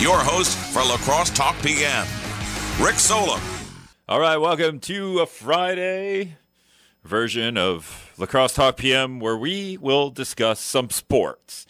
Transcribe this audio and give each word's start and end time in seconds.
your 0.00 0.18
host 0.18 0.56
for 0.56 0.78
La 0.78 0.96
Crosse 0.98 1.30
Talk 1.30 1.60
PM, 1.60 2.06
Rick 2.80 2.96
Solem. 2.96 3.40
All 4.08 4.20
right, 4.20 4.36
welcome 4.36 4.78
to 4.80 5.18
a 5.18 5.26
Friday 5.26 6.36
version 7.02 7.58
of 7.58 8.12
La 8.16 8.26
Crosse 8.26 8.54
Talk 8.54 8.76
PM 8.76 9.18
where 9.18 9.36
we 9.36 9.76
will 9.76 10.10
discuss 10.10 10.60
some 10.60 10.90
sports. 10.90 11.66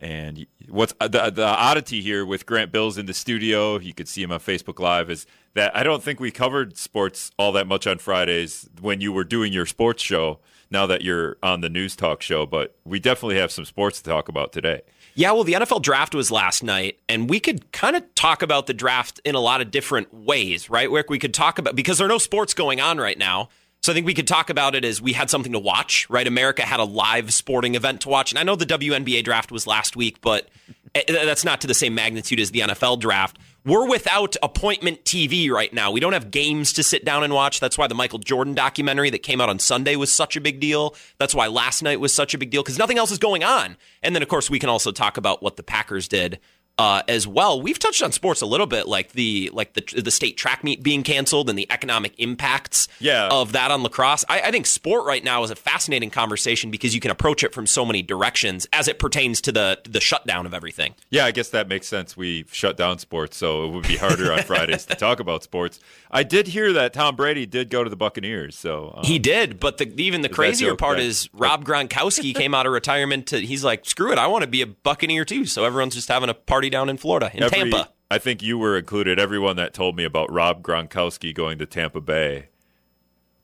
And 0.00 0.46
what's 0.68 0.92
the, 0.94 1.30
the 1.32 1.46
oddity 1.46 2.00
here 2.00 2.26
with 2.26 2.46
Grant 2.46 2.72
Bills 2.72 2.98
in 2.98 3.06
the 3.06 3.14
studio, 3.14 3.78
you 3.78 3.94
could 3.94 4.08
see 4.08 4.24
him 4.24 4.32
on 4.32 4.40
Facebook 4.40 4.80
Live, 4.80 5.08
is 5.08 5.24
that 5.54 5.76
I 5.76 5.84
don't 5.84 6.02
think 6.02 6.18
we 6.18 6.32
covered 6.32 6.76
sports 6.76 7.30
all 7.38 7.52
that 7.52 7.68
much 7.68 7.86
on 7.86 7.98
Fridays 7.98 8.68
when 8.80 9.00
you 9.00 9.12
were 9.12 9.22
doing 9.22 9.52
your 9.52 9.66
sports 9.66 10.02
show. 10.02 10.40
Now 10.68 10.86
that 10.86 11.02
you're 11.02 11.36
on 11.42 11.60
the 11.60 11.68
news 11.68 11.94
talk 11.94 12.22
show, 12.22 12.46
but 12.46 12.74
we 12.84 12.98
definitely 12.98 13.36
have 13.36 13.52
some 13.52 13.66
sports 13.66 14.00
to 14.00 14.10
talk 14.10 14.28
about 14.28 14.52
today. 14.52 14.80
Yeah, 15.14 15.32
well, 15.32 15.44
the 15.44 15.52
NFL 15.54 15.82
draft 15.82 16.14
was 16.14 16.30
last 16.30 16.62
night, 16.62 16.98
and 17.08 17.28
we 17.28 17.38
could 17.38 17.70
kind 17.72 17.96
of 17.96 18.14
talk 18.14 18.42
about 18.42 18.66
the 18.66 18.74
draft 18.74 19.20
in 19.24 19.34
a 19.34 19.40
lot 19.40 19.60
of 19.60 19.70
different 19.70 20.12
ways, 20.12 20.70
right? 20.70 20.90
Where 20.90 21.04
we 21.08 21.18
could 21.18 21.34
talk 21.34 21.58
about 21.58 21.76
because 21.76 21.98
there 21.98 22.06
are 22.06 22.08
no 22.08 22.18
sports 22.18 22.54
going 22.54 22.80
on 22.80 22.98
right 22.98 23.18
now. 23.18 23.48
So 23.82 23.90
I 23.90 23.94
think 23.94 24.06
we 24.06 24.14
could 24.14 24.28
talk 24.28 24.48
about 24.48 24.76
it 24.76 24.84
as 24.84 25.02
we 25.02 25.12
had 25.12 25.28
something 25.28 25.52
to 25.52 25.58
watch, 25.58 26.08
right? 26.08 26.26
America 26.26 26.62
had 26.62 26.78
a 26.78 26.84
live 26.84 27.32
sporting 27.32 27.74
event 27.74 28.02
to 28.02 28.08
watch. 28.08 28.30
And 28.30 28.38
I 28.38 28.44
know 28.44 28.54
the 28.54 28.64
WNBA 28.64 29.24
draft 29.24 29.50
was 29.50 29.66
last 29.66 29.96
week, 29.96 30.20
but 30.20 30.48
eh, 30.94 31.02
that's 31.08 31.44
not 31.44 31.60
to 31.62 31.66
the 31.66 31.74
same 31.74 31.92
magnitude 31.92 32.38
as 32.38 32.52
the 32.52 32.60
NFL 32.60 33.00
draft. 33.00 33.38
We're 33.64 33.88
without 33.88 34.34
appointment 34.42 35.04
TV 35.04 35.48
right 35.48 35.72
now. 35.72 35.92
We 35.92 36.00
don't 36.00 36.14
have 36.14 36.32
games 36.32 36.72
to 36.72 36.82
sit 36.82 37.04
down 37.04 37.22
and 37.22 37.32
watch. 37.32 37.60
That's 37.60 37.78
why 37.78 37.86
the 37.86 37.94
Michael 37.94 38.18
Jordan 38.18 38.54
documentary 38.54 39.08
that 39.10 39.22
came 39.22 39.40
out 39.40 39.48
on 39.48 39.60
Sunday 39.60 39.94
was 39.94 40.12
such 40.12 40.36
a 40.36 40.40
big 40.40 40.58
deal. 40.58 40.96
That's 41.18 41.32
why 41.32 41.46
last 41.46 41.80
night 41.80 42.00
was 42.00 42.12
such 42.12 42.34
a 42.34 42.38
big 42.38 42.50
deal 42.50 42.64
because 42.64 42.76
nothing 42.76 42.98
else 42.98 43.12
is 43.12 43.18
going 43.18 43.44
on. 43.44 43.76
And 44.02 44.16
then, 44.16 44.22
of 44.22 44.28
course, 44.28 44.50
we 44.50 44.58
can 44.58 44.68
also 44.68 44.90
talk 44.90 45.16
about 45.16 45.44
what 45.44 45.54
the 45.54 45.62
Packers 45.62 46.08
did 46.08 46.40
uh, 46.78 47.02
as 47.06 47.26
well. 47.26 47.60
We've 47.60 47.78
touched 47.78 48.02
on 48.02 48.12
sports 48.12 48.40
a 48.40 48.46
little 48.46 48.66
bit, 48.66 48.88
like 48.88 49.12
the 49.12 49.50
like 49.52 49.74
the 49.74 50.00
the 50.00 50.10
state 50.10 50.36
track 50.36 50.64
meet 50.64 50.82
being 50.82 51.02
canceled 51.02 51.50
and 51.50 51.58
the 51.58 51.70
economic 51.70 52.14
impacts 52.18 52.88
Yeah. 52.98 53.28
of 53.30 53.52
that 53.52 53.70
on 53.70 53.82
La 53.82 53.88
Crosse. 53.90 54.24
I, 54.28 54.40
I 54.40 54.50
think 54.50 54.66
sport 54.66 55.04
right 55.04 55.22
now 55.22 55.42
is 55.42 55.50
a 55.50 55.54
fascinating 55.56 56.10
conversation 56.10 56.70
because 56.70 56.94
you 56.94 57.00
can 57.00 57.10
approach 57.10 57.44
it 57.44 57.52
from 57.54 57.66
so 57.66 57.84
many 57.84 58.02
directions 58.02 58.66
as 58.72 58.88
it 58.88 58.98
pertains 58.98 59.40
to 59.42 59.52
the 59.52 59.78
the 59.88 60.00
shutdown 60.00 60.46
of 60.46 60.54
everything. 60.54 60.94
Yeah, 61.10 61.26
I 61.26 61.30
guess 61.30 61.50
that 61.50 61.68
makes 61.68 61.86
sense. 61.86 62.16
We 62.16 62.46
shut 62.50 62.76
down 62.76 62.98
sports, 62.98 63.36
so 63.36 63.64
it 63.66 63.70
would 63.72 63.86
be 63.86 63.96
harder 63.96 64.32
on 64.32 64.42
Fridays 64.42 64.86
to 64.86 64.94
talk 64.94 65.20
about 65.20 65.42
sports. 65.42 65.78
I 66.10 66.22
did 66.22 66.48
hear 66.48 66.72
that 66.74 66.92
Tom 66.94 67.16
Brady 67.16 67.46
did 67.46 67.70
go 67.70 67.84
to 67.84 67.90
the 67.90 67.96
Buccaneers, 67.96 68.56
so 68.56 68.94
um, 68.96 69.04
He 69.04 69.18
did, 69.18 69.60
but 69.60 69.78
the, 69.78 69.92
even 70.02 70.20
the 70.22 70.28
crazier 70.28 70.74
part 70.74 70.98
is 71.00 71.28
Rob 71.32 71.64
Gronkowski 71.64 72.34
came 72.34 72.54
out 72.54 72.66
of 72.66 72.72
retirement. 72.72 73.28
To, 73.28 73.38
he's 73.40 73.62
like, 73.64 73.86
screw 73.86 74.12
it, 74.12 74.18
I 74.18 74.26
want 74.26 74.42
to 74.42 74.48
be 74.48 74.62
a 74.62 74.66
Buccaneer 74.66 75.24
too. 75.24 75.46
So 75.46 75.64
everyone's 75.64 75.94
just 75.94 76.08
having 76.08 76.28
a 76.28 76.34
party 76.34 76.61
down 76.70 76.88
in 76.88 76.96
Florida, 76.96 77.30
in 77.34 77.42
every- 77.42 77.58
Tampa. 77.58 77.90
I 78.10 78.18
think 78.18 78.42
you 78.42 78.58
were 78.58 78.76
included. 78.76 79.18
Everyone 79.18 79.56
that 79.56 79.72
told 79.72 79.96
me 79.96 80.04
about 80.04 80.30
Rob 80.30 80.62
Gronkowski 80.62 81.34
going 81.34 81.58
to 81.58 81.64
Tampa 81.66 82.00
Bay 82.00 82.48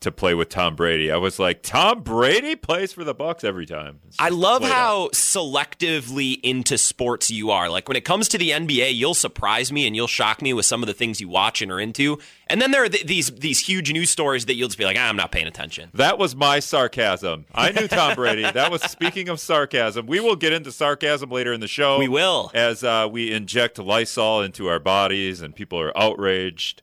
to 0.00 0.12
play 0.12 0.34
with 0.34 0.48
Tom 0.48 0.76
Brady, 0.76 1.10
I 1.10 1.16
was 1.16 1.38
like, 1.38 1.62
Tom 1.62 2.02
Brady 2.02 2.54
plays 2.54 2.92
for 2.92 3.02
the 3.02 3.14
Bucs 3.14 3.42
every 3.42 3.66
time. 3.66 3.98
I 4.18 4.28
love 4.28 4.60
played 4.60 4.70
out. 4.70 4.76
how 4.76 5.08
selectively 5.08 6.38
into 6.42 6.78
sports 6.78 7.30
you 7.30 7.50
are. 7.50 7.68
Like 7.68 7.88
when 7.88 7.96
it 7.96 8.04
comes 8.04 8.28
to 8.28 8.38
the 8.38 8.50
NBA, 8.50 8.94
you'll 8.94 9.14
surprise 9.14 9.72
me 9.72 9.86
and 9.86 9.96
you'll 9.96 10.06
shock 10.06 10.40
me 10.40 10.52
with 10.52 10.66
some 10.66 10.82
of 10.82 10.86
the 10.86 10.94
things 10.94 11.20
you 11.20 11.28
watch 11.28 11.62
and 11.62 11.72
are 11.72 11.80
into. 11.80 12.18
And 12.46 12.62
then 12.62 12.70
there 12.70 12.84
are 12.84 12.88
th- 12.88 13.06
these 13.06 13.30
these 13.30 13.60
huge 13.60 13.92
news 13.92 14.10
stories 14.10 14.46
that 14.46 14.54
you'll 14.54 14.68
just 14.68 14.78
be 14.78 14.84
like, 14.84 14.96
ah, 14.98 15.08
I'm 15.08 15.16
not 15.16 15.32
paying 15.32 15.46
attention. 15.46 15.90
That 15.94 16.18
was 16.18 16.34
my 16.34 16.60
sarcasm. 16.60 17.46
I 17.54 17.72
knew 17.72 17.88
Tom 17.88 18.14
Brady. 18.14 18.46
That 18.58 18.72
was 18.72 18.82
speaking 18.82 19.28
of 19.28 19.38
sarcasm. 19.38 20.06
We 20.06 20.20
will 20.20 20.34
get 20.34 20.52
into 20.52 20.72
sarcasm 20.72 21.30
later 21.30 21.52
in 21.52 21.60
the 21.60 21.68
show. 21.68 21.98
We 21.98 22.08
will. 22.08 22.50
As 22.54 22.82
uh, 22.82 23.08
we 23.10 23.30
inject 23.32 23.78
Lysol 23.78 24.42
into 24.42 24.68
our 24.68 24.80
bodies 24.80 25.42
and 25.42 25.54
people 25.54 25.78
are 25.78 25.96
outraged 25.96 26.82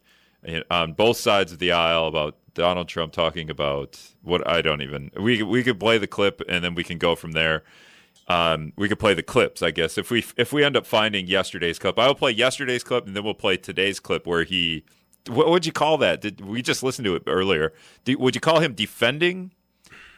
on 0.70 0.94
both 0.94 1.18
sides 1.18 1.52
of 1.52 1.60
the 1.60 1.72
aisle 1.72 2.08
about 2.08 2.38
Donald 2.54 2.88
Trump 2.88 3.14
talking 3.14 3.50
about 3.50 4.00
what 4.24 4.48
I 4.48 4.62
don't 4.62 4.82
even. 4.82 5.12
We 5.20 5.44
we 5.44 5.64
could 5.64 5.80
play 5.80 5.98
the 5.98 6.08
clip 6.08 6.42
and 6.48 6.64
then 6.64 6.76
we 6.76 6.84
can 6.84 6.98
go 6.98 7.16
from 7.16 7.34
there. 7.34 7.64
Um, 8.28 8.74
we 8.76 8.90
could 8.90 8.98
play 8.98 9.14
the 9.14 9.22
clips, 9.22 9.62
I 9.62 9.72
guess. 9.72 9.98
If 9.98 10.10
we 10.10 10.26
if 10.38 10.52
we 10.52 10.64
end 10.64 10.76
up 10.76 10.88
finding 10.88 11.28
yesterday's 11.28 11.78
clip, 11.78 12.00
I 12.00 12.08
will 12.08 12.16
play 12.16 12.32
yesterday's 12.32 12.84
clip 12.84 13.06
and 13.06 13.16
then 13.16 13.24
we'll 13.24 13.34
play 13.34 13.58
today's 13.58 14.00
clip 14.00 14.26
where 14.26 14.44
he. 14.44 14.84
What 15.28 15.50
would 15.50 15.66
you 15.66 15.72
call 15.72 15.98
that? 16.00 16.22
Did 16.22 16.42
we 16.42 16.62
just 16.62 16.84
listened 16.84 17.06
to 17.06 17.16
it 17.16 17.24
earlier? 17.26 17.74
Would 18.08 18.36
you 18.36 18.42
call 18.42 18.60
him 18.60 18.74
defending 18.74 19.52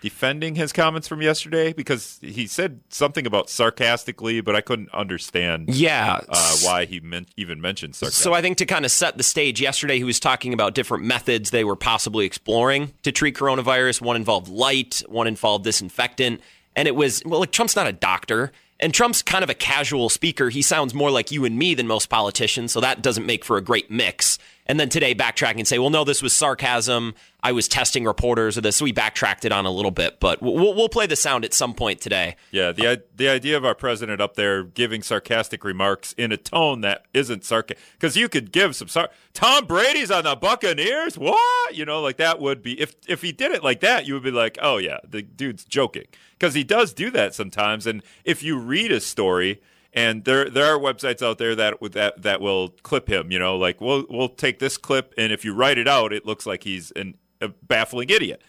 defending 0.02 0.56
his 0.56 0.72
comments 0.72 1.08
from 1.08 1.22
yesterday 1.22 1.74
because 1.74 2.20
he 2.22 2.48
said 2.48 2.80
something 2.90 3.26
about 3.26 3.50
sarcastically, 3.50 4.42
but 4.42 4.56
I 4.56 4.62
couldn't 4.62 4.90
understand 4.94 5.74
Yeah. 5.74 6.20
uh, 6.30 6.56
why 6.62 6.86
he 6.86 7.00
meant, 7.00 7.30
even 7.38 7.60
mentioned 7.62 7.96
sarcasm. 7.96 8.22
So 8.24 8.34
I 8.34 8.42
think 8.42 8.58
to 8.58 8.66
kind 8.66 8.86
of 8.86 8.92
set 8.92 9.18
the 9.18 9.24
stage, 9.24 9.60
yesterday 9.62 9.98
he 9.98 10.04
was 10.04 10.20
talking 10.20 10.54
about 10.54 10.76
different 10.76 11.04
methods 11.04 11.50
they 11.50 11.64
were 11.64 11.76
possibly 11.76 12.26
exploring 12.26 12.94
to 13.04 13.12
treat 13.12 13.36
coronavirus. 13.36 14.02
One 14.02 14.16
involved 14.16 14.48
light, 14.50 15.02
one 15.08 15.28
involved 15.28 15.64
disinfectant, 15.64 16.42
and 16.76 16.88
it 16.88 16.96
was 16.96 17.24
well, 17.26 17.40
like 17.40 17.52
Trump's 17.52 17.76
not 17.76 17.88
a 17.88 17.92
doctor, 17.94 18.52
and 18.80 18.94
Trump's 18.94 19.24
kind 19.24 19.44
of 19.44 19.50
a 19.50 19.56
casual 19.56 20.10
speaker. 20.10 20.50
He 20.50 20.62
sounds 20.62 20.94
more 20.94 21.10
like 21.10 21.32
you 21.32 21.44
and 21.46 21.58
me 21.58 21.74
than 21.74 21.88
most 21.88 22.10
politicians, 22.10 22.72
so 22.72 22.80
that 22.82 23.02
doesn't 23.02 23.26
make 23.26 23.44
for 23.44 23.58
a 23.58 23.62
great 23.62 23.90
mix. 23.90 24.38
And 24.68 24.80
then 24.80 24.90
today 24.90 25.16
backtrack 25.16 25.56
and 25.56 25.68
say, 25.68 25.80
well, 25.80 25.90
no, 25.90 26.04
this 26.04 26.22
was 26.22 26.34
sarcasm. 26.34 27.16
I 27.48 27.52
was 27.54 27.68
testing 27.68 28.04
reporters 28.04 28.58
or 28.58 28.62
this. 28.62 28.76
So 28.76 28.84
we 28.84 28.92
backtracked 28.92 29.46
it 29.46 29.52
on 29.52 29.66
a 29.66 29.72
little 29.72 29.92
bit, 29.92 30.20
but 30.20 30.42
we'll, 30.42 30.74
we'll 30.76 30.90
play 30.90 31.08
the 31.08 31.16
sound 31.16 31.46
at 31.46 31.54
some 31.54 31.74
point 31.74 32.02
today. 32.02 32.36
yeah, 32.52 32.72
the 32.74 32.88
i- 32.90 32.98
the 33.16 33.30
idea 33.30 33.56
of 33.56 33.64
our 33.64 33.74
president 33.76 34.20
up 34.22 34.36
there 34.36 34.64
giving 34.64 35.02
sarcastic 35.02 35.64
remarks 35.64 36.14
in 36.14 36.32
a 36.32 36.38
tone 36.38 36.82
that 36.82 37.06
isn't 37.14 37.46
sarcastic, 37.46 37.84
because 37.94 38.18
you 38.18 38.28
could 38.28 38.52
give 38.52 38.76
some 38.76 38.88
sar- 38.88 39.10
Tom 39.34 39.66
Brady's 39.66 40.12
on 40.12 40.26
the 40.26 40.36
Buccaneers, 40.36 41.18
what 41.18 41.76
you 41.76 41.86
know, 41.86 42.02
like 42.02 42.18
that 42.18 42.40
would 42.40 42.62
be 42.62 42.80
if 42.82 42.96
if 43.08 43.22
he 43.22 43.32
did 43.32 43.52
it 43.54 43.64
like 43.64 43.80
that, 43.80 44.06
you 44.06 44.14
would 44.16 44.24
be 44.24 44.32
like, 44.32 44.58
oh 44.62 44.78
yeah, 44.78 44.98
the 45.08 45.22
dude's 45.22 45.64
joking, 45.64 46.06
because 46.38 46.54
he 46.54 46.64
does 46.64 46.94
do 46.94 47.10
that 47.12 47.34
sometimes, 47.34 47.88
and 47.88 48.04
if 48.26 48.44
you 48.44 48.58
read 48.60 48.92
a 48.92 49.00
story. 49.00 49.62
And 49.94 50.26
there, 50.26 50.48
there 50.48 50.66
are 50.66 50.78
websites 50.78 51.24
out 51.24 51.40
there 51.40 51.56
that 51.56 51.76
that 51.94 52.22
that 52.22 52.40
will 52.42 52.70
clip 52.84 53.08
him. 53.08 53.32
You 53.32 53.40
know, 53.40 53.58
like 53.58 53.82
we'll 53.82 54.06
we'll 54.10 54.30
take 54.30 54.60
this 54.60 54.78
clip, 54.78 55.12
and 55.18 55.32
if 55.34 55.44
you 55.44 55.56
write 55.56 55.80
it 55.80 55.88
out, 55.88 56.14
it 56.14 56.24
looks 56.24 56.46
like 56.46 56.64
he's 56.66 56.92
an, 56.92 57.16
a 57.42 57.50
baffling 57.50 58.10
idiot. 58.10 58.42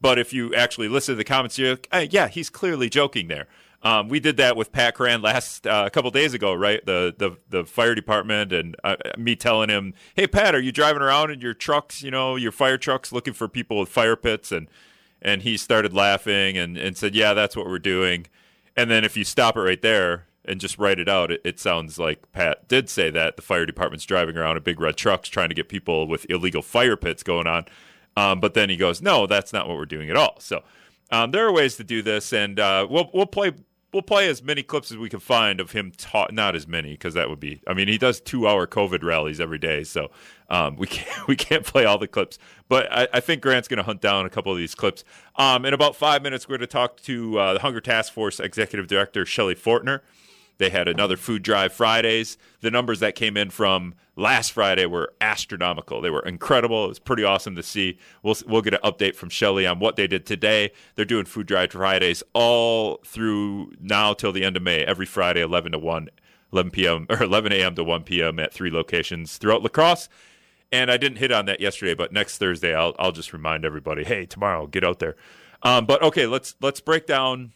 But 0.00 0.18
if 0.18 0.32
you 0.32 0.54
actually 0.54 0.88
listen 0.88 1.14
to 1.14 1.16
the 1.16 1.24
comments, 1.24 1.58
you're 1.58 1.70
like, 1.70 1.88
"Hey, 1.90 2.08
yeah, 2.10 2.28
he's 2.28 2.50
clearly 2.50 2.90
joking 2.90 3.28
there. 3.28 3.46
Um, 3.84 4.08
we 4.08 4.18
did 4.18 4.38
that 4.38 4.56
with 4.56 4.72
Pat 4.72 4.94
Cran 4.94 5.20
last 5.20 5.66
uh, 5.66 5.84
a 5.86 5.90
couple 5.90 6.10
days 6.10 6.32
ago, 6.32 6.54
right? 6.54 6.84
The 6.84 7.14
the 7.16 7.36
the 7.50 7.64
fire 7.64 7.94
department 7.94 8.50
and 8.52 8.76
uh, 8.82 8.96
me 9.18 9.36
telling 9.36 9.68
him, 9.68 9.92
"Hey, 10.14 10.26
Pat, 10.26 10.54
are 10.54 10.60
you 10.60 10.72
driving 10.72 11.02
around 11.02 11.30
in 11.30 11.40
your 11.40 11.54
trucks? 11.54 12.02
You 12.02 12.10
know, 12.10 12.36
your 12.36 12.52
fire 12.52 12.78
trucks, 12.78 13.12
looking 13.12 13.34
for 13.34 13.46
people 13.46 13.78
with 13.78 13.90
fire 13.90 14.16
pits?" 14.16 14.50
And 14.50 14.68
and 15.20 15.42
he 15.42 15.58
started 15.58 15.92
laughing 15.92 16.56
and 16.56 16.78
and 16.78 16.96
said, 16.96 17.14
"Yeah, 17.14 17.34
that's 17.34 17.56
what 17.56 17.66
we're 17.66 17.78
doing." 17.78 18.26
And 18.76 18.90
then 18.90 19.04
if 19.04 19.16
you 19.16 19.24
stop 19.24 19.56
it 19.56 19.60
right 19.60 19.80
there 19.80 20.26
and 20.46 20.60
just 20.60 20.78
write 20.78 20.98
it 20.98 21.08
out, 21.08 21.30
it, 21.30 21.42
it 21.44 21.60
sounds 21.60 21.98
like 21.98 22.32
Pat 22.32 22.66
did 22.68 22.88
say 22.88 23.10
that 23.10 23.36
the 23.36 23.42
fire 23.42 23.66
department's 23.66 24.04
driving 24.06 24.36
around 24.36 24.56
in 24.56 24.62
big 24.62 24.80
red 24.80 24.96
trucks 24.96 25.28
trying 25.28 25.50
to 25.50 25.54
get 25.54 25.68
people 25.68 26.08
with 26.08 26.26
illegal 26.30 26.62
fire 26.62 26.96
pits 26.96 27.22
going 27.22 27.46
on. 27.46 27.66
Um, 28.16 28.40
but 28.40 28.54
then 28.54 28.70
he 28.70 28.76
goes, 28.76 29.02
"No, 29.02 29.26
that's 29.26 29.52
not 29.52 29.68
what 29.68 29.76
we're 29.76 29.86
doing 29.86 30.10
at 30.10 30.16
all." 30.16 30.36
So 30.38 30.62
um, 31.10 31.30
there 31.30 31.46
are 31.46 31.52
ways 31.52 31.76
to 31.76 31.84
do 31.84 32.02
this, 32.02 32.32
and 32.32 32.58
uh, 32.58 32.86
we'll 32.88 33.10
we'll 33.12 33.26
play 33.26 33.52
we'll 33.94 34.02
play 34.02 34.28
as 34.28 34.42
many 34.42 34.62
clips 34.62 34.90
as 34.90 34.98
we 34.98 35.08
can 35.08 35.20
find 35.20 35.60
of 35.60 35.70
him 35.70 35.92
talk. 35.96 36.32
Not 36.32 36.54
as 36.54 36.66
many 36.66 36.92
because 36.92 37.14
that 37.14 37.30
would 37.30 37.40
be. 37.40 37.62
I 37.66 37.74
mean, 37.74 37.88
he 37.88 37.96
does 37.96 38.20
two 38.20 38.46
hour 38.46 38.66
COVID 38.66 39.02
rallies 39.02 39.40
every 39.40 39.58
day, 39.58 39.84
so 39.84 40.10
um, 40.50 40.76
we 40.76 40.86
can't 40.88 41.28
we 41.28 41.36
can't 41.36 41.64
play 41.64 41.84
all 41.84 41.98
the 41.98 42.08
clips. 42.08 42.38
But 42.68 42.92
I, 42.92 43.08
I 43.14 43.20
think 43.20 43.42
Grant's 43.42 43.68
going 43.68 43.78
to 43.78 43.84
hunt 43.84 44.00
down 44.00 44.26
a 44.26 44.30
couple 44.30 44.52
of 44.52 44.58
these 44.58 44.74
clips. 44.74 45.04
Um, 45.36 45.64
in 45.64 45.72
about 45.72 45.96
five 45.96 46.22
minutes, 46.22 46.48
we're 46.48 46.58
going 46.58 46.68
to 46.68 46.72
talk 46.72 47.00
to 47.02 47.38
uh, 47.38 47.52
the 47.54 47.60
Hunger 47.60 47.80
Task 47.80 48.12
Force 48.12 48.40
Executive 48.40 48.86
Director 48.86 49.24
Shelly 49.24 49.54
Fortner. 49.54 50.00
They 50.58 50.70
had 50.70 50.88
another 50.88 51.16
food 51.16 51.42
drive 51.42 51.72
Fridays. 51.72 52.38
The 52.60 52.70
numbers 52.70 53.00
that 53.00 53.14
came 53.14 53.36
in 53.36 53.50
from 53.50 53.94
last 54.16 54.52
Friday 54.52 54.86
were 54.86 55.12
astronomical. 55.20 56.00
They 56.00 56.10
were 56.10 56.24
incredible. 56.24 56.84
It 56.84 56.88
was 56.88 56.98
pretty 56.98 57.24
awesome 57.24 57.56
to 57.56 57.62
see. 57.62 57.98
We'll 58.22 58.36
we'll 58.46 58.62
get 58.62 58.74
an 58.74 58.80
update 58.84 59.16
from 59.16 59.30
Shelly 59.30 59.66
on 59.66 59.80
what 59.80 59.96
they 59.96 60.06
did 60.06 60.26
today. 60.26 60.70
They're 60.94 61.04
doing 61.04 61.24
food 61.24 61.46
drive 61.46 61.72
Fridays 61.72 62.22
all 62.32 63.00
through 63.04 63.72
now 63.80 64.12
till 64.14 64.32
the 64.32 64.44
end 64.44 64.56
of 64.56 64.62
May. 64.62 64.84
Every 64.84 65.06
Friday, 65.06 65.42
11 65.42 65.72
to 65.72 65.78
1, 65.78 66.08
11 66.52 66.70
p.m. 66.70 67.06
or 67.10 67.22
11 67.22 67.52
a.m. 67.52 67.74
to 67.74 67.84
1 67.84 68.02
p.m. 68.04 68.38
at 68.38 68.52
three 68.52 68.70
locations 68.70 69.36
throughout 69.36 69.62
La 69.62 69.68
Crosse. 69.68 70.08
And 70.72 70.90
I 70.90 70.96
didn't 70.96 71.18
hit 71.18 71.30
on 71.30 71.46
that 71.46 71.60
yesterday, 71.60 71.94
but 71.94 72.12
next 72.12 72.38
Thursday 72.38 72.74
I'll 72.74 72.94
I'll 72.98 73.12
just 73.12 73.32
remind 73.32 73.64
everybody, 73.64 74.04
hey, 74.04 74.26
tomorrow 74.26 74.66
get 74.66 74.84
out 74.84 74.98
there. 74.98 75.16
Um, 75.62 75.86
but 75.86 76.02
okay, 76.02 76.26
let's 76.26 76.54
let's 76.60 76.80
break 76.80 77.06
down 77.06 77.52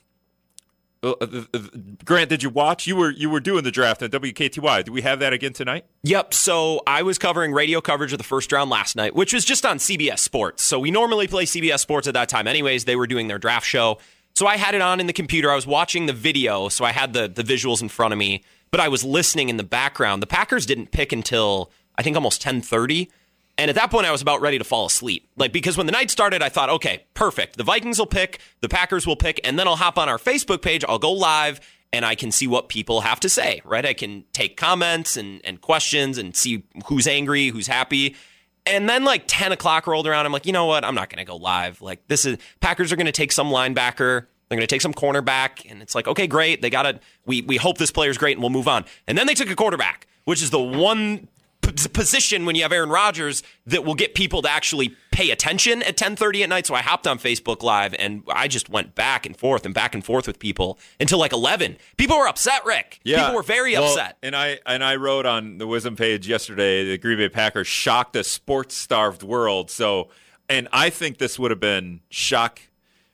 Uh, 1.03 1.15
uh, 1.21 1.45
uh, 1.55 1.59
Grant, 2.05 2.29
did 2.29 2.43
you 2.43 2.51
watch? 2.51 2.87
You 2.87 2.97
were 2.97 3.11
you 3.11 3.31
were 3.31 3.41
doing 3.41 3.65
the 3.65 3.71
draft 3.71 4.03
on 4.03 4.11
WKTY. 4.11 4.85
Do 4.85 4.93
we 4.93 5.03
have 5.03 5.21
that 5.21 5.33
again 5.33 5.53
tonight? 5.53 5.85
Yep. 6.03 6.35
So 6.35 6.83
I 6.87 7.03
was 7.03 7.19
covering 7.19 7.53
radio 7.53 7.81
coverage 7.81 8.13
of 8.13 8.19
the 8.19 8.25
first 8.25 8.51
round 8.51 8.71
last 8.71 8.97
night, 8.97 9.15
which 9.15 9.33
was 9.33 9.45
just 9.45 9.65
on 9.65 9.79
CBS 9.79 10.19
Sports. 10.19 10.63
So 10.63 10.79
we 10.79 10.91
normally 10.91 11.29
play 11.29 11.45
CBS 11.45 11.81
Sports 11.81 12.09
at 12.09 12.15
that 12.15 12.29
time, 12.29 12.47
anyways. 12.47 12.85
They 12.85 12.97
were 12.97 13.07
doing 13.07 13.29
their 13.29 13.39
draft 13.39 13.67
show. 13.67 13.99
So 14.35 14.47
I 14.47 14.57
had 14.57 14.75
it 14.75 14.81
on 14.81 15.01
in 15.01 15.07
the 15.07 15.13
computer. 15.13 15.51
I 15.51 15.57
was 15.57 15.67
watching 15.67 16.07
the 16.07 16.13
video, 16.13 16.69
so 16.69 16.85
I 16.85 16.93
had 16.93 17.13
the, 17.13 17.29
the 17.29 17.43
visuals 17.43 17.83
in 17.83 17.89
front 17.89 18.13
of 18.13 18.19
me 18.19 18.43
but 18.71 18.81
I 18.81 18.89
was 18.89 19.05
listening 19.05 19.49
in 19.49 19.57
the 19.57 19.65
background. 19.65 20.23
The 20.23 20.27
Packers 20.27 20.67
didn't 20.67 20.91
pick 20.91 21.13
until 21.13 21.71
I 21.97 22.03
think 22.03 22.17
almost 22.17 22.43
10:30. 22.43 23.09
And 23.59 23.69
at 23.69 23.75
that 23.75 23.91
point, 23.91 24.07
I 24.07 24.13
was 24.13 24.23
about 24.23 24.41
ready 24.41 24.57
to 24.57 24.65
fall 24.65 24.87
asleep. 24.87 25.29
Like, 25.37 25.53
because 25.53 25.77
when 25.77 25.87
the 25.87 25.93
night 25.93 26.11
started, 26.11 26.43
I 26.43 26.49
thought, 26.49 26.71
okay, 26.71 27.05
perfect. 27.15 27.57
The 27.57 27.65
Vikings 27.65 27.99
will 27.99 28.07
pick, 28.07 28.39
the 28.61 28.69
Packers 28.69 29.05
will 29.05 29.17
pick, 29.17 29.41
and 29.43 29.59
then 29.59 29.67
I'll 29.67 29.77
hop 29.77 29.99
on 29.99 30.09
our 30.09 30.17
Facebook 30.19 30.63
page, 30.63 30.85
I'll 30.89 31.01
go 31.01 31.11
live, 31.11 31.61
and 31.93 32.05
I 32.05 32.15
can 32.15 32.31
see 32.31 32.47
what 32.47 32.69
people 32.69 33.01
have 33.01 33.19
to 33.21 33.29
say, 33.29 33.61
right? 33.65 33.85
I 33.85 33.95
can 33.95 34.25
take 34.33 34.57
comments 34.57 35.17
and, 35.17 35.41
and 35.45 35.61
questions 35.61 36.19
and 36.19 36.37
see 36.37 36.63
who's 36.87 37.09
angry, 37.09 37.49
who's 37.49 37.67
happy. 37.67 38.15
And 38.65 38.89
then 38.89 39.05
like 39.05 39.25
10 39.27 39.51
o'clock 39.51 39.87
rolled 39.87 40.07
around. 40.07 40.27
I'm 40.27 40.33
like, 40.33 40.47
you 40.47 40.53
know 40.53 40.67
what? 40.67 40.85
I'm 40.85 40.95
not 40.95 41.09
going 41.09 41.19
to 41.19 41.25
go 41.25 41.37
live. 41.37 41.81
Like, 41.81 42.07
this 42.07 42.27
is 42.27 42.37
Packers 42.61 42.93
are 42.93 42.97
going 42.97 43.07
to 43.07 43.13
take 43.13 43.33
some 43.33 43.49
linebacker. 43.49 44.27
They're 44.49 44.57
going 44.57 44.61
to 44.61 44.67
take 44.67 44.83
some 44.83 44.95
cornerback. 44.95 45.69
And 45.69 45.83
it's 45.83 45.95
like, 45.95 46.07
okay, 46.07 46.27
great. 46.27 46.61
They 46.63 46.71
got 46.71 46.83
to, 46.83 47.01
we, 47.25 47.43
we 47.43 47.57
hope 47.57 47.79
this 47.79 47.91
player's 47.91 48.19
great 48.19 48.37
and 48.37 48.43
we'll 48.43 48.51
move 48.51 48.69
on. 48.69 48.85
And 49.07 49.17
then 49.17 49.27
they 49.27 49.35
took 49.35 49.51
a 49.51 49.57
quarterback, 49.57 50.07
which 50.25 50.43
is 50.43 50.51
the 50.51 50.61
one 50.61 51.29
position 51.73 52.45
when 52.45 52.57
you 52.57 52.63
have 52.63 52.73
Aaron 52.73 52.91
Rodgers 52.91 53.43
that 53.67 53.85
will 53.85 53.95
get 53.95 54.15
people 54.15 54.43
to 54.43 54.51
actually 54.51 54.97
pay 55.11 55.31
attention 55.31 55.83
at 55.83 55.97
10:30 55.97 56.43
at 56.43 56.49
night. 56.49 56.67
So 56.67 56.75
I 56.75 56.83
hopped 56.83 57.07
on 57.07 57.19
Facebook 57.19 57.63
Live 57.63 57.95
and 57.99 58.23
I 58.29 58.49
just 58.49 58.69
went 58.69 58.95
back 58.95 59.27
and 59.27 59.37
forth 59.37 59.65
and 59.65 59.75
back 59.75 59.95
and 59.95 60.05
forth 60.05 60.27
with 60.27 60.39
people 60.39 60.79
until 61.01 61.19
like 61.19 61.33
11. 61.33 61.77
People 61.97 62.19
were 62.19 62.29
upset, 62.29 62.65
Rick. 62.65 63.01
Yeah. 63.05 63.23
People 63.23 63.37
were 63.37 63.43
very 63.43 63.73
well, 63.73 63.85
upset. 63.85 64.17
And 64.23 64.37
I 64.37 64.59
and 64.67 64.85
I 64.85 64.97
wrote 64.97 65.27
on 65.27 65.59
the 65.59 65.67
WIZM 65.67 65.97
page 65.97 66.29
yesterday 66.29 66.85
the 66.85 66.99
Green 66.99 67.19
Bay 67.19 67.29
Packers 67.29 67.67
shocked 67.67 68.17
a 68.17 68.25
sports 68.25 68.75
starved 68.75 69.23
world. 69.23 69.71
So 69.71 70.09
and 70.49 70.69
I 70.73 70.91
think 70.91 71.19
this 71.19 71.39
would 71.39 71.51
have 71.51 71.61
been 71.61 72.01
shock 72.11 72.61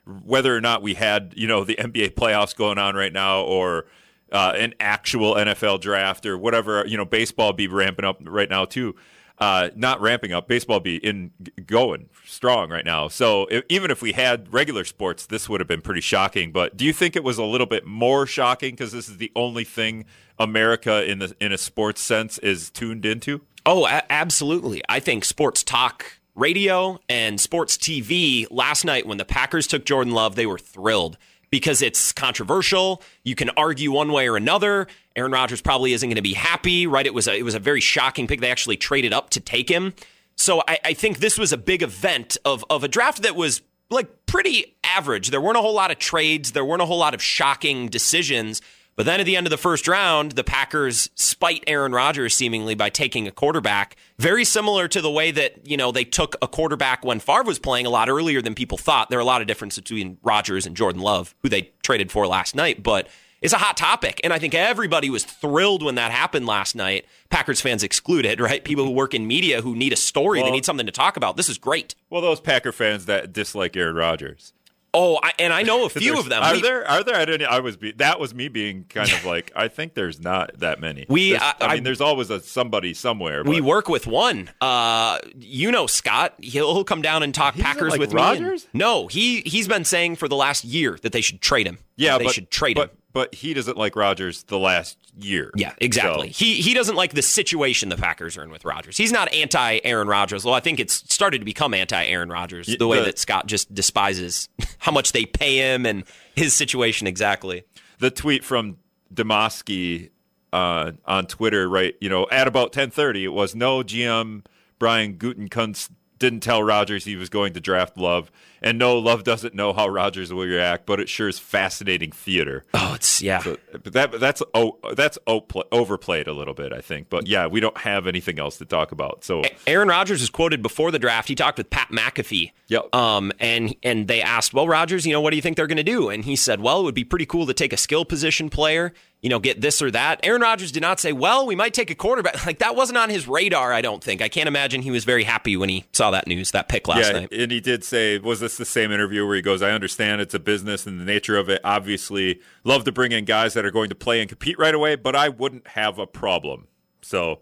whether 0.06 0.54
or 0.54 0.60
not 0.60 0.82
we 0.82 0.94
had, 0.94 1.32
you 1.36 1.48
know, 1.48 1.64
the 1.64 1.76
NBA 1.76 2.10
playoffs 2.14 2.54
going 2.54 2.78
on 2.78 2.94
right 2.94 3.12
now 3.12 3.42
or 3.42 3.86
uh, 4.34 4.52
an 4.56 4.74
actual 4.80 5.34
NFL 5.36 5.80
draft 5.80 6.26
or 6.26 6.36
whatever. 6.36 6.84
You 6.86 6.98
know, 6.98 7.04
baseball 7.04 7.54
be 7.54 7.68
ramping 7.68 8.04
up 8.04 8.18
right 8.22 8.50
now 8.50 8.66
too. 8.66 8.94
Uh, 9.38 9.70
not 9.74 10.00
ramping 10.00 10.32
up, 10.32 10.46
baseball 10.46 10.78
be 10.78 10.96
in 10.96 11.32
going 11.66 12.08
strong 12.24 12.70
right 12.70 12.84
now. 12.84 13.08
So 13.08 13.46
if, 13.46 13.64
even 13.68 13.90
if 13.90 14.00
we 14.00 14.12
had 14.12 14.52
regular 14.52 14.84
sports, 14.84 15.26
this 15.26 15.48
would 15.48 15.60
have 15.60 15.66
been 15.66 15.80
pretty 15.80 16.02
shocking. 16.02 16.52
But 16.52 16.76
do 16.76 16.84
you 16.84 16.92
think 16.92 17.16
it 17.16 17.24
was 17.24 17.36
a 17.36 17.44
little 17.44 17.66
bit 17.66 17.84
more 17.84 18.26
shocking 18.26 18.72
because 18.72 18.92
this 18.92 19.08
is 19.08 19.16
the 19.16 19.32
only 19.34 19.64
thing 19.64 20.04
America 20.38 21.04
in 21.04 21.18
the 21.18 21.34
in 21.40 21.52
a 21.52 21.58
sports 21.58 22.00
sense 22.00 22.38
is 22.38 22.70
tuned 22.70 23.04
into? 23.04 23.40
Oh, 23.66 23.86
a- 23.86 24.04
absolutely. 24.08 24.82
I 24.88 25.00
think 25.00 25.24
sports 25.24 25.64
talk 25.64 26.20
radio 26.36 27.00
and 27.08 27.40
sports 27.40 27.76
TV 27.76 28.46
last 28.50 28.84
night 28.84 29.06
when 29.06 29.18
the 29.18 29.24
Packers 29.24 29.66
took 29.66 29.84
Jordan 29.84 30.12
Love, 30.12 30.36
they 30.36 30.46
were 30.46 30.58
thrilled 30.58 31.16
because 31.54 31.82
it's 31.82 32.10
controversial. 32.10 33.00
You 33.22 33.36
can 33.36 33.48
argue 33.50 33.92
one 33.92 34.10
way 34.10 34.28
or 34.28 34.36
another. 34.36 34.88
Aaron 35.14 35.30
Rodgers 35.30 35.60
probably 35.60 35.92
isn't 35.92 36.08
going 36.08 36.16
to 36.16 36.20
be 36.20 36.34
happy, 36.34 36.84
right? 36.84 37.06
It 37.06 37.14
was 37.14 37.28
a, 37.28 37.38
it 37.38 37.44
was 37.44 37.54
a 37.54 37.60
very 37.60 37.80
shocking 37.80 38.26
pick. 38.26 38.40
They 38.40 38.50
actually 38.50 38.76
traded 38.76 39.12
up 39.12 39.30
to 39.30 39.40
take 39.40 39.68
him. 39.68 39.94
So 40.34 40.64
I, 40.66 40.80
I 40.84 40.94
think 40.94 41.18
this 41.18 41.38
was 41.38 41.52
a 41.52 41.56
big 41.56 41.84
event 41.84 42.36
of 42.44 42.64
of 42.68 42.82
a 42.82 42.88
draft 42.88 43.22
that 43.22 43.36
was 43.36 43.62
like 43.88 44.26
pretty 44.26 44.74
average. 44.82 45.30
There 45.30 45.40
weren't 45.40 45.56
a 45.56 45.60
whole 45.60 45.74
lot 45.74 45.92
of 45.92 46.00
trades. 46.00 46.50
There 46.50 46.64
weren't 46.64 46.82
a 46.82 46.86
whole 46.86 46.98
lot 46.98 47.14
of 47.14 47.22
shocking 47.22 47.86
decisions. 47.86 48.60
But 48.96 49.06
then 49.06 49.18
at 49.18 49.26
the 49.26 49.36
end 49.36 49.46
of 49.46 49.50
the 49.50 49.56
first 49.56 49.88
round, 49.88 50.32
the 50.32 50.44
Packers 50.44 51.10
spite 51.16 51.64
Aaron 51.66 51.92
Rodgers 51.92 52.34
seemingly 52.34 52.74
by 52.76 52.90
taking 52.90 53.26
a 53.26 53.32
quarterback, 53.32 53.96
very 54.18 54.44
similar 54.44 54.86
to 54.88 55.00
the 55.00 55.10
way 55.10 55.32
that, 55.32 55.66
you 55.68 55.76
know, 55.76 55.90
they 55.90 56.04
took 56.04 56.36
a 56.40 56.46
quarterback 56.46 57.04
when 57.04 57.18
Favre 57.18 57.42
was 57.42 57.58
playing 57.58 57.86
a 57.86 57.90
lot 57.90 58.08
earlier 58.08 58.40
than 58.40 58.54
people 58.54 58.78
thought. 58.78 59.10
There 59.10 59.18
are 59.18 59.22
a 59.22 59.24
lot 59.24 59.40
of 59.40 59.48
differences 59.48 59.80
between 59.82 60.18
Rodgers 60.22 60.64
and 60.64 60.76
Jordan 60.76 61.02
Love, 61.02 61.34
who 61.42 61.48
they 61.48 61.70
traded 61.82 62.12
for 62.12 62.26
last 62.28 62.54
night, 62.54 62.84
but 62.84 63.08
it's 63.42 63.52
a 63.52 63.58
hot 63.58 63.76
topic. 63.76 64.20
And 64.22 64.32
I 64.32 64.38
think 64.38 64.54
everybody 64.54 65.10
was 65.10 65.24
thrilled 65.24 65.82
when 65.82 65.96
that 65.96 66.12
happened 66.12 66.46
last 66.46 66.76
night. 66.76 67.04
Packers 67.30 67.60
fans 67.60 67.82
excluded, 67.82 68.40
right? 68.40 68.64
People 68.64 68.84
who 68.84 68.92
work 68.92 69.12
in 69.12 69.26
media 69.26 69.60
who 69.60 69.74
need 69.74 69.92
a 69.92 69.96
story, 69.96 70.38
Well- 70.38 70.46
they 70.50 70.52
need 70.52 70.64
something 70.64 70.86
to 70.86 70.92
talk 70.92 71.16
about. 71.16 71.36
This 71.36 71.48
is 71.48 71.58
great. 71.58 71.96
Well, 72.10 72.22
those 72.22 72.40
Packer 72.40 72.70
fans 72.72 73.06
that 73.06 73.32
dislike 73.32 73.76
Aaron 73.76 73.96
Rodgers. 73.96 74.52
Oh, 74.94 75.18
I, 75.22 75.32
and 75.38 75.52
I 75.52 75.62
know 75.62 75.84
a 75.84 75.88
few 75.90 76.18
of 76.18 76.28
them. 76.28 76.42
Are 76.42 76.54
We- 76.54 76.62
there? 76.62 76.88
Are 76.88 77.02
there? 77.02 77.16
I 77.16 77.24
didn't. 77.24 77.48
I 77.48 77.60
was. 77.60 77.76
Be, 77.76 77.92
that 77.92 78.20
was 78.20 78.34
me 78.34 78.48
being 78.48 78.84
kind 78.84 79.10
of 79.12 79.24
like. 79.24 79.50
I 79.56 79.68
think 79.68 79.94
there's 79.94 80.20
not 80.20 80.58
that 80.60 80.80
many. 80.80 81.04
We- 81.08 81.36
I- 81.36 81.54
I, 81.60 81.74
mean, 81.74 81.82
there's 81.82 82.00
always 82.00 82.30
a 82.30 82.40
somebody 82.40 82.94
somewhere. 82.94 83.42
We 83.42 83.60
work 83.60 83.88
with 83.88 84.06
one. 84.06 84.50
Uh, 84.60 85.18
you 85.36 85.70
know 85.70 85.86
Scott. 85.86 86.34
He'll, 86.38 86.72
he'll 86.72 86.84
come 86.84 87.02
down 87.02 87.22
and 87.22 87.34
talk 87.34 87.54
He 87.54 87.62
doesn't 87.62 87.74
Packers 87.74 87.90
like 87.90 88.00
with 88.00 88.14
Rodgers? 88.14 88.68
no, 88.72 89.08
he 89.08 89.40
he's 89.42 89.68
been 89.68 89.84
saying 89.84 90.16
for 90.16 90.28
the 90.28 90.36
last 90.36 90.64
year 90.64 90.98
that 91.02 91.12
they 91.12 91.20
should 91.20 91.40
trade 91.40 91.66
him. 91.66 91.78
Yeah, 91.96 92.16
they 92.18 92.24
but, 92.24 92.34
should 92.34 92.50
trade 92.50 92.76
but, 92.76 92.90
him. 92.90 92.98
But 93.12 93.34
he 93.34 93.54
doesn't 93.54 93.76
like 93.76 93.94
Rodgers 93.96 94.42
the 94.44 94.58
last 94.58 94.98
year. 95.18 95.50
Yeah, 95.56 95.72
exactly. 95.78 96.32
So- 96.32 96.44
He 96.44 96.54
he 96.62 96.74
doesn't 96.74 96.96
like 96.96 97.12
the 97.12 97.22
situation 97.22 97.88
the 97.88 97.96
Packers 97.96 98.36
are 98.36 98.42
in 98.42 98.50
with 98.50 98.64
Rodgers. 98.64 98.96
He's 98.96 99.12
not 99.12 99.32
anti 99.32 99.80
Aaron 99.84 100.08
Rodgers, 100.08 100.42
though 100.42 100.52
I 100.52 100.60
think 100.60 100.80
it's 100.80 100.94
started 101.12 101.38
to 101.40 101.44
become 101.44 101.74
anti 101.74 102.04
Aaron 102.04 102.28
Rodgers 102.28 102.66
the 102.78 102.86
way 102.86 102.98
the- 102.98 103.04
that 103.06 103.18
Scott 103.18 103.46
just 103.46 103.72
despises 103.74 104.48
how 104.78 104.92
much 104.92 105.12
they 105.12 105.24
pay 105.26 105.56
him 105.58 105.86
and 105.86 106.04
his 106.34 106.54
situation 106.54 107.06
exactly. 107.06 107.64
the 107.98 108.10
tweet 108.10 108.44
from 108.44 108.76
Demovsky 109.12 110.10
uh, 110.52 110.92
on 111.04 111.26
Twitter, 111.26 111.68
right? 111.68 111.94
You 112.00 112.08
know, 112.08 112.26
at 112.30 112.46
about 112.48 112.72
10:30, 112.72 113.22
it 113.24 113.28
was 113.28 113.54
no 113.54 113.82
GM 113.82 114.44
Brian 114.78 115.14
Gutekunst 115.16 115.90
didn't 116.24 116.40
tell 116.40 116.62
Rodgers 116.62 117.04
he 117.04 117.16
was 117.16 117.28
going 117.28 117.52
to 117.52 117.60
draft 117.60 117.98
Love, 117.98 118.30
and 118.62 118.78
no, 118.78 118.96
Love 118.98 119.24
doesn't 119.24 119.54
know 119.54 119.74
how 119.74 119.86
Rodgers 119.86 120.32
will 120.32 120.44
react, 120.44 120.86
but 120.86 120.98
it 120.98 121.08
sure 121.08 121.28
is 121.28 121.38
fascinating 121.38 122.12
theater. 122.12 122.64
Oh, 122.72 122.94
it's 122.94 123.20
yeah. 123.20 123.42
But 123.44 123.92
that 123.92 124.18
that's 124.18 124.42
oh 124.54 124.78
that's 124.94 125.18
overplayed 125.26 126.26
a 126.26 126.32
little 126.32 126.54
bit, 126.54 126.72
I 126.72 126.80
think. 126.80 127.10
But 127.10 127.26
yeah, 127.26 127.46
we 127.46 127.60
don't 127.60 127.76
have 127.78 128.06
anything 128.06 128.38
else 128.38 128.56
to 128.58 128.64
talk 128.64 128.90
about. 128.90 129.22
So 129.22 129.42
Aaron 129.66 129.88
Rodgers 129.88 130.20
was 130.20 130.30
quoted 130.30 130.62
before 130.62 130.90
the 130.90 130.98
draft. 130.98 131.28
He 131.28 131.34
talked 131.34 131.58
with 131.58 131.68
Pat 131.68 131.88
McAfee. 131.90 132.52
Yep. 132.68 132.94
Um, 132.94 133.30
and 133.38 133.76
and 133.82 134.08
they 134.08 134.22
asked, 134.22 134.54
well, 134.54 134.66
Rodgers, 134.66 135.06
you 135.06 135.12
know, 135.12 135.20
what 135.20 135.30
do 135.30 135.36
you 135.36 135.42
think 135.42 135.56
they're 135.56 135.66
going 135.66 135.76
to 135.76 135.82
do? 135.82 136.08
And 136.08 136.24
he 136.24 136.34
said, 136.34 136.60
well, 136.60 136.80
it 136.80 136.84
would 136.84 136.94
be 136.94 137.04
pretty 137.04 137.26
cool 137.26 137.46
to 137.46 137.54
take 137.54 137.74
a 137.74 137.76
skill 137.76 138.06
position 138.06 138.48
player, 138.48 138.94
you 139.24 139.30
know, 139.30 139.38
get 139.38 139.62
this 139.62 139.80
or 139.80 139.90
that. 139.90 140.20
Aaron 140.22 140.42
Rodgers 140.42 140.70
did 140.70 140.82
not 140.82 141.00
say, 141.00 141.10
well, 141.10 141.46
we 141.46 141.56
might 141.56 141.72
take 141.72 141.90
a 141.90 141.94
quarterback. 141.94 142.34
Like 142.44 142.58
that 142.58 142.76
wasn't 142.76 142.98
on 142.98 143.08
his 143.08 143.26
radar. 143.26 143.72
I 143.72 143.80
don't 143.80 144.04
think. 144.04 144.20
I 144.20 144.28
can't 144.28 144.48
imagine 144.48 144.82
he 144.82 144.90
was 144.90 145.04
very 145.04 145.24
happy 145.24 145.56
when 145.56 145.70
he 145.70 145.86
saw 145.92 146.10
that 146.10 146.26
news, 146.26 146.50
that 146.50 146.68
pick 146.68 146.86
last 146.86 147.06
yeah, 147.06 147.20
night. 147.20 147.32
and 147.32 147.50
he 147.50 147.58
did 147.58 147.82
say, 147.82 148.18
was 148.18 148.40
this 148.40 148.58
the 148.58 148.66
same 148.66 148.92
interview 148.92 149.26
where 149.26 149.34
he 149.34 149.40
goes, 149.40 149.62
I 149.62 149.70
understand 149.70 150.20
it's 150.20 150.34
a 150.34 150.38
business 150.38 150.86
and 150.86 151.00
the 151.00 151.06
nature 151.06 151.38
of 151.38 151.48
it. 151.48 151.62
Obviously, 151.64 152.40
love 152.64 152.84
to 152.84 152.92
bring 152.92 153.12
in 153.12 153.24
guys 153.24 153.54
that 153.54 153.64
are 153.64 153.70
going 153.70 153.88
to 153.88 153.94
play 153.94 154.20
and 154.20 154.28
compete 154.28 154.58
right 154.58 154.74
away, 154.74 154.94
but 154.94 155.16
I 155.16 155.30
wouldn't 155.30 155.68
have 155.68 155.98
a 155.98 156.06
problem. 156.06 156.66
So 157.00 157.40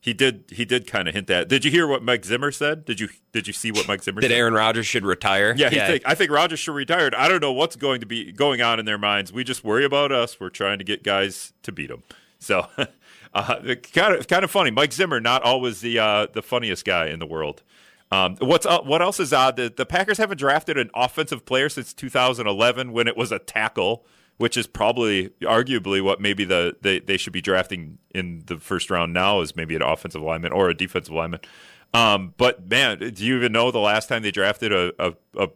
he 0.00 0.14
did 0.14 0.44
he 0.50 0.64
did 0.64 0.86
kind 0.86 1.08
of 1.08 1.14
hint 1.14 1.26
that. 1.26 1.48
Did 1.48 1.64
you 1.64 1.70
hear 1.70 1.86
what 1.86 2.02
Mike 2.02 2.24
Zimmer 2.24 2.50
said? 2.50 2.84
Did 2.84 3.00
you 3.00 3.08
did 3.32 3.46
you 3.46 3.52
see 3.52 3.70
what 3.70 3.86
Mike 3.86 4.02
Zimmer 4.02 4.20
That 4.22 4.28
said? 4.28 4.36
Aaron 4.36 4.54
Rodgers 4.54 4.86
should 4.86 5.04
retire. 5.04 5.54
yeah, 5.56 5.68
he 5.68 5.76
Think, 5.76 6.02
I 6.06 6.14
think 6.14 6.30
Rodgers 6.30 6.58
should 6.58 6.72
retire. 6.74 7.10
I 7.16 7.28
don't 7.28 7.40
know 7.40 7.52
what's 7.52 7.76
going 7.76 8.00
to 8.00 8.06
be 8.06 8.32
going 8.32 8.62
on 8.62 8.78
in 8.80 8.86
their 8.86 8.98
minds. 8.98 9.32
We 9.32 9.44
just 9.44 9.62
worry 9.62 9.84
about 9.84 10.10
us. 10.10 10.40
We're 10.40 10.48
trying 10.50 10.78
to 10.78 10.84
get 10.84 11.02
guys 11.02 11.52
to 11.62 11.72
beat 11.72 11.88
them. 11.88 12.02
So, 12.38 12.66
uh, 13.34 13.56
kind 13.92 14.14
of 14.14 14.26
kind 14.26 14.42
of 14.44 14.50
funny. 14.50 14.70
Mike 14.70 14.92
Zimmer, 14.92 15.20
not 15.20 15.42
always 15.42 15.82
the 15.82 15.98
uh, 15.98 16.26
the 16.32 16.42
funniest 16.42 16.84
guy 16.86 17.06
in 17.08 17.18
the 17.18 17.26
world. 17.26 17.62
Um, 18.10 18.36
what's 18.40 18.66
uh, 18.66 18.80
what 18.80 19.02
else 19.02 19.20
is 19.20 19.32
odd? 19.32 19.56
The, 19.56 19.72
the 19.74 19.86
Packers 19.86 20.18
haven't 20.18 20.38
drafted 20.38 20.78
an 20.78 20.90
offensive 20.94 21.44
player 21.44 21.68
since 21.68 21.92
2011 21.92 22.92
when 22.92 23.06
it 23.06 23.16
was 23.16 23.30
a 23.30 23.38
tackle, 23.38 24.04
which 24.40 24.56
is 24.56 24.66
probably 24.66 25.28
arguably 25.42 26.02
what 26.02 26.18
maybe 26.18 26.46
the 26.46 26.74
they, 26.80 26.98
they 26.98 27.18
should 27.18 27.32
be 27.34 27.42
drafting 27.42 27.98
in 28.14 28.42
the 28.46 28.56
first 28.58 28.90
round 28.90 29.12
now 29.12 29.40
is 29.42 29.54
maybe 29.54 29.76
an 29.76 29.82
offensive 29.82 30.22
lineman 30.22 30.50
or 30.50 30.70
a 30.70 30.74
defensive 30.74 31.12
lineman. 31.12 31.40
Um, 31.92 32.32
but 32.38 32.66
man, 32.70 32.98
do 32.98 33.22
you 33.26 33.36
even 33.36 33.52
know 33.52 33.70
the 33.70 33.78
last 33.80 34.08
time 34.08 34.22
they 34.22 34.30
drafted 34.30 34.72
a 34.72 34.92
a, 34.98 35.12
a, 35.36 35.48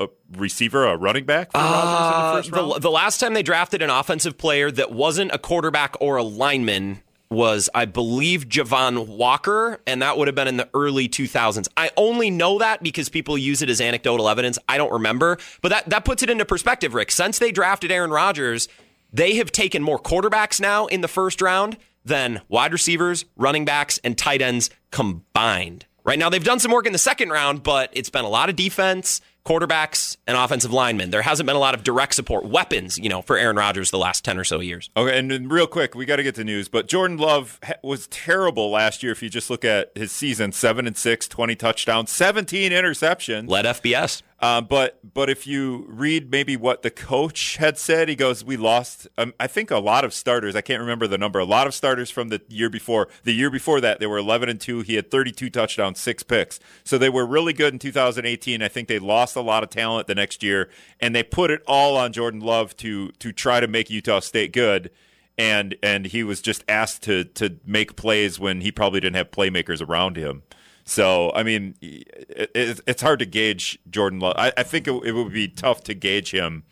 a 0.00 0.08
receiver, 0.36 0.84
a 0.84 0.98
running 0.98 1.24
back 1.24 1.50
for 1.52 1.58
Rodgers 1.58 1.80
in 1.80 2.12
the 2.12 2.16
Uh, 2.26 2.36
first 2.36 2.50
round? 2.52 2.72
the, 2.74 2.78
the 2.80 2.90
last 2.90 3.20
time 3.20 3.32
they 3.32 3.42
drafted 3.42 3.80
an 3.80 3.88
offensive 3.88 4.36
player 4.36 4.70
that 4.70 4.92
wasn't 4.92 5.32
a 5.32 5.38
quarterback 5.38 5.96
or 5.98 6.16
a 6.18 6.22
lineman 6.22 7.00
was, 7.30 7.68
I 7.74 7.84
believe, 7.84 8.48
Javon 8.48 9.06
Walker, 9.06 9.80
and 9.86 10.02
that 10.02 10.16
would 10.16 10.28
have 10.28 10.34
been 10.34 10.48
in 10.48 10.56
the 10.56 10.68
early 10.74 11.08
2000s. 11.08 11.68
I 11.76 11.90
only 11.96 12.30
know 12.30 12.58
that 12.58 12.82
because 12.82 13.08
people 13.08 13.36
use 13.36 13.62
it 13.62 13.70
as 13.70 13.80
anecdotal 13.80 14.28
evidence. 14.28 14.58
I 14.68 14.76
don't 14.78 14.92
remember, 14.92 15.38
but 15.60 15.70
that, 15.70 15.88
that 15.90 16.04
puts 16.04 16.22
it 16.22 16.30
into 16.30 16.44
perspective, 16.44 16.94
Rick. 16.94 17.10
Since 17.10 17.38
they 17.38 17.52
drafted 17.52 17.90
Aaron 17.90 18.10
Rodgers, 18.10 18.68
they 19.12 19.36
have 19.36 19.50
taken 19.50 19.82
more 19.82 19.98
quarterbacks 19.98 20.60
now 20.60 20.86
in 20.86 21.00
the 21.00 21.08
first 21.08 21.40
round 21.40 21.76
than 22.04 22.40
wide 22.48 22.72
receivers, 22.72 23.24
running 23.36 23.64
backs, 23.64 23.98
and 24.04 24.16
tight 24.16 24.40
ends 24.40 24.70
combined. 24.90 25.86
Right 26.04 26.18
now, 26.18 26.30
they've 26.30 26.44
done 26.44 26.60
some 26.60 26.70
work 26.70 26.86
in 26.86 26.92
the 26.92 26.98
second 26.98 27.30
round, 27.30 27.64
but 27.64 27.90
it's 27.92 28.10
been 28.10 28.24
a 28.24 28.28
lot 28.28 28.48
of 28.48 28.54
defense, 28.54 29.20
quarterbacks 29.46 30.16
and 30.26 30.36
offensive 30.36 30.72
linemen. 30.72 31.10
There 31.10 31.22
hasn't 31.22 31.46
been 31.46 31.56
a 31.56 31.60
lot 31.60 31.74
of 31.74 31.84
direct 31.84 32.14
support 32.14 32.44
weapons, 32.44 32.98
you 32.98 33.08
know, 33.08 33.22
for 33.22 33.38
Aaron 33.38 33.56
Rodgers 33.56 33.90
the 33.90 33.98
last 33.98 34.24
10 34.24 34.38
or 34.38 34.44
so 34.44 34.60
years. 34.60 34.90
Okay, 34.96 35.16
and 35.16 35.30
then 35.30 35.48
real 35.48 35.66
quick, 35.66 35.94
we 35.94 36.04
got 36.04 36.16
to 36.16 36.22
get 36.22 36.34
the 36.34 36.44
news, 36.44 36.68
but 36.68 36.88
Jordan 36.88 37.16
Love 37.16 37.60
was 37.82 38.08
terrible 38.08 38.70
last 38.70 39.02
year 39.02 39.12
if 39.12 39.22
you 39.22 39.30
just 39.30 39.48
look 39.48 39.64
at 39.64 39.92
his 39.94 40.10
season, 40.12 40.52
7 40.52 40.86
and 40.86 40.96
6, 40.96 41.28
20 41.28 41.54
touchdowns, 41.54 42.10
17 42.10 42.72
interceptions. 42.72 43.48
Led 43.48 43.64
FBS. 43.64 44.22
Uh, 44.38 44.60
but 44.60 44.98
but 45.14 45.30
if 45.30 45.46
you 45.46 45.86
read 45.88 46.30
maybe 46.30 46.56
what 46.56 46.82
the 46.82 46.90
coach 46.90 47.56
had 47.56 47.78
said, 47.78 48.08
he 48.08 48.14
goes, 48.14 48.44
"We 48.44 48.58
lost. 48.58 49.08
Um, 49.16 49.32
I 49.40 49.46
think 49.46 49.70
a 49.70 49.78
lot 49.78 50.04
of 50.04 50.12
starters. 50.12 50.54
I 50.54 50.60
can't 50.60 50.80
remember 50.80 51.06
the 51.06 51.16
number. 51.16 51.38
A 51.38 51.44
lot 51.44 51.66
of 51.66 51.74
starters 51.74 52.10
from 52.10 52.28
the 52.28 52.42
year 52.48 52.68
before. 52.68 53.08
The 53.24 53.32
year 53.32 53.50
before 53.50 53.80
that, 53.80 53.98
they 53.98 54.06
were 54.06 54.18
11 54.18 54.50
and 54.50 54.60
two. 54.60 54.80
He 54.80 54.96
had 54.96 55.10
32 55.10 55.48
touchdowns, 55.48 55.98
six 55.98 56.22
picks. 56.22 56.60
So 56.84 56.98
they 56.98 57.08
were 57.08 57.24
really 57.24 57.54
good 57.54 57.72
in 57.72 57.78
2018. 57.78 58.60
I 58.60 58.68
think 58.68 58.88
they 58.88 58.98
lost 58.98 59.35
a 59.36 59.40
lot 59.40 59.62
of 59.62 59.70
talent 59.70 60.06
the 60.06 60.14
next 60.14 60.42
year, 60.42 60.68
and 61.00 61.14
they 61.14 61.22
put 61.22 61.50
it 61.50 61.62
all 61.66 61.96
on 61.96 62.12
Jordan 62.12 62.40
Love 62.40 62.76
to 62.78 63.10
to 63.10 63.32
try 63.32 63.60
to 63.60 63.68
make 63.68 63.90
Utah 63.90 64.20
State 64.20 64.52
good." 64.52 64.90
And 65.38 65.76
and 65.82 66.06
he 66.06 66.22
was 66.22 66.40
just 66.40 66.64
asked 66.68 67.02
to 67.04 67.24
to 67.24 67.56
make 67.64 67.96
plays 67.96 68.38
when 68.38 68.62
he 68.62 68.72
probably 68.72 69.00
didn't 69.00 69.16
have 69.16 69.30
playmakers 69.30 69.86
around 69.86 70.16
him. 70.16 70.42
So, 70.88 71.32
I 71.34 71.42
mean, 71.42 71.74
it, 71.82 72.50
it, 72.54 72.80
it's 72.86 73.02
hard 73.02 73.18
to 73.18 73.26
gauge 73.26 73.76
Jordan 73.90 74.20
Love. 74.20 74.34
I, 74.38 74.52
I 74.56 74.62
think 74.62 74.86
it, 74.86 74.94
it, 75.04 75.12
would 75.12 75.32
be 75.32 75.48
tough 75.48 75.82
to 75.84 75.94
gauge 75.94 76.30
him 76.30 76.62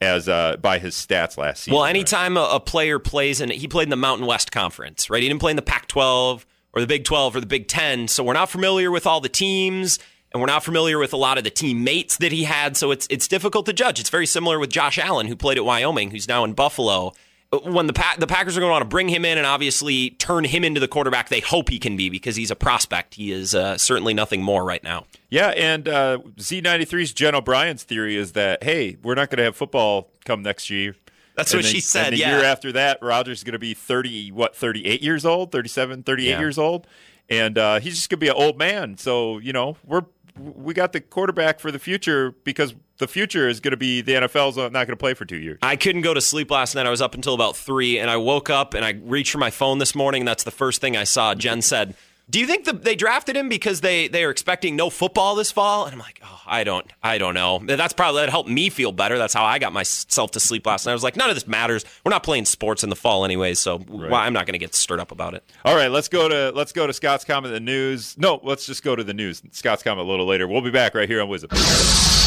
as 0.00 0.26
uh, 0.26 0.56
by 0.56 0.78
his 0.78 0.94
stats 0.94 1.36
last 1.36 1.64
season. 1.64 1.76
Well, 1.76 1.84
anytime 1.84 2.38
a, 2.38 2.48
a, 2.52 2.60
player 2.60 2.98
plays 2.98 3.42
in, 3.42 3.50
he 3.50 3.68
played 3.68 3.84
in 3.84 3.90
the 3.90 3.96
Mountain 3.96 4.26
West 4.26 4.50
Conference, 4.50 5.10
right? 5.10 5.22
He 5.22 5.28
didn't 5.28 5.40
play 5.40 5.50
in 5.50 5.56
the 5.56 5.62
Pac-12 5.62 6.46
or 6.72 6.80
the 6.80 6.86
Big 6.86 7.04
12 7.04 7.36
or 7.36 7.40
the 7.40 7.46
Big 7.46 7.68
10, 7.68 8.08
so 8.08 8.24
we're 8.24 8.32
not 8.32 8.48
familiar 8.48 8.90
with 8.90 9.06
all 9.06 9.20
the 9.20 9.28
teams. 9.28 9.98
And 10.32 10.42
we're 10.42 10.46
not 10.46 10.62
familiar 10.62 10.98
with 10.98 11.12
a 11.12 11.16
lot 11.16 11.38
of 11.38 11.44
the 11.44 11.50
teammates 11.50 12.18
that 12.18 12.32
he 12.32 12.44
had, 12.44 12.76
so 12.76 12.90
it's 12.90 13.06
it's 13.08 13.26
difficult 13.26 13.64
to 13.66 13.72
judge. 13.72 13.98
It's 13.98 14.10
very 14.10 14.26
similar 14.26 14.58
with 14.58 14.68
Josh 14.70 14.98
Allen, 14.98 15.26
who 15.26 15.34
played 15.34 15.56
at 15.56 15.64
Wyoming, 15.64 16.10
who's 16.10 16.28
now 16.28 16.44
in 16.44 16.52
Buffalo 16.52 17.14
when 17.50 17.86
the 17.86 18.04
the 18.18 18.26
Packers 18.26 18.56
are 18.56 18.60
going 18.60 18.68
to 18.68 18.72
want 18.72 18.82
to 18.82 18.88
bring 18.88 19.08
him 19.08 19.24
in 19.24 19.38
and 19.38 19.46
obviously 19.46 20.10
turn 20.10 20.44
him 20.44 20.64
into 20.64 20.80
the 20.80 20.88
quarterback 20.88 21.28
they 21.28 21.40
hope 21.40 21.70
he 21.70 21.78
can 21.78 21.96
be 21.96 22.10
because 22.10 22.36
he's 22.36 22.50
a 22.50 22.56
prospect. 22.56 23.14
He 23.14 23.32
is 23.32 23.54
uh, 23.54 23.78
certainly 23.78 24.12
nothing 24.12 24.42
more 24.42 24.64
right 24.64 24.82
now. 24.82 25.06
Yeah, 25.30 25.48
and 25.48 25.88
uh, 25.88 26.18
Z93's 26.36 27.12
Jen 27.12 27.34
O'Brien's 27.34 27.84
theory 27.84 28.16
is 28.16 28.32
that 28.32 28.62
hey, 28.62 28.98
we're 29.02 29.14
not 29.14 29.30
going 29.30 29.38
to 29.38 29.44
have 29.44 29.56
football 29.56 30.10
come 30.24 30.42
next 30.42 30.68
year. 30.68 30.94
That's 31.36 31.52
and 31.52 31.58
what 31.58 31.64
then, 31.64 31.72
she 31.72 31.80
said. 31.80 32.06
And 32.08 32.16
the 32.16 32.20
yeah. 32.20 32.36
year 32.36 32.44
after 32.44 32.72
that, 32.72 32.98
Rodgers 33.00 33.38
is 33.38 33.44
going 33.44 33.52
to 33.52 33.60
be 33.60 33.72
30, 33.72 34.32
what, 34.32 34.56
38 34.56 35.00
years 35.02 35.24
old, 35.24 35.52
37, 35.52 36.02
38 36.02 36.28
yeah. 36.28 36.38
years 36.40 36.58
old. 36.58 36.88
And 37.30 37.56
uh, 37.56 37.78
he's 37.78 37.94
just 37.94 38.10
going 38.10 38.18
to 38.18 38.24
be 38.24 38.28
an 38.28 38.34
old 38.34 38.58
man. 38.58 38.98
So, 38.98 39.38
you 39.38 39.52
know, 39.52 39.76
we're 39.84 40.02
we 40.38 40.74
got 40.74 40.92
the 40.92 41.00
quarterback 41.00 41.60
for 41.60 41.70
the 41.70 41.78
future 41.78 42.34
because 42.44 42.74
the 42.98 43.08
future 43.08 43.48
is 43.48 43.60
going 43.60 43.72
to 43.72 43.76
be 43.76 44.00
the 44.00 44.12
NFL's 44.12 44.56
not 44.56 44.72
going 44.72 44.88
to 44.88 44.96
play 44.96 45.14
for 45.14 45.24
two 45.24 45.36
years. 45.36 45.58
I 45.62 45.76
couldn't 45.76 46.02
go 46.02 46.14
to 46.14 46.20
sleep 46.20 46.50
last 46.50 46.74
night. 46.74 46.86
I 46.86 46.90
was 46.90 47.00
up 47.00 47.14
until 47.14 47.34
about 47.34 47.56
three, 47.56 47.98
and 47.98 48.10
I 48.10 48.16
woke 48.16 48.50
up 48.50 48.74
and 48.74 48.84
I 48.84 48.90
reached 49.02 49.32
for 49.32 49.38
my 49.38 49.50
phone 49.50 49.78
this 49.78 49.94
morning. 49.94 50.22
And 50.22 50.28
that's 50.28 50.44
the 50.44 50.50
first 50.50 50.80
thing 50.80 50.96
I 50.96 51.04
saw. 51.04 51.34
Jen 51.34 51.62
said, 51.62 51.94
"Do 52.30 52.38
you 52.38 52.46
think 52.46 52.64
the, 52.64 52.72
they 52.72 52.94
drafted 52.94 53.36
him 53.36 53.48
because 53.48 53.80
they 53.80 54.08
they 54.08 54.24
are 54.24 54.30
expecting 54.30 54.76
no 54.76 54.90
football 54.90 55.34
this 55.34 55.50
fall?" 55.50 55.84
And 55.84 55.92
I'm 55.94 55.98
like, 55.98 56.20
"Oh, 56.24 56.40
I 56.46 56.64
don't, 56.64 56.86
I 57.02 57.18
don't 57.18 57.34
know." 57.34 57.60
That's 57.64 57.92
probably 57.92 58.22
that 58.22 58.30
helped 58.30 58.48
me 58.48 58.68
feel 58.70 58.92
better. 58.92 59.18
That's 59.18 59.34
how 59.34 59.44
I 59.44 59.58
got 59.58 59.72
myself 59.72 60.32
to 60.32 60.40
sleep 60.40 60.66
last 60.66 60.86
night. 60.86 60.92
I 60.92 60.94
was 60.94 61.02
like, 61.02 61.16
"None 61.16 61.30
of 61.30 61.36
this 61.36 61.46
matters. 61.46 61.84
We're 62.04 62.10
not 62.10 62.22
playing 62.22 62.44
sports 62.44 62.82
in 62.84 62.90
the 62.90 62.96
fall 62.96 63.24
anyway, 63.24 63.54
so 63.54 63.78
right. 63.78 64.10
well, 64.10 64.14
I'm 64.16 64.32
not 64.32 64.46
going 64.46 64.54
to 64.54 64.58
get 64.58 64.74
stirred 64.74 65.00
up 65.00 65.12
about 65.12 65.34
it." 65.34 65.44
All 65.64 65.74
right, 65.74 65.88
let's 65.88 66.08
go 66.08 66.28
to 66.28 66.52
let's 66.56 66.72
go 66.72 66.86
to 66.86 66.92
Scott's 66.92 67.24
comment. 67.24 67.52
The 67.54 67.60
news. 67.60 68.16
No, 68.18 68.40
let's 68.42 68.66
just 68.66 68.82
go 68.82 68.94
to 68.96 69.04
the 69.04 69.14
news. 69.14 69.42
Scott's 69.52 69.82
comment 69.82 70.06
a 70.06 70.10
little 70.10 70.26
later. 70.26 70.46
We'll 70.46 70.60
be 70.62 70.70
back 70.70 70.94
right 70.94 71.08
here 71.08 71.20
on 71.20 71.28
WIZM. 71.28 72.18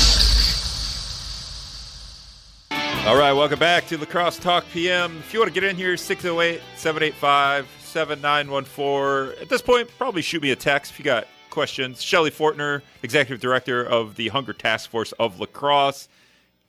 All 3.04 3.18
right, 3.18 3.34
welcome 3.34 3.58
back 3.58 3.88
to 3.88 3.98
La 3.98 4.06
Crosse 4.06 4.38
Talk 4.38 4.64
PM. 4.72 5.18
If 5.18 5.34
you 5.34 5.40
want 5.40 5.52
to 5.52 5.60
get 5.60 5.68
in 5.68 5.76
here, 5.76 5.98
608 5.98 6.62
785 6.76 7.68
7914. 7.92 9.42
At 9.42 9.50
this 9.50 9.62
point, 9.62 9.90
probably 9.98 10.22
shoot 10.22 10.42
me 10.42 10.52
a 10.52 10.56
text 10.56 10.92
if 10.92 11.00
you 11.00 11.06
got 11.06 11.28
questions. 11.50 12.02
Shelly 12.02 12.32
Fortner, 12.32 12.82
Executive 13.04 13.42
Director 13.42 13.84
of 13.84 14.16
the 14.16 14.30
Hunger 14.30 14.54
Task 14.54 14.90
Force 14.90 15.12
of 15.14 15.40
La 15.40 15.46
Crosse, 15.46 16.08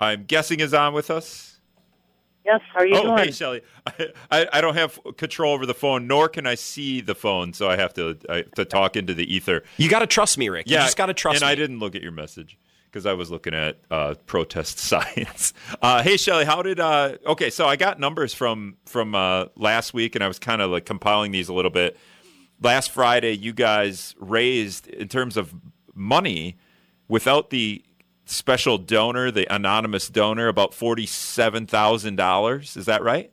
I'm 0.01 0.25
guessing 0.25 0.61
is 0.61 0.75
on 0.75 0.95
with 0.95 1.11
us. 1.11 1.57
Yes, 2.45 2.61
how 2.73 2.81
are 2.81 2.87
you 2.87 2.97
oh, 2.97 3.03
doing? 3.03 3.19
hey, 3.19 3.31
Shelly. 3.31 3.61
I, 3.87 4.09
I, 4.33 4.49
I, 4.55 4.61
don't 4.61 4.75
have 4.75 4.99
control 5.17 5.55
over 5.55 5.65
the 5.65 5.75
phone, 5.75 6.09
nor 6.09 6.29
can 6.29 6.45
I 6.45 6.57
see 6.57 7.01
the 7.01 7.15
phone, 7.15 7.53
so 7.53 7.71
I 7.71 7.77
have 7.77 7.95
to 7.95 8.19
I, 8.29 8.43
to 8.57 8.65
talk 8.65 8.97
into 8.97 9.15
the 9.15 9.33
ether. 9.33 9.63
You 9.77 9.89
got 9.89 10.01
to 10.01 10.09
trust 10.09 10.39
me, 10.39 10.49
Rick. 10.49 10.67
Yeah, 10.69 10.79
you 10.79 10.87
just 10.87 10.97
got 10.97 11.07
to 11.07 11.15
trust 11.15 11.37
and 11.37 11.43
me. 11.43 11.53
And 11.53 11.53
I 11.53 11.55
didn't 11.55 11.79
look 11.79 11.95
at 11.95 12.03
your 12.03 12.11
message 12.11 12.59
because 12.93 13.07
I 13.07 13.15
was 13.15 13.31
looking 13.31 13.55
at 13.55 13.79
uh, 13.91 14.15
protest 14.27 14.79
signs. 14.79 15.55
Uh, 15.81 16.03
hey, 16.03 16.17
Shelly, 16.17 16.45
how 16.45 16.63
did? 16.63 16.79
Uh, 16.79 17.17
okay, 17.27 17.51
so 17.51 17.67
I 17.67 17.77
got 17.77 17.99
numbers 17.99 18.35
from 18.35 18.77
from 18.85 19.15
uh, 19.15 19.47
last 19.57 19.95
week, 19.95 20.15
and 20.15 20.23
I 20.23 20.29
was 20.29 20.39
kind 20.39 20.61
of 20.61 20.71
like 20.71 20.85
compiling 20.85 21.33
these 21.33 21.49
a 21.49 21.55
little 21.55 21.71
bit. 21.71 21.97
Last 22.61 22.91
Friday, 22.91 23.33
you 23.33 23.53
guys 23.53 24.15
raised 24.19 24.87
in 24.87 25.09
terms 25.09 25.37
of 25.37 25.53
money 25.95 26.57
without 27.09 27.51
the 27.51 27.83
special 28.25 28.79
donor, 28.79 29.31
the 29.31 29.53
anonymous 29.53 30.09
donor, 30.09 30.49
about 30.49 30.75
forty-seven 30.75 31.67
thousand 31.67 32.17
dollars. 32.17 32.77
Is 32.77 32.87
that 32.87 33.03
right? 33.03 33.33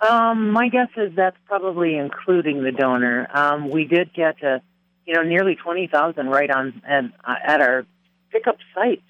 Um, 0.00 0.50
my 0.50 0.68
guess 0.68 0.88
is 0.96 1.14
that's 1.14 1.36
probably 1.46 1.96
including 1.96 2.62
the 2.62 2.72
donor. 2.72 3.28
Um, 3.34 3.68
we 3.68 3.84
did 3.84 4.12
get 4.14 4.42
a, 4.42 4.62
you 5.06 5.14
know, 5.14 5.22
nearly 5.22 5.54
twenty 5.54 5.86
thousand 5.86 6.28
right 6.28 6.50
on 6.50 6.82
at, 6.86 7.04
at 7.26 7.60
our 7.60 7.86
pickup 8.30 8.58
sites. 8.74 9.02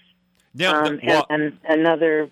Yeah, 0.55 0.73
um, 0.73 1.01
well, 1.05 1.27
and, 1.31 1.59
and, 1.65 1.81
another. 1.81 2.31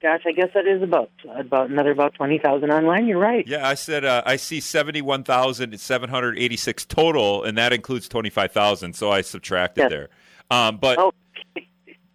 Gosh, 0.00 0.22
I 0.26 0.32
guess 0.32 0.48
that 0.54 0.66
is 0.66 0.82
about 0.82 1.10
about 1.36 1.70
another 1.70 1.92
about 1.92 2.14
twenty 2.14 2.38
thousand 2.38 2.70
online. 2.72 3.06
You're 3.06 3.18
right. 3.18 3.46
Yeah, 3.46 3.66
I 3.66 3.74
said 3.74 4.04
uh, 4.04 4.22
I 4.26 4.36
see 4.36 4.58
seventy 4.60 5.00
one 5.00 5.22
thousand 5.22 5.78
seven 5.78 6.10
hundred 6.10 6.38
eighty 6.38 6.56
six 6.56 6.84
total, 6.84 7.44
and 7.44 7.56
that 7.58 7.72
includes 7.72 8.08
twenty 8.08 8.30
five 8.30 8.50
thousand. 8.50 8.94
So 8.94 9.10
I 9.10 9.20
subtracted 9.20 9.82
yes. 9.82 9.90
there. 9.90 10.08
Um, 10.50 10.78
but 10.78 10.98
oh. 10.98 11.12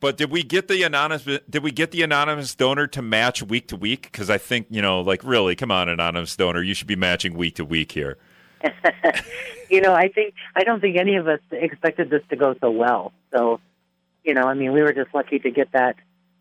but 0.01 0.17
did 0.17 0.31
we 0.31 0.43
get 0.43 0.67
the 0.67 0.83
anonymous? 0.83 1.23
Did 1.49 1.63
we 1.63 1.71
get 1.71 1.91
the 1.91 2.01
anonymous 2.01 2.55
donor 2.55 2.87
to 2.87 3.01
match 3.01 3.41
week 3.41 3.69
to 3.69 3.77
week? 3.77 4.03
Because 4.11 4.29
I 4.29 4.37
think 4.37 4.67
you 4.69 4.81
know, 4.81 4.99
like 4.99 5.23
really, 5.23 5.55
come 5.55 5.71
on, 5.71 5.87
anonymous 5.87 6.35
donor, 6.35 6.61
you 6.61 6.73
should 6.73 6.87
be 6.87 6.97
matching 6.97 7.35
week 7.35 7.55
to 7.55 7.63
week 7.63 7.93
here. 7.93 8.17
you 9.69 9.81
know, 9.81 9.93
I 9.93 10.09
think 10.09 10.33
I 10.55 10.63
don't 10.63 10.79
think 10.79 10.97
any 10.97 11.15
of 11.15 11.27
us 11.27 11.39
expected 11.51 12.09
this 12.09 12.23
to 12.29 12.35
go 12.35 12.55
so 12.59 12.71
well. 12.71 13.13
So, 13.35 13.59
you 14.23 14.33
know, 14.33 14.43
I 14.43 14.53
mean, 14.53 14.73
we 14.73 14.81
were 14.81 14.93
just 14.93 15.13
lucky 15.13 15.39
to 15.39 15.51
get 15.51 15.71
that. 15.73 15.95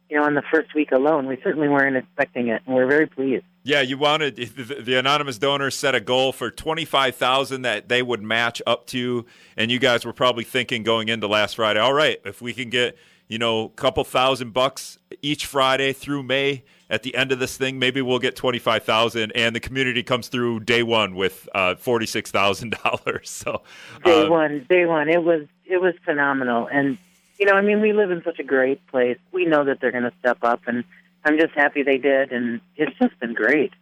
You 0.09 0.19
know, 0.19 0.25
on 0.25 0.35
the 0.35 0.43
first 0.53 0.73
week 0.73 0.93
alone, 0.93 1.27
we 1.27 1.37
certainly 1.43 1.69
weren't 1.69 1.97
expecting 1.97 2.47
it, 2.47 2.63
and 2.65 2.77
we're 2.77 2.87
very 2.87 3.09
pleased. 3.09 3.45
Yeah, 3.65 3.81
you 3.81 3.99
wanted 3.99 4.37
the, 4.37 4.97
anonymous 4.97 5.39
donor 5.39 5.73
set 5.73 5.97
a 5.97 6.01
goal 6.01 6.33
for 6.33 6.53
twenty 6.53 6.85
five 6.85 7.17
thousand 7.17 7.63
that 7.63 7.89
they 7.89 8.03
would 8.03 8.23
match 8.23 8.63
up 8.69 8.87
to, 8.89 9.27
and 9.57 9.73
you 9.73 9.81
guys 9.81 10.05
were 10.05 10.13
probably 10.13 10.45
thinking 10.45 10.85
going 10.85 11.09
into 11.09 11.27
last 11.27 11.57
Friday, 11.57 11.81
all 11.81 11.93
right, 11.93 12.21
if 12.25 12.41
we 12.41 12.53
can 12.53 12.71
get 12.71 12.97
you 13.27 13.39
know 13.39 13.65
a 13.65 13.69
couple 13.71 14.05
thousand 14.05 14.53
bucks 14.53 14.99
each 15.21 15.47
Friday 15.47 15.93
through 15.93 16.23
May, 16.23 16.63
at 16.89 17.03
the 17.03 17.15
end 17.15 17.33
of 17.33 17.39
this 17.39 17.57
thing, 17.57 17.79
maybe 17.79 18.01
we'll 18.03 18.19
get 18.19 18.37
twenty 18.37 18.59
five 18.59 18.85
thousand, 18.85 19.33
and 19.33 19.55
the 19.55 19.61
community 19.61 20.03
comes 20.03 20.29
through 20.29 20.61
day 20.61 20.83
one 20.83 21.15
with 21.15 21.49
uh, 21.55 21.75
forty 21.77 22.07
six 22.07 22.31
thousand 22.31 22.77
dollars. 22.85 23.31
So 23.47 23.63
day 24.05 24.25
uh, 24.25 24.31
one, 24.31 24.67
day 24.69 24.87
one, 24.87 25.09
it 25.09 25.23
was 25.23 25.47
it 25.65 25.81
was 25.81 25.95
phenomenal, 26.05 26.69
and 26.71 26.99
you 27.39 27.47
know, 27.47 27.53
I 27.53 27.61
mean, 27.61 27.81
we 27.81 27.93
live 27.93 28.11
in 28.11 28.23
such 28.25 28.39
a 28.39 28.45
great 28.45 28.85
place. 28.87 29.19
We 29.33 29.45
know 29.45 29.65
that 29.65 29.81
they're 29.81 29.93
going 29.93 30.05
to 30.05 30.13
step 30.21 30.39
up, 30.43 30.63
and 30.67 30.85
I'm 31.25 31.39
just 31.39 31.53
happy 31.55 31.83
they 31.83 31.99
did, 31.99 32.33
and 32.33 32.61
it's 32.77 32.97
just 32.99 33.19
been 33.21 33.35
great. 33.35 33.73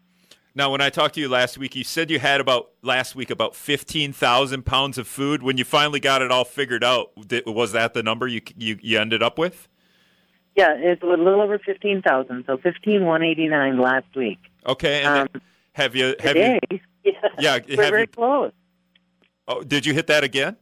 Now, 0.57 0.71
when 0.71 0.81
I 0.81 0.91
talked 0.91 1.17
to 1.17 1.21
you 1.21 1.29
last 1.29 1.59
week, 1.59 1.75
you 1.75 1.83
said 1.83 2.11
you 2.11 2.21
had 2.21 2.41
about 2.41 2.71
last 2.83 3.15
week 3.15 3.31
about 3.31 3.55
fifteen 3.57 4.13
thousand 4.13 4.65
pounds 4.65 4.99
of 4.99 5.09
food. 5.09 5.43
When 5.43 5.57
you 5.57 5.65
finally 5.65 6.01
got 6.01 6.23
it 6.23 6.31
all 6.31 6.45
figured 6.45 6.85
out, 6.85 7.13
was 7.47 7.73
that 7.73 7.95
the 7.95 8.03
number 8.03 8.27
you 8.27 8.41
you, 8.57 8.79
you 8.81 8.99
ended 8.99 9.23
up 9.23 9.39
with? 9.39 9.69
Yeah, 10.57 10.75
it's 10.77 11.03
a 11.03 11.07
little 11.07 11.41
over 11.41 11.59
fifteen 11.59 12.03
thousand. 12.03 12.45
So 12.47 12.57
fifteen 12.57 13.05
one 13.05 13.23
eighty 13.23 13.49
nine 13.49 13.79
last 13.79 14.07
week. 14.15 14.39
Okay, 14.67 15.03
and 15.03 15.29
um, 15.35 15.43
have 15.73 15.97
you 15.97 16.15
have 16.21 16.35
today, 16.35 16.61
you? 16.71 16.81
Yeah, 17.05 17.13
yeah 17.39 17.59
we're 17.69 17.91
very 17.91 18.01
you, 18.03 18.07
close. 18.07 18.53
Oh, 19.47 19.63
did 19.63 19.85
you 19.85 19.93
hit 19.93 20.07
that 20.07 20.25
again? 20.25 20.57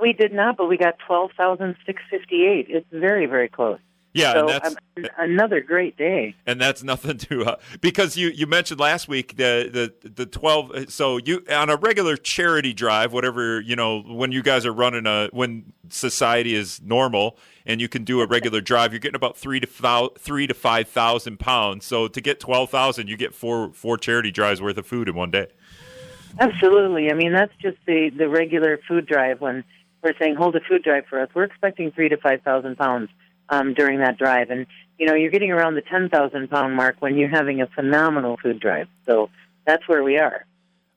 We 0.00 0.12
did 0.12 0.32
not, 0.32 0.56
but 0.56 0.66
we 0.66 0.76
got 0.76 0.98
twelve 1.04 1.32
thousand 1.36 1.76
six 1.84 2.00
fifty 2.10 2.46
eight. 2.46 2.66
It's 2.68 2.86
very 2.92 3.26
very 3.26 3.48
close. 3.48 3.80
Yeah, 4.14 4.32
so, 4.32 4.40
and 4.40 4.48
that's 4.48 4.68
um, 4.68 5.04
another 5.18 5.60
great 5.60 5.96
day. 5.96 6.34
And 6.46 6.60
that's 6.60 6.82
nothing 6.82 7.18
to 7.18 7.44
uh, 7.44 7.56
because 7.80 8.16
you 8.16 8.28
you 8.28 8.46
mentioned 8.46 8.80
last 8.80 9.06
week 9.06 9.36
the 9.36 9.92
the 10.02 10.08
the 10.08 10.26
twelve. 10.26 10.90
So 10.90 11.18
you 11.18 11.44
on 11.50 11.68
a 11.68 11.76
regular 11.76 12.16
charity 12.16 12.72
drive, 12.72 13.12
whatever 13.12 13.60
you 13.60 13.76
know, 13.76 14.00
when 14.00 14.32
you 14.32 14.42
guys 14.42 14.64
are 14.64 14.72
running 14.72 15.06
a 15.06 15.28
when 15.32 15.72
society 15.90 16.54
is 16.54 16.80
normal 16.82 17.36
and 17.66 17.80
you 17.80 17.88
can 17.88 18.04
do 18.04 18.22
a 18.22 18.26
regular 18.26 18.60
drive, 18.60 18.92
you're 18.92 19.00
getting 19.00 19.14
about 19.14 19.36
three 19.36 19.60
to 19.60 20.10
three 20.18 20.46
to 20.46 20.54
five 20.54 20.88
thousand 20.88 21.38
pounds. 21.38 21.84
So 21.84 22.08
to 22.08 22.20
get 22.20 22.40
twelve 22.40 22.70
thousand, 22.70 23.08
you 23.08 23.16
get 23.16 23.34
four 23.34 23.72
four 23.72 23.98
charity 23.98 24.30
drives 24.30 24.62
worth 24.62 24.78
of 24.78 24.86
food 24.86 25.08
in 25.08 25.14
one 25.14 25.30
day. 25.30 25.48
Absolutely. 26.40 27.10
I 27.10 27.14
mean, 27.14 27.32
that's 27.32 27.52
just 27.60 27.76
the 27.86 28.10
the 28.16 28.28
regular 28.28 28.78
food 28.88 29.06
drive 29.06 29.42
when 29.42 29.64
we're 30.02 30.16
saying, 30.18 30.36
"Hold 30.36 30.56
a 30.56 30.60
food 30.60 30.82
drive 30.82 31.04
for 31.10 31.20
us." 31.20 31.28
We're 31.34 31.44
expecting 31.44 31.90
three 31.92 32.08
to 32.08 32.16
five 32.16 32.40
thousand 32.42 32.76
pounds 32.78 33.10
um, 33.50 33.74
during 33.74 33.98
that 34.00 34.18
drive, 34.18 34.50
and 34.50 34.66
you 34.98 35.06
know, 35.06 35.14
you're 35.14 35.30
getting 35.30 35.50
around 35.50 35.74
the 35.74 35.82
ten 35.82 36.08
thousand 36.08 36.48
pound 36.50 36.74
mark 36.74 36.96
when 37.00 37.16
you're 37.16 37.28
having 37.28 37.60
a 37.60 37.66
phenomenal 37.66 38.36
food 38.42 38.60
drive. 38.60 38.88
So 39.06 39.30
that's 39.64 39.86
where 39.88 40.02
we 40.02 40.18
are. 40.18 40.44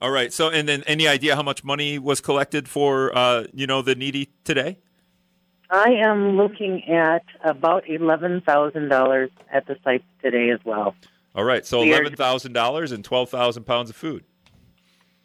All 0.02 0.10
right. 0.10 0.34
So, 0.34 0.50
and 0.50 0.68
then 0.68 0.84
any 0.88 1.08
idea 1.08 1.36
how 1.36 1.44
much 1.44 1.64
money 1.64 2.00
was 2.00 2.22
collected 2.22 2.68
for, 2.68 3.16
uh, 3.16 3.46
you 3.54 3.68
know, 3.68 3.84
the 3.84 3.94
needy 3.94 4.30
today? 4.44 4.80
I 5.70 5.92
am 5.92 6.38
looking 6.38 6.84
at 6.90 7.24
about 7.44 7.88
eleven 7.88 8.42
thousand 8.42 8.90
dollars 8.90 9.30
at 9.52 9.68
the 9.68 9.78
site 9.84 10.04
today 10.22 10.50
as 10.50 10.60
well. 10.66 10.96
All 11.36 11.44
right. 11.44 11.66
So 11.66 11.82
We 11.82 11.94
eleven 11.94 12.16
thousand 12.16 12.54
dollars 12.54 12.92
and 12.92 13.06
twelve 13.06 13.30
thousand 13.30 13.64
pounds 13.64 13.90
of 13.90 13.96
food. 13.96 14.26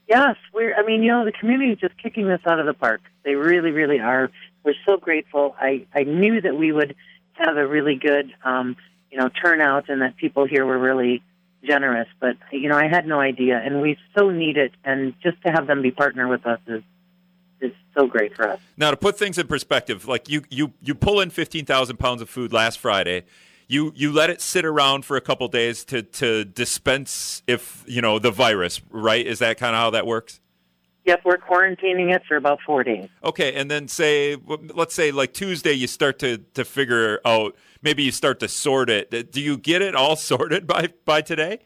Yes, 0.09 0.37
we're. 0.53 0.75
I 0.77 0.85
mean, 0.85 1.03
you 1.03 1.11
know, 1.11 1.25
the 1.25 1.33
community 1.33 1.73
is 1.73 1.79
just 1.79 1.97
kicking 2.01 2.29
this 2.29 2.41
out 2.47 2.61
of 2.61 2.67
the 2.67 2.75
park. 2.75 3.01
They 3.25 3.35
really, 3.35 3.73
really 3.73 3.99
are. 3.99 4.31
We're 4.63 4.75
so 4.87 4.99
grateful. 4.99 5.57
I 5.59 5.87
I 5.95 6.05
knew 6.05 6.41
that 6.43 6.57
we 6.57 6.71
would 6.71 6.95
have 7.39 7.57
a 7.57 7.67
really 7.67 7.97
good, 7.97 8.33
um, 8.45 8.77
you 9.11 9.19
know, 9.19 9.29
turnout, 9.29 9.89
and 9.89 10.03
that 10.03 10.17
people 10.17 10.47
here 10.47 10.65
were 10.65 10.79
really 10.79 11.23
generous. 11.65 12.09
But 12.21 12.37
you 12.53 12.69
know, 12.69 12.77
I 12.77 12.89
had 12.89 13.07
no 13.07 13.21
idea, 13.21 13.61
and 13.63 13.81
we 13.81 13.99
so 14.17 14.31
need 14.31 14.57
it. 14.57 14.73
And 14.85 15.15
just 15.23 15.41
to 15.45 15.53
have 15.53 15.67
them 15.67 15.83
be 15.83 15.91
partner 15.91 16.29
with 16.29 16.47
us 16.47 16.61
is 16.67 16.83
is 17.61 17.73
so 17.97 18.07
great 18.07 18.37
for 18.37 18.49
us. 18.49 18.61
Now, 18.77 18.91
to 18.91 18.97
put 18.97 19.19
things 19.19 19.39
in 19.39 19.47
perspective, 19.47 20.07
like 20.07 20.29
you 20.29 20.43
you 20.51 20.73
you 20.81 20.95
pull 20.95 21.21
in 21.21 21.31
fifteen 21.31 21.65
thousand 21.65 21.99
pounds 21.99 22.23
of 22.23 22.29
food 22.29 22.53
last 22.53 22.79
Friday. 22.79 23.25
You 23.69 23.93
you 23.97 24.13
let 24.13 24.31
it 24.31 24.41
sit 24.41 24.65
around 24.65 25.05
for 25.05 25.17
a 25.17 25.21
couple 25.21 25.49
days 25.49 25.85
to 25.87 26.03
to 26.03 26.45
dispense 26.45 27.43
if 27.47 27.85
you 27.87 28.01
know 28.01 28.19
the 28.19 28.31
virus, 28.31 28.81
right? 28.91 29.27
Is 29.27 29.41
that 29.41 29.59
kind 29.59 29.75
of 29.75 29.81
how 29.81 29.91
that 29.91 30.07
works? 30.07 30.41
Yep, 31.07 31.21
we're 31.25 31.39
quarantining 31.39 32.13
it 32.13 32.23
for 32.27 32.37
about 32.37 32.59
four 32.67 32.83
days. 32.83 33.09
Okay, 33.23 33.55
and 33.55 33.71
then 33.71 33.87
say, 33.87 34.37
let's 34.75 34.93
say 34.93 35.13
like 35.13 35.33
Tuesday, 35.33 35.73
you 35.73 35.87
start 35.87 36.19
to 36.19 36.39
to 36.55 36.65
figure 36.65 37.21
out. 37.25 37.57
Maybe 37.81 38.03
you 38.03 38.11
start 38.11 38.41
to 38.41 38.49
sort 38.49 38.91
it. 38.91 39.31
Do 39.31 39.41
you 39.41 39.57
get 39.57 39.83
it 39.83 39.95
all 39.95 40.17
sorted 40.31 40.67
by 40.67 40.89
by 41.05 41.23
today? 41.23 41.61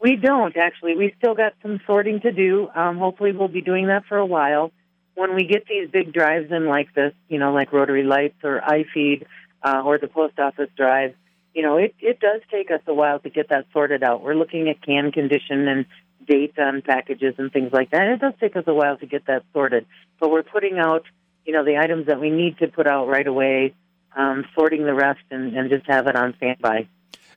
We 0.00 0.14
don't 0.14 0.56
actually. 0.56 0.96
We 0.96 1.12
still 1.18 1.34
got 1.34 1.54
some 1.62 1.80
sorting 1.84 2.20
to 2.20 2.30
do. 2.30 2.68
Um, 2.72 2.96
hopefully, 2.96 3.32
we'll 3.32 3.48
be 3.48 3.60
doing 3.60 3.88
that 3.88 4.04
for 4.06 4.18
a 4.18 4.26
while. 4.26 4.70
When 5.14 5.34
we 5.34 5.44
get 5.44 5.66
these 5.66 5.90
big 5.90 6.12
drives 6.12 6.52
in 6.52 6.66
like 6.66 6.94
this, 6.94 7.12
you 7.28 7.38
know, 7.38 7.52
like 7.52 7.72
Rotary 7.72 8.04
Lights 8.04 8.38
or 8.44 8.60
iFeed 8.60 9.24
uh, 9.64 9.82
or 9.84 9.98
the 9.98 10.06
post 10.06 10.38
office 10.38 10.70
drive, 10.76 11.14
you 11.54 11.62
know, 11.62 11.76
it 11.76 11.96
it 11.98 12.20
does 12.20 12.40
take 12.52 12.70
us 12.70 12.80
a 12.86 12.94
while 12.94 13.18
to 13.18 13.30
get 13.30 13.48
that 13.48 13.66
sorted 13.72 14.04
out. 14.04 14.22
We're 14.22 14.36
looking 14.36 14.68
at 14.68 14.80
can 14.80 15.10
condition 15.10 15.66
and 15.66 15.86
dates 16.26 16.56
on 16.58 16.82
packages 16.82 17.34
and 17.38 17.52
things 17.52 17.72
like 17.72 17.90
that. 17.90 18.08
It 18.08 18.20
does 18.20 18.34
take 18.40 18.56
us 18.56 18.64
a 18.66 18.74
while 18.74 18.96
to 18.98 19.06
get 19.06 19.26
that 19.26 19.44
sorted, 19.52 19.86
but 20.20 20.30
we're 20.30 20.42
putting 20.42 20.78
out, 20.78 21.04
you 21.44 21.52
know, 21.52 21.64
the 21.64 21.78
items 21.78 22.06
that 22.06 22.20
we 22.20 22.30
need 22.30 22.58
to 22.58 22.68
put 22.68 22.86
out 22.86 23.08
right 23.08 23.26
away, 23.26 23.74
um, 24.16 24.44
sorting 24.54 24.84
the 24.84 24.94
rest, 24.94 25.20
and, 25.30 25.56
and 25.56 25.70
just 25.70 25.86
have 25.86 26.06
it 26.06 26.16
on 26.16 26.34
standby. 26.36 26.88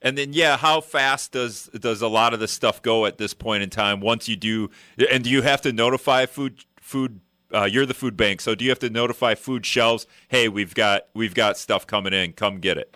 And 0.01 0.17
then, 0.17 0.33
yeah, 0.33 0.57
how 0.57 0.81
fast 0.81 1.31
does 1.31 1.65
does 1.67 2.01
a 2.01 2.07
lot 2.07 2.33
of 2.33 2.39
this 2.39 2.51
stuff 2.51 2.81
go 2.81 3.05
at 3.05 3.17
this 3.17 3.33
point 3.33 3.63
in 3.63 3.69
time? 3.69 4.01
Once 4.01 4.27
you 4.29 4.35
do, 4.35 4.69
and 5.11 5.23
do 5.23 5.29
you 5.29 5.41
have 5.41 5.61
to 5.61 5.73
notify 5.73 6.25
food 6.27 6.63
food? 6.79 7.21
Uh, 7.53 7.63
you're 7.63 7.85
the 7.85 7.93
food 7.93 8.17
bank, 8.17 8.41
so 8.41 8.53
do 8.53 8.65
you 8.65 8.71
have 8.71 8.79
to 8.79 8.89
notify 8.89 9.33
food 9.33 9.65
shelves? 9.65 10.05
Hey, 10.27 10.47
we've 10.47 10.75
got 10.75 11.07
we've 11.13 11.33
got 11.33 11.57
stuff 11.57 11.87
coming 11.87 12.13
in. 12.13 12.33
Come 12.33 12.59
get 12.59 12.77
it. 12.77 12.95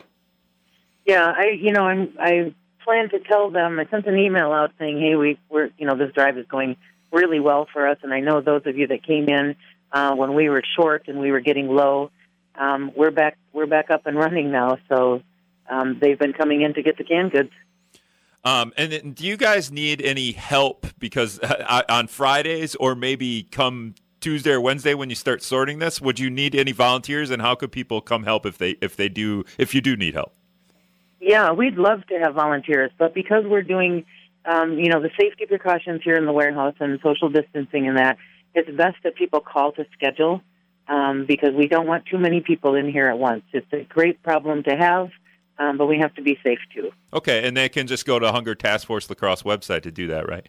Yeah, 1.05 1.33
I 1.35 1.57
you 1.59 1.71
know 1.71 1.83
I'm 1.83 2.13
I 2.19 2.53
plan 2.89 3.09
to 3.09 3.19
tell 3.19 3.51
them. 3.51 3.79
I 3.79 3.85
sent 3.91 4.07
an 4.07 4.17
email 4.17 4.51
out 4.51 4.71
saying, 4.79 4.99
hey, 4.99 5.15
we 5.15 5.37
we're 5.47 5.69
you 5.77 5.85
know 5.85 5.95
this 5.95 6.11
drive 6.13 6.37
is 6.39 6.47
going 6.47 6.75
really 7.11 7.39
well 7.39 7.67
for 7.71 7.87
us, 7.87 7.97
and 8.01 8.11
I 8.11 8.19
know 8.19 8.41
those 8.41 8.63
of 8.65 8.77
you 8.77 8.87
that 8.87 9.03
came 9.03 9.29
in 9.29 9.55
uh, 9.91 10.15
when 10.15 10.33
we 10.33 10.49
were 10.49 10.63
short 10.75 11.07
and 11.07 11.19
we 11.19 11.31
were 11.31 11.39
getting 11.39 11.67
low, 11.67 12.09
um, 12.55 12.91
we're 12.95 13.11
back 13.11 13.37
we're 13.53 13.67
back 13.67 13.91
up 13.91 14.07
and 14.07 14.17
running 14.17 14.51
now. 14.51 14.77
So 14.89 15.21
um, 15.69 15.99
they've 16.01 16.17
been 16.17 16.33
coming 16.33 16.63
in 16.63 16.73
to 16.73 16.81
get 16.81 16.97
the 16.97 17.03
canned 17.03 17.31
goods. 17.31 17.51
Um, 18.43 18.73
and 18.75 19.13
do 19.13 19.25
you 19.25 19.37
guys 19.37 19.71
need 19.71 20.01
any 20.01 20.31
help? 20.31 20.87
Because 20.97 21.39
uh, 21.41 21.83
on 21.89 22.07
Fridays 22.07 22.73
or 22.75 22.95
maybe 22.95 23.43
come 23.43 23.93
Tuesday 24.19 24.51
or 24.51 24.61
Wednesday 24.61 24.95
when 24.95 25.09
you 25.09 25.15
start 25.15 25.43
sorting 25.43 25.77
this, 25.77 26.01
would 26.01 26.19
you 26.19 26.31
need 26.31 26.55
any 26.55 26.71
volunteers? 26.71 27.29
And 27.29 27.41
how 27.41 27.53
could 27.53 27.71
people 27.71 28.01
come 28.01 28.23
help 28.23 28.47
if 28.47 28.57
they 28.57 28.77
if 28.81 28.95
they 28.95 29.09
do 29.09 29.43
if 29.59 29.75
you 29.75 29.81
do 29.81 29.95
need 29.95 30.15
help? 30.15 30.33
Yeah, 31.19 31.51
we'd 31.51 31.75
love 31.75 32.05
to 32.07 32.15
have 32.19 32.33
volunteers, 32.33 32.91
but 32.97 33.13
because 33.13 33.43
we're 33.45 33.63
doing, 33.63 34.05
um, 34.45 34.79
you 34.79 34.89
know, 34.89 35.01
the 35.01 35.09
safety 35.19 35.45
precautions 35.45 36.01
here 36.03 36.15
in 36.15 36.25
the 36.25 36.31
warehouse 36.31 36.75
and 36.79 36.99
social 37.03 37.29
distancing 37.29 37.87
and 37.87 37.97
that, 37.97 38.17
it's 38.55 38.69
best 38.75 38.97
that 39.03 39.15
people 39.15 39.41
call 39.41 39.71
to 39.73 39.85
schedule 39.93 40.41
um, 40.87 41.25
because 41.27 41.53
we 41.53 41.67
don't 41.67 41.87
want 41.87 42.05
too 42.05 42.17
many 42.17 42.41
people 42.41 42.75
in 42.75 42.89
here 42.89 43.07
at 43.07 43.19
once. 43.19 43.43
It's 43.53 43.71
a 43.73 43.83
great 43.83 44.23
problem 44.23 44.63
to 44.63 44.75
have, 44.75 45.09
um, 45.59 45.77
but 45.77 45.85
we 45.87 45.99
have 45.99 46.13
to 46.15 46.21
be 46.21 46.37
safe 46.43 46.59
too. 46.73 46.91
Okay, 47.13 47.47
and 47.47 47.55
they 47.55 47.69
can 47.69 47.85
just 47.85 48.05
go 48.05 48.17
to 48.17 48.31
Hunger 48.31 48.55
Task 48.55 48.87
Force 48.87 49.09
La 49.09 49.15
Crosse 49.15 49.43
website 49.43 49.83
to 49.83 49.91
do 49.91 50.07
that, 50.07 50.27
right? 50.27 50.47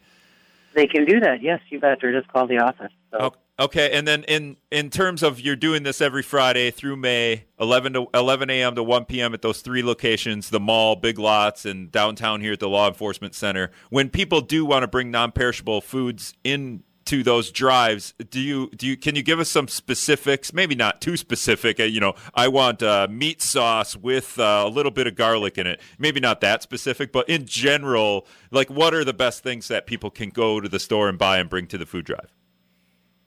They 0.74 0.86
can 0.86 1.04
do 1.04 1.20
that. 1.20 1.42
Yes, 1.42 1.60
you 1.68 1.80
bet. 1.80 2.02
Or 2.02 2.12
just 2.12 2.32
call 2.32 2.46
the 2.46 2.58
office. 2.58 2.92
So. 3.10 3.18
O- 3.18 3.32
Okay, 3.60 3.90
and 3.92 4.08
then 4.08 4.24
in 4.24 4.56
in 4.70 4.88
terms 4.88 5.22
of 5.22 5.38
you're 5.38 5.54
doing 5.54 5.82
this 5.82 6.00
every 6.00 6.22
Friday 6.22 6.70
through 6.70 6.96
May, 6.96 7.44
11 7.60 7.92
to 7.92 8.06
11 8.14 8.48
a.m. 8.48 8.74
to 8.74 8.82
1 8.82 9.04
p.m. 9.04 9.34
at 9.34 9.42
those 9.42 9.60
three 9.60 9.82
locations, 9.82 10.48
the 10.48 10.58
mall, 10.58 10.96
Big 10.96 11.18
Lots, 11.18 11.66
and 11.66 11.92
downtown 11.92 12.40
here 12.40 12.54
at 12.54 12.60
the 12.60 12.70
Law 12.70 12.88
Enforcement 12.88 13.34
Center. 13.34 13.70
When 13.90 14.08
people 14.08 14.40
do 14.40 14.64
want 14.64 14.82
to 14.84 14.88
bring 14.88 15.10
non-perishable 15.10 15.82
foods 15.82 16.32
in 16.42 16.84
to 17.04 17.22
those 17.22 17.50
drives, 17.50 18.14
do 18.30 18.40
you 18.40 18.70
do 18.70 18.86
you 18.86 18.96
can 18.96 19.14
you 19.14 19.22
give 19.22 19.38
us 19.38 19.50
some 19.50 19.68
specifics? 19.68 20.54
Maybe 20.54 20.74
not 20.74 21.02
too 21.02 21.18
specific. 21.18 21.78
uh, 21.78 21.82
You 21.82 22.00
know, 22.00 22.14
I 22.34 22.48
want 22.48 22.82
uh, 22.82 23.08
meat 23.10 23.42
sauce 23.42 23.94
with 23.94 24.38
uh, 24.38 24.62
a 24.66 24.70
little 24.70 24.92
bit 24.92 25.06
of 25.06 25.16
garlic 25.16 25.58
in 25.58 25.66
it. 25.66 25.82
Maybe 25.98 26.18
not 26.18 26.40
that 26.40 26.62
specific, 26.62 27.12
but 27.12 27.28
in 27.28 27.44
general, 27.44 28.26
like 28.50 28.70
what 28.70 28.94
are 28.94 29.04
the 29.04 29.12
best 29.12 29.42
things 29.42 29.68
that 29.68 29.86
people 29.86 30.10
can 30.10 30.30
go 30.30 30.60
to 30.60 30.68
the 30.68 30.80
store 30.80 31.10
and 31.10 31.18
buy 31.18 31.36
and 31.38 31.50
bring 31.50 31.66
to 31.66 31.76
the 31.76 31.84
food 31.84 32.06
drive? 32.06 32.32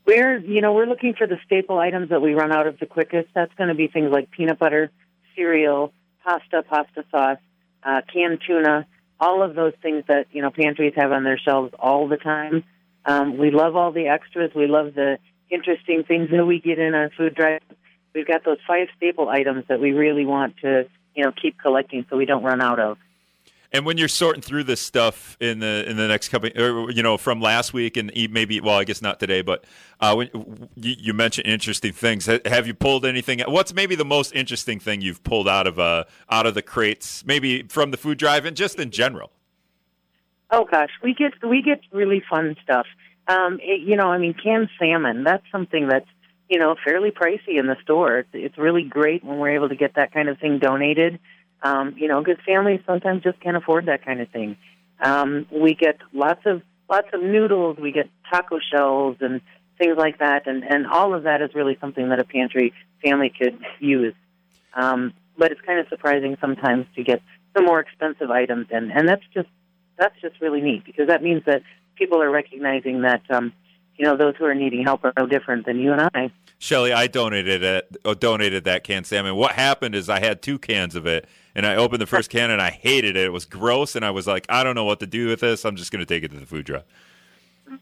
We're, 0.05 0.37
you 0.37 0.61
know, 0.61 0.73
we're 0.73 0.85
looking 0.85 1.13
for 1.13 1.27
the 1.27 1.37
staple 1.45 1.79
items 1.79 2.09
that 2.09 2.21
we 2.21 2.33
run 2.33 2.51
out 2.51 2.67
of 2.67 2.77
the 2.79 2.85
quickest. 2.85 3.29
That's 3.33 3.53
going 3.55 3.69
to 3.69 3.75
be 3.75 3.87
things 3.87 4.11
like 4.11 4.31
peanut 4.31 4.59
butter, 4.59 4.91
cereal, 5.35 5.93
pasta, 6.25 6.63
pasta 6.63 7.05
sauce, 7.09 7.37
uh, 7.83 8.01
canned 8.11 8.39
tuna, 8.45 8.85
all 9.19 9.41
of 9.41 9.55
those 9.55 9.73
things 9.81 10.03
that, 10.07 10.27
you 10.31 10.41
know, 10.41 10.51
pantries 10.51 10.93
have 10.95 11.11
on 11.11 11.23
their 11.23 11.37
shelves 11.37 11.73
all 11.79 12.07
the 12.07 12.17
time. 12.17 12.63
Um, 13.05 13.37
we 13.37 13.51
love 13.51 13.75
all 13.75 13.91
the 13.91 14.07
extras. 14.07 14.51
We 14.53 14.67
love 14.67 14.93
the 14.93 15.19
interesting 15.49 16.03
things 16.03 16.29
that 16.31 16.45
we 16.45 16.59
get 16.59 16.79
in 16.79 16.93
our 16.93 17.09
food 17.17 17.35
drive. 17.35 17.61
We've 18.13 18.27
got 18.27 18.43
those 18.43 18.59
five 18.67 18.87
staple 18.97 19.29
items 19.29 19.65
that 19.69 19.79
we 19.79 19.91
really 19.91 20.25
want 20.25 20.57
to, 20.57 20.87
you 21.15 21.23
know, 21.23 21.31
keep 21.31 21.59
collecting 21.59 22.05
so 22.09 22.17
we 22.17 22.25
don't 22.25 22.43
run 22.43 22.61
out 22.61 22.79
of. 22.79 22.97
And 23.73 23.87
when 23.87 23.97
you're 23.97 24.07
sorting 24.07 24.43
through 24.43 24.65
this 24.65 24.79
stuff 24.79 25.35
in 25.39 25.57
the 25.57 25.89
in 25.89 25.97
the 25.97 26.07
next 26.07 26.29
couple, 26.29 26.49
or, 26.55 26.91
you 26.91 27.01
know, 27.01 27.17
from 27.17 27.41
last 27.41 27.73
week 27.73 27.97
and 27.97 28.11
maybe, 28.29 28.61
well, 28.61 28.75
I 28.75 28.83
guess 28.83 29.01
not 29.01 29.19
today, 29.19 29.41
but 29.41 29.65
uh, 29.99 30.13
when 30.13 30.29
you, 30.75 30.95
you 30.99 31.13
mentioned 31.13 31.47
interesting 31.47 31.91
things, 31.91 32.27
Ha- 32.27 32.39
have 32.45 32.67
you 32.67 32.75
pulled 32.75 33.03
anything? 33.03 33.39
What's 33.47 33.73
maybe 33.73 33.95
the 33.95 34.05
most 34.05 34.31
interesting 34.35 34.79
thing 34.79 35.01
you've 35.01 35.23
pulled 35.23 35.47
out 35.47 35.65
of 35.65 35.79
uh 35.79 36.03
out 36.29 36.45
of 36.45 36.53
the 36.53 36.61
crates, 36.61 37.25
maybe 37.25 37.63
from 37.63 37.89
the 37.89 37.97
food 37.97 38.19
drive 38.19 38.45
and 38.45 38.55
just 38.55 38.77
in 38.77 38.91
general? 38.91 39.31
Oh 40.51 40.65
gosh, 40.65 40.91
we 41.01 41.15
get 41.15 41.33
we 41.41 41.63
get 41.63 41.81
really 41.91 42.21
fun 42.29 42.55
stuff. 42.61 42.85
Um, 43.27 43.59
it, 43.59 43.81
you 43.81 43.95
know, 43.95 44.11
I 44.11 44.19
mean, 44.19 44.35
canned 44.35 44.69
salmon. 44.77 45.23
That's 45.23 45.45
something 45.51 45.87
that's 45.87 46.05
you 46.47 46.59
know 46.59 46.75
fairly 46.85 47.09
pricey 47.09 47.57
in 47.57 47.65
the 47.65 47.77
store. 47.81 48.19
It's, 48.19 48.29
it's 48.33 48.57
really 48.59 48.83
great 48.83 49.23
when 49.23 49.39
we're 49.39 49.55
able 49.55 49.69
to 49.69 49.75
get 49.75 49.95
that 49.95 50.13
kind 50.13 50.29
of 50.29 50.37
thing 50.37 50.59
donated. 50.59 51.17
Um, 51.63 51.95
you 51.97 52.07
know, 52.07 52.21
because 52.21 52.43
families 52.45 52.81
sometimes 52.85 53.23
just 53.23 53.39
can't 53.39 53.55
afford 53.55 53.85
that 53.85 54.03
kind 54.05 54.19
of 54.19 54.29
thing. 54.29 54.57
Um, 54.99 55.47
we 55.49 55.75
get 55.75 55.97
lots 56.11 56.41
of 56.45 56.61
lots 56.89 57.07
of 57.13 57.21
noodles. 57.21 57.77
We 57.77 57.91
get 57.91 58.09
taco 58.29 58.59
shells 58.71 59.17
and 59.21 59.41
things 59.77 59.95
like 59.97 60.19
that, 60.19 60.45
and 60.45 60.63
and 60.63 60.85
all 60.87 61.13
of 61.13 61.23
that 61.23 61.41
is 61.41 61.55
really 61.55 61.77
something 61.79 62.09
that 62.09 62.19
a 62.19 62.25
pantry 62.25 62.73
family 63.03 63.31
could 63.37 63.57
use. 63.79 64.13
Um, 64.73 65.13
but 65.37 65.51
it's 65.51 65.61
kind 65.61 65.79
of 65.79 65.87
surprising 65.87 66.37
sometimes 66.41 66.85
to 66.95 67.03
get 67.03 67.21
some 67.55 67.65
more 67.65 67.79
expensive 67.79 68.29
items 68.31 68.67
and 68.71 68.91
and 68.91 69.07
that's 69.07 69.23
just 69.33 69.47
that's 69.97 70.19
just 70.21 70.41
really 70.41 70.61
neat 70.61 70.83
because 70.85 71.07
that 71.07 71.21
means 71.21 71.43
that 71.45 71.61
people 71.95 72.21
are 72.21 72.29
recognizing 72.29 73.01
that 73.01 73.21
um, 73.29 73.53
you 73.97 74.05
know 74.05 74.17
those 74.17 74.35
who 74.37 74.45
are 74.45 74.55
needing 74.55 74.83
help 74.83 75.03
are 75.03 75.13
no 75.17 75.27
different 75.27 75.65
than 75.65 75.79
you 75.79 75.93
and 75.93 76.09
I. 76.13 76.31
Shelly, 76.63 76.93
I 76.93 77.07
donated 77.07 77.61
it, 77.61 77.97
uh, 78.05 78.13
donated 78.13 78.63
that 78.63 78.85
canned 78.85 79.05
salmon. 79.05 79.35
What 79.35 79.51
happened 79.51 79.95
is 79.95 80.07
I 80.07 80.21
had 80.21 80.41
two 80.41 80.57
cans 80.57 80.95
of 80.95 81.05
it, 81.05 81.27
and 81.55 81.65
I 81.65 81.75
opened 81.75 82.01
the 82.01 82.07
first 82.07 82.29
can 82.29 82.51
and 82.51 82.61
I 82.61 82.69
hated 82.69 83.17
it. 83.17 83.25
It 83.25 83.33
was 83.33 83.43
gross, 83.43 83.97
and 83.97 84.05
I 84.05 84.11
was 84.11 84.27
like, 84.27 84.45
I 84.47 84.63
don't 84.63 84.73
know 84.73 84.85
what 84.85 85.01
to 85.01 85.05
do 85.05 85.27
with 85.27 85.41
this. 85.41 85.65
I'm 85.65 85.75
just 85.75 85.91
going 85.91 85.99
to 85.99 86.05
take 86.05 86.23
it 86.23 86.31
to 86.31 86.39
the 86.39 86.45
food 86.45 86.65
drive. 86.65 86.85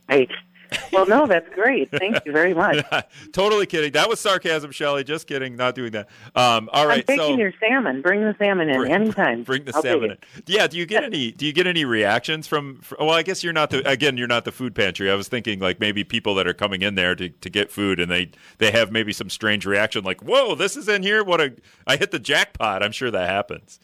Right. 0.10 0.32
Well, 0.92 1.06
no, 1.06 1.26
that's 1.26 1.48
great. 1.54 1.90
Thank 1.90 2.26
you 2.26 2.34
very 2.34 2.54
much. 2.54 2.86
totally 3.32 3.66
kidding. 3.66 3.94
That 3.94 4.10
was 4.10 4.20
sarcasm, 4.20 4.72
Shelly. 4.72 5.06
Just 5.06 5.26
kidding. 5.26 5.56
Not 5.56 5.74
doing 5.74 5.94
that. 5.94 6.10
Um, 6.36 6.70
all 6.74 6.86
right. 6.86 7.00
I'm 7.00 7.18
taking 7.18 7.36
so 7.36 7.38
your 7.38 7.54
salmon. 7.62 8.02
Bring 8.02 8.22
the 8.22 8.36
salmon 8.38 8.70
in 8.70 8.78
bring, 8.78 8.92
anytime. 8.92 9.44
Bring 9.46 9.64
the 9.64 9.74
I'll 9.74 9.82
salmon 9.82 10.12
in. 10.12 10.18
Yeah. 10.46 10.68
Do 10.68 10.78
you 10.78 10.86
get 10.86 11.06
any? 11.06 11.32
Do 11.32 11.46
you 11.46 11.54
get 11.54 11.66
any 11.66 11.86
reactions 11.86 12.46
from, 12.46 12.80
from? 12.82 13.06
Well, 13.08 13.16
I 13.16 13.24
guess 13.24 13.42
you're 13.42 13.54
not 13.54 13.70
the. 13.70 13.88
Again, 13.90 14.18
you're 14.18 14.28
not 14.28 14.44
the 14.44 14.52
food 14.52 14.76
pantry. 14.76 15.10
I 15.10 15.16
was 15.16 15.30
thinking 15.30 15.60
like 15.60 15.80
maybe 15.80 16.04
people 16.04 16.36
that 16.36 16.46
are 16.46 16.54
coming 16.54 16.82
in 16.82 16.96
there 16.96 17.16
to, 17.16 17.30
to 17.30 17.50
get 17.50 17.72
food 17.72 18.02
and 18.02 18.12
they 18.12 18.32
they 18.58 18.72
have 18.72 18.92
maybe 18.92 19.14
some 19.14 19.30
strange 19.30 19.66
reaction 19.66 20.04
like, 20.04 20.22
"Whoa, 20.22 20.56
this 20.56 20.76
is 20.76 20.90
in 20.90 21.04
here! 21.04 21.24
What 21.24 21.40
a! 21.40 21.56
I 21.88 21.96
hit 21.96 22.12
the 22.12 22.20
jackpot!" 22.20 22.84
I'm 22.84 22.92
sure 22.92 23.12
that 23.12 23.30
happens. 23.30 23.80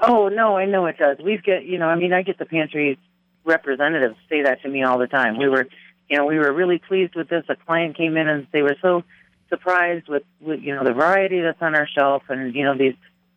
Oh 0.00 0.28
no, 0.28 0.56
I 0.56 0.64
know 0.64 0.86
it 0.86 0.98
does. 0.98 1.18
We've 1.22 1.42
get 1.42 1.64
you 1.64 1.78
know, 1.78 1.86
I 1.86 1.94
mean, 1.94 2.12
I 2.12 2.22
get 2.22 2.38
the 2.38 2.46
pantry 2.46 2.98
representatives 3.44 4.16
say 4.28 4.42
that 4.42 4.62
to 4.62 4.68
me 4.68 4.82
all 4.82 4.98
the 4.98 5.06
time. 5.06 5.38
We 5.38 5.48
were, 5.48 5.68
you 6.14 6.20
know, 6.20 6.26
we 6.26 6.38
were 6.38 6.52
really 6.52 6.78
pleased 6.78 7.16
with 7.16 7.28
this. 7.28 7.44
A 7.48 7.56
client 7.56 7.96
came 7.96 8.16
in 8.16 8.28
and 8.28 8.46
they 8.52 8.62
were 8.62 8.76
so 8.80 9.02
surprised 9.48 10.06
with, 10.06 10.22
with 10.40 10.60
you 10.60 10.72
know 10.72 10.84
the 10.84 10.92
variety 10.92 11.40
that's 11.40 11.60
on 11.60 11.74
our 11.74 11.88
shelf 11.88 12.22
and 12.28 12.54
you 12.54 12.62
know 12.62 12.78
these 12.78 12.94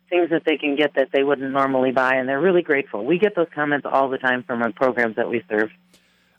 things 0.08 0.30
that 0.30 0.44
they 0.46 0.56
can 0.56 0.76
get 0.76 0.94
that 0.94 1.08
they 1.12 1.24
wouldn't 1.24 1.50
normally 1.50 1.90
buy, 1.90 2.14
and 2.14 2.28
they're 2.28 2.40
really 2.40 2.62
grateful. 2.62 3.04
We 3.04 3.18
get 3.18 3.34
those 3.34 3.48
comments 3.52 3.84
all 3.90 4.08
the 4.08 4.18
time 4.18 4.44
from 4.44 4.62
our 4.62 4.70
programs 4.70 5.16
that 5.16 5.28
we 5.28 5.42
serve. 5.50 5.70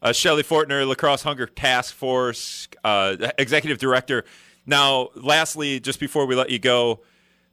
Uh, 0.01 0.13
Shelly 0.13 0.43
Fortner, 0.43 0.87
La 0.87 0.95
Crosse 0.95 1.23
Hunger 1.23 1.45
Task 1.45 1.93
Force 1.93 2.69
uh, 2.85 3.17
Executive 3.37 3.77
Director. 3.77 4.23
Now, 4.65 5.09
lastly, 5.15 5.81
just 5.81 5.99
before 5.99 6.25
we 6.25 6.35
let 6.35 6.51
you 6.51 6.59
go, 6.59 7.01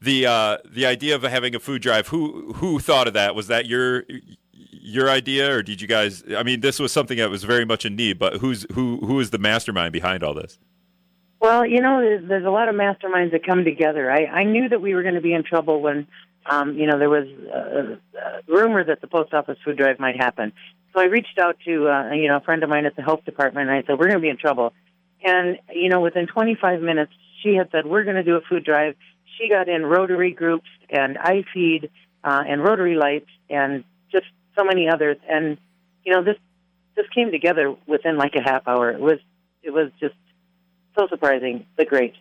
the 0.01 0.27
uh, 0.27 0.59
the 0.64 0.87
idea 0.87 1.16
of 1.16 1.22
having 1.22 1.57
a 1.57 1.59
food 1.59 1.83
drive. 1.83 2.07
Who 2.09 2.53
who 2.53 2.79
thought 2.79 3.09
of 3.09 3.14
that? 3.14 3.35
Was 3.35 3.49
that 3.49 3.66
your 3.66 4.05
your 4.87 5.11
idea, 5.11 5.53
or 5.53 5.62
did 5.62 5.81
you 5.81 5.88
guys? 5.88 6.22
I 6.37 6.42
mean, 6.42 6.61
this 6.61 6.79
was 6.79 6.92
something 6.92 7.18
that 7.18 7.29
was 7.29 7.44
very 7.44 7.64
much 7.64 7.85
in 7.85 7.96
need. 7.96 8.18
But 8.18 8.35
who's 8.35 8.66
who 8.72 8.99
who 8.99 9.18
is 9.20 9.31
the 9.31 9.38
mastermind 9.38 9.92
behind 9.92 10.22
all 10.22 10.33
this? 10.33 10.59
Well, 11.40 11.66
you 11.66 11.81
know, 11.81 12.01
there's, 12.27 12.46
a 12.46 12.51
lot 12.51 12.68
of 12.68 12.75
masterminds 12.75 13.33
that 13.33 13.44
come 13.44 13.64
together. 13.64 14.11
I, 14.11 14.25
I 14.25 14.44
knew 14.44 14.68
that 14.68 14.81
we 14.81 14.94
were 14.94 15.03
going 15.03 15.16
to 15.16 15.20
be 15.20 15.35
in 15.35 15.44
trouble 15.44 15.83
when, 15.83 16.07
um, 16.51 16.79
you 16.79 16.87
know, 16.87 16.99
there 16.99 17.11
was 17.11 17.27
a, 17.53 17.99
a 18.18 18.40
rumor 18.49 18.83
that 18.83 19.03
the 19.03 19.07
post 19.07 19.35
office 19.35 19.59
food 19.62 19.77
drive 19.77 20.01
might 20.01 20.16
happen. 20.16 20.53
So 20.94 21.01
I 21.03 21.05
reached 21.05 21.38
out 21.38 21.59
to, 21.66 21.88
uh, 21.88 22.12
you 22.12 22.29
know, 22.29 22.38
a 22.38 22.40
friend 22.40 22.62
of 22.62 22.70
mine 22.70 22.87
at 22.87 22.96
the 22.96 23.03
health 23.03 23.25
department, 23.27 23.68
and 23.68 23.79
I 23.79 23.87
said, 23.87 23.99
we're 23.99 24.09
going 24.09 24.18
to 24.18 24.20
be 24.20 24.31
in 24.31 24.38
trouble. 24.38 24.72
And, 25.22 25.59
you 25.75 25.90
know, 25.90 26.01
within 26.01 26.27
25 26.27 26.81
minutes, 26.81 27.12
she 27.42 27.55
had 27.55 27.68
said, 27.70 27.85
we're 27.87 28.05
going 28.05 28.16
to 28.16 28.22
do 28.22 28.37
a 28.37 28.40
food 28.40 28.64
drive. 28.64 28.96
She 29.37 29.51
got 29.51 29.68
in 29.68 29.85
Rotary 29.85 30.33
groups 30.33 30.68
and 30.88 31.18
iFeed 31.18 31.90
uh, 32.25 32.44
and 32.49 32.62
Rotary 32.62 32.94
Lights 32.94 33.29
and 33.51 33.85
so 34.57 34.64
many 34.64 34.88
others. 34.88 35.16
And, 35.29 35.59
you 36.05 36.12
know, 36.12 36.25
this, 36.25 36.37
this 36.97 37.07
came 37.14 37.31
together 37.31 37.75
within 37.87 38.16
like 38.16 38.35
a 38.35 38.42
half 38.42 38.66
hour. 38.66 38.90
It 38.90 39.01
was, 39.01 39.19
it 39.62 39.71
was 39.71 39.90
just 40.01 40.14
so 40.99 41.07
surprising, 41.09 41.66
but 41.77 41.88
great. 41.88 42.14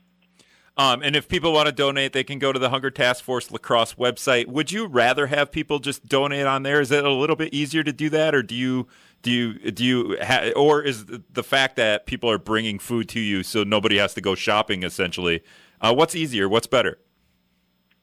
Um, 0.77 1.01
and 1.03 1.15
if 1.15 1.29
people 1.29 1.53
want 1.53 1.67
to 1.67 1.71
donate, 1.71 2.11
they 2.11 2.25
can 2.25 2.37
go 2.37 2.51
to 2.51 2.59
the 2.59 2.69
Hunger 2.69 2.91
Task 2.91 3.23
Force 3.23 3.49
La 3.49 3.57
Crosse 3.57 3.93
website. 3.93 4.47
Would 4.47 4.73
you 4.73 4.87
rather 4.87 5.27
have 5.27 5.49
people 5.49 5.79
just 5.79 6.05
donate 6.07 6.45
on 6.45 6.63
there? 6.63 6.81
Is 6.81 6.91
it 6.91 7.05
a 7.05 7.11
little 7.11 7.37
bit 7.37 7.53
easier 7.53 7.81
to 7.83 7.93
do 7.93 8.09
that, 8.09 8.35
or 8.35 8.43
do 8.43 8.55
you 8.55 8.87
do 9.21 9.31
you 9.31 9.71
do 9.71 9.85
you 9.85 10.17
ha- 10.21 10.51
or 10.53 10.83
is 10.83 11.05
the 11.05 11.43
fact 11.43 11.77
that 11.77 12.05
people 12.05 12.29
are 12.29 12.37
bringing 12.37 12.77
food 12.77 13.07
to 13.09 13.21
you 13.21 13.41
so 13.41 13.63
nobody 13.63 13.97
has 13.97 14.13
to 14.15 14.21
go 14.21 14.35
shopping 14.35 14.83
essentially? 14.83 15.41
Uh, 15.79 15.93
what's 15.93 16.13
easier? 16.13 16.49
What's 16.49 16.67
better? 16.67 16.97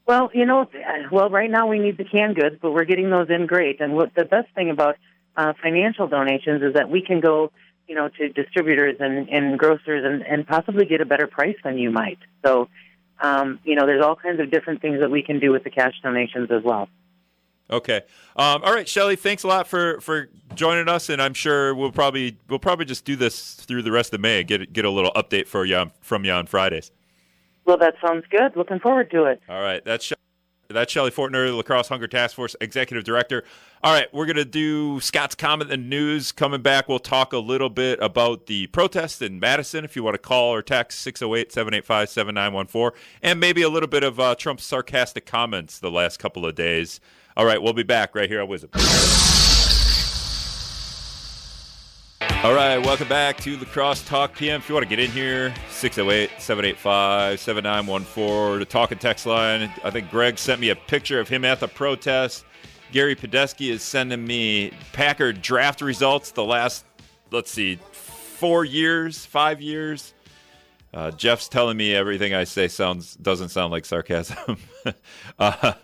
Well, 0.06 0.30
you 0.34 0.46
know, 0.46 0.68
well, 1.10 1.30
right 1.30 1.50
now 1.50 1.68
we 1.68 1.78
need 1.78 1.96
the 1.96 2.04
canned 2.04 2.36
goods, 2.36 2.56
but 2.60 2.72
we're 2.72 2.84
getting 2.84 3.10
those 3.10 3.30
in 3.30 3.46
great. 3.46 3.80
And 3.80 3.94
what 3.94 4.14
the 4.14 4.24
best 4.24 4.48
thing 4.54 4.70
about 4.70 4.96
uh, 5.36 5.52
financial 5.62 6.08
donations 6.08 6.62
is 6.62 6.74
that 6.74 6.90
we 6.90 7.02
can 7.02 7.20
go 7.20 7.52
you 7.92 7.94
know, 7.94 8.08
to 8.08 8.28
distributors 8.30 8.96
and, 9.00 9.28
and 9.28 9.58
grocers 9.58 10.04
and, 10.04 10.22
and 10.22 10.46
possibly 10.46 10.86
get 10.86 11.00
a 11.00 11.04
better 11.04 11.26
price 11.26 11.56
than 11.64 11.78
you 11.78 11.90
might. 11.90 12.18
So, 12.44 12.68
um, 13.20 13.58
you 13.64 13.74
know, 13.74 13.86
there's 13.86 14.02
all 14.02 14.16
kinds 14.16 14.40
of 14.40 14.50
different 14.50 14.80
things 14.80 15.00
that 15.00 15.10
we 15.10 15.22
can 15.22 15.38
do 15.38 15.52
with 15.52 15.64
the 15.64 15.70
cash 15.70 15.92
donations 16.02 16.50
as 16.50 16.62
well. 16.62 16.88
Okay. 17.70 18.00
Um, 18.36 18.62
all 18.64 18.72
right, 18.72 18.88
Shelly. 18.88 19.16
Thanks 19.16 19.42
a 19.42 19.46
lot 19.46 19.66
for, 19.66 20.00
for 20.00 20.28
joining 20.54 20.88
us, 20.88 21.08
and 21.08 21.20
I'm 21.20 21.34
sure 21.34 21.74
we'll 21.74 21.92
probably 21.92 22.36
we'll 22.48 22.58
probably 22.58 22.84
just 22.84 23.04
do 23.04 23.14
this 23.14 23.54
through 23.54 23.82
the 23.82 23.92
rest 23.92 24.12
of 24.12 24.20
May. 24.20 24.42
Get 24.42 24.72
get 24.72 24.84
a 24.84 24.90
little 24.90 25.12
update 25.12 25.46
for 25.46 25.64
you 25.64 25.76
on, 25.76 25.92
from 26.00 26.24
you 26.24 26.32
on 26.32 26.46
Fridays. 26.46 26.90
Well, 27.64 27.79
that 27.79 27.94
sounds 28.05 28.25
good. 28.31 28.57
Looking 28.57 28.81
forward 28.81 29.11
to 29.12 29.25
it. 29.25 29.40
All 29.48 29.61
right. 29.61 29.85
That's 29.85 30.12
that's 30.72 30.92
Shelly 30.92 31.11
Fortner, 31.11 31.55
La 31.55 31.62
Crosse 31.62 31.88
Hunger 31.88 32.09
Task 32.09 32.35
Force 32.35 32.57
Executive 32.61 33.05
Director. 33.05 33.44
All 33.83 33.92
right, 33.92 34.07
we're 34.12 34.27
going 34.27 34.37
to 34.37 34.44
do 34.44 35.01
Scott's 35.01 35.35
comment 35.35 35.70
and 35.70 35.90
news. 35.90 36.33
Coming 36.33 36.62
back, 36.62 36.88
we'll 36.88 36.98
talk 36.98 37.33
a 37.33 37.38
little 37.38 37.68
bit 37.68 37.98
about 38.01 38.46
the 38.46 38.68
protest 38.68 39.22
in 39.22 39.40
Madison. 39.40 39.85
If 39.85 39.96
you 39.96 40.03
want 40.03 40.14
to 40.14 40.18
call 40.18 40.55
or 40.55 40.62
text 40.62 41.01
608 41.01 41.53
785 41.53 42.09
7914, 42.09 42.98
and 43.22 43.40
maybe 43.40 43.62
a 43.62 43.68
little 43.68 43.88
bit 43.88 44.05
of 44.05 44.18
uh, 44.18 44.35
Trump's 44.35 44.64
sarcastic 44.64 45.27
comments 45.27 45.79
the 45.79 45.90
last 45.90 46.18
couple 46.18 46.46
of 46.46 46.55
days. 46.55 47.01
All 47.37 47.44
right, 47.44 47.61
we'll 47.62 47.72
be 47.72 47.83
back 47.83 48.14
right 48.14 48.29
here 48.29 48.40
on 48.40 48.48
WIZM. 48.48 49.51
All 52.42 52.55
right, 52.55 52.76
welcome 52.76 53.07
back 53.07 53.37
to 53.42 53.57
La 53.57 53.64
Crosse 53.66 54.05
Talk 54.05 54.35
PM. 54.35 54.61
If 54.61 54.68
you 54.68 54.74
want 54.74 54.83
to 54.83 54.88
get 54.88 54.98
in 54.98 55.12
here, 55.12 55.55
608 55.70 56.28
785 56.40 57.38
7914, 57.38 58.59
the 58.59 58.64
talk 58.64 58.90
and 58.90 59.00
text 59.00 59.26
line. 59.26 59.72
I 59.85 59.90
think 59.90 60.11
Greg 60.11 60.37
sent 60.37 60.61
me 60.61 60.70
a 60.70 60.74
picture 60.74 61.20
of 61.20 61.28
him 61.28 61.44
at 61.44 61.61
the 61.61 61.68
protest. 61.68 62.44
Gary 62.90 63.14
Podesky 63.14 63.70
is 63.70 63.81
sending 63.85 64.26
me 64.26 64.72
Packer 64.92 65.33
draft 65.33 65.81
results 65.83 66.33
the 66.33 66.42
last, 66.42 66.85
let's 67.31 67.48
see, 67.48 67.78
four 67.92 68.64
years, 68.64 69.24
five 69.24 69.61
years. 69.61 70.12
Uh, 70.92 71.12
Jeff's 71.12 71.48
telling 71.48 71.76
me 71.76 71.94
everything 71.94 72.35
I 72.35 72.42
say 72.42 72.66
sounds 72.66 73.14
doesn't 73.14 73.50
sound 73.50 73.70
like 73.70 73.85
sarcasm. 73.85 74.57
uh, 75.38 75.74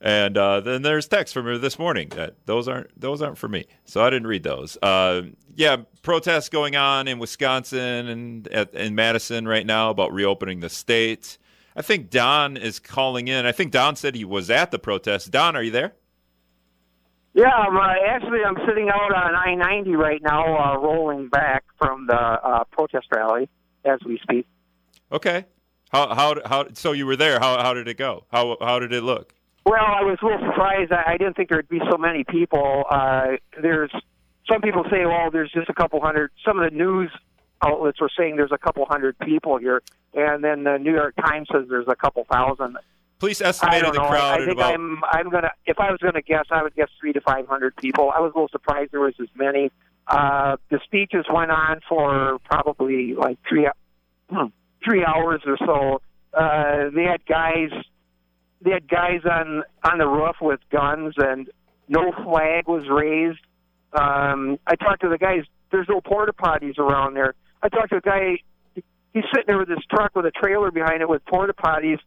and 0.00 0.36
uh, 0.38 0.60
then 0.60 0.82
there's 0.82 1.08
text 1.08 1.34
from 1.34 1.46
her 1.46 1.58
this 1.58 1.78
morning 1.78 2.08
that 2.10 2.34
those 2.46 2.68
aren't 2.68 2.98
those 2.98 3.20
aren't 3.20 3.38
for 3.38 3.48
me, 3.48 3.66
so 3.84 4.02
I 4.02 4.10
didn't 4.10 4.28
read 4.28 4.42
those. 4.42 4.78
Uh, 4.80 5.22
yeah, 5.56 5.78
protests 6.02 6.48
going 6.48 6.76
on 6.76 7.08
in 7.08 7.18
Wisconsin 7.18 8.08
and 8.08 8.48
at, 8.48 8.74
in 8.74 8.94
Madison 8.94 9.48
right 9.48 9.66
now 9.66 9.90
about 9.90 10.12
reopening 10.12 10.60
the 10.60 10.70
state. 10.70 11.38
I 11.74 11.82
think 11.82 12.10
Don 12.10 12.56
is 12.56 12.78
calling 12.78 13.28
in. 13.28 13.46
I 13.46 13.52
think 13.52 13.72
Don 13.72 13.96
said 13.96 14.14
he 14.14 14.24
was 14.24 14.50
at 14.50 14.70
the 14.70 14.78
protest. 14.78 15.30
Don, 15.30 15.56
are 15.56 15.62
you 15.62 15.70
there? 15.70 15.94
Yeah, 17.34 17.50
I'm, 17.50 17.76
uh, 17.76 17.94
actually, 18.08 18.40
I'm 18.44 18.56
sitting 18.66 18.88
out 18.88 19.14
on 19.14 19.34
I-90 19.34 19.96
right 19.96 20.20
now, 20.20 20.56
uh, 20.56 20.78
rolling 20.78 21.28
back 21.28 21.64
from 21.78 22.08
the 22.08 22.14
uh, 22.16 22.64
protest 22.72 23.06
rally 23.14 23.48
as 23.84 24.00
we 24.04 24.18
speak. 24.18 24.46
Okay. 25.12 25.44
How 25.90 26.14
how 26.14 26.34
how? 26.44 26.66
So 26.74 26.92
you 26.92 27.06
were 27.06 27.16
there. 27.16 27.38
How 27.38 27.62
how 27.62 27.72
did 27.74 27.88
it 27.88 27.96
go? 27.96 28.24
How 28.30 28.56
how 28.60 28.78
did 28.78 28.92
it 28.92 29.02
look? 29.02 29.34
Well, 29.66 29.84
I 29.84 30.02
was 30.02 30.18
a 30.22 30.24
little 30.24 30.46
surprised. 30.48 30.92
I, 30.92 31.12
I 31.12 31.16
didn't 31.18 31.36
think 31.36 31.50
there'd 31.50 31.68
be 31.68 31.80
so 31.90 31.98
many 31.98 32.24
people. 32.24 32.84
Uh, 32.90 33.36
there's 33.60 33.92
some 34.50 34.60
people 34.60 34.84
say, 34.90 35.04
well, 35.04 35.30
there's 35.30 35.52
just 35.52 35.68
a 35.68 35.74
couple 35.74 36.00
hundred. 36.00 36.30
Some 36.44 36.58
of 36.58 36.70
the 36.70 36.76
news 36.76 37.10
outlets 37.62 38.00
were 38.00 38.10
saying 38.16 38.36
there's 38.36 38.52
a 38.52 38.58
couple 38.58 38.84
hundred 38.86 39.18
people 39.18 39.58
here, 39.58 39.82
and 40.14 40.42
then 40.42 40.64
the 40.64 40.78
New 40.78 40.92
York 40.92 41.14
Times 41.16 41.48
says 41.52 41.66
there's 41.68 41.88
a 41.88 41.96
couple 41.96 42.24
thousand. 42.30 42.78
Police 43.18 43.40
estimated 43.40 43.94
the 43.94 43.98
crowd 43.98 44.14
I, 44.14 44.34
I 44.34 44.38
think 44.38 44.52
about. 44.52 44.74
I'm 44.74 45.02
I'm 45.10 45.28
gonna 45.28 45.50
if 45.66 45.80
I 45.80 45.90
was 45.90 45.98
gonna 46.00 46.22
guess, 46.22 46.44
I 46.50 46.62
would 46.62 46.74
guess 46.74 46.88
three 47.00 47.12
to 47.12 47.20
five 47.20 47.46
hundred 47.48 47.76
people. 47.76 48.12
I 48.14 48.20
was 48.20 48.32
a 48.34 48.38
little 48.38 48.48
surprised 48.48 48.92
there 48.92 49.00
was 49.00 49.14
as 49.20 49.28
many. 49.34 49.72
Uh, 50.06 50.56
the 50.70 50.80
speeches 50.84 51.26
went 51.30 51.50
on 51.50 51.80
for 51.88 52.38
probably 52.44 53.14
like 53.14 53.38
three 53.48 53.68
hmm, 54.30 54.46
three 54.84 55.04
hours 55.04 55.42
or 55.46 55.58
so. 55.58 56.00
Uh, 56.32 56.90
they 56.94 57.02
had 57.02 57.26
guys 57.26 57.70
they 58.60 58.70
had 58.70 58.88
guys 58.88 59.20
on 59.24 59.62
on 59.84 59.98
the 59.98 60.06
roof 60.06 60.36
with 60.40 60.60
guns 60.70 61.14
and 61.16 61.50
no 61.88 62.12
flag 62.12 62.68
was 62.68 62.84
raised. 62.88 63.40
Um, 63.92 64.58
I 64.66 64.76
talked 64.76 65.02
to 65.02 65.08
the 65.08 65.18
guys. 65.18 65.44
There's 65.70 65.88
no 65.88 66.00
porta 66.00 66.32
potties 66.32 66.78
around 66.78 67.14
there. 67.14 67.34
I 67.62 67.68
talked 67.68 67.90
to 67.90 67.96
a 67.96 68.00
guy. 68.00 68.38
He's 68.74 69.24
sitting 69.32 69.46
there 69.46 69.58
with 69.58 69.68
his 69.68 69.84
truck 69.90 70.14
with 70.14 70.26
a 70.26 70.30
trailer 70.30 70.70
behind 70.70 71.02
it 71.02 71.08
with 71.08 71.24
porta 71.24 71.54
potties. 71.54 71.98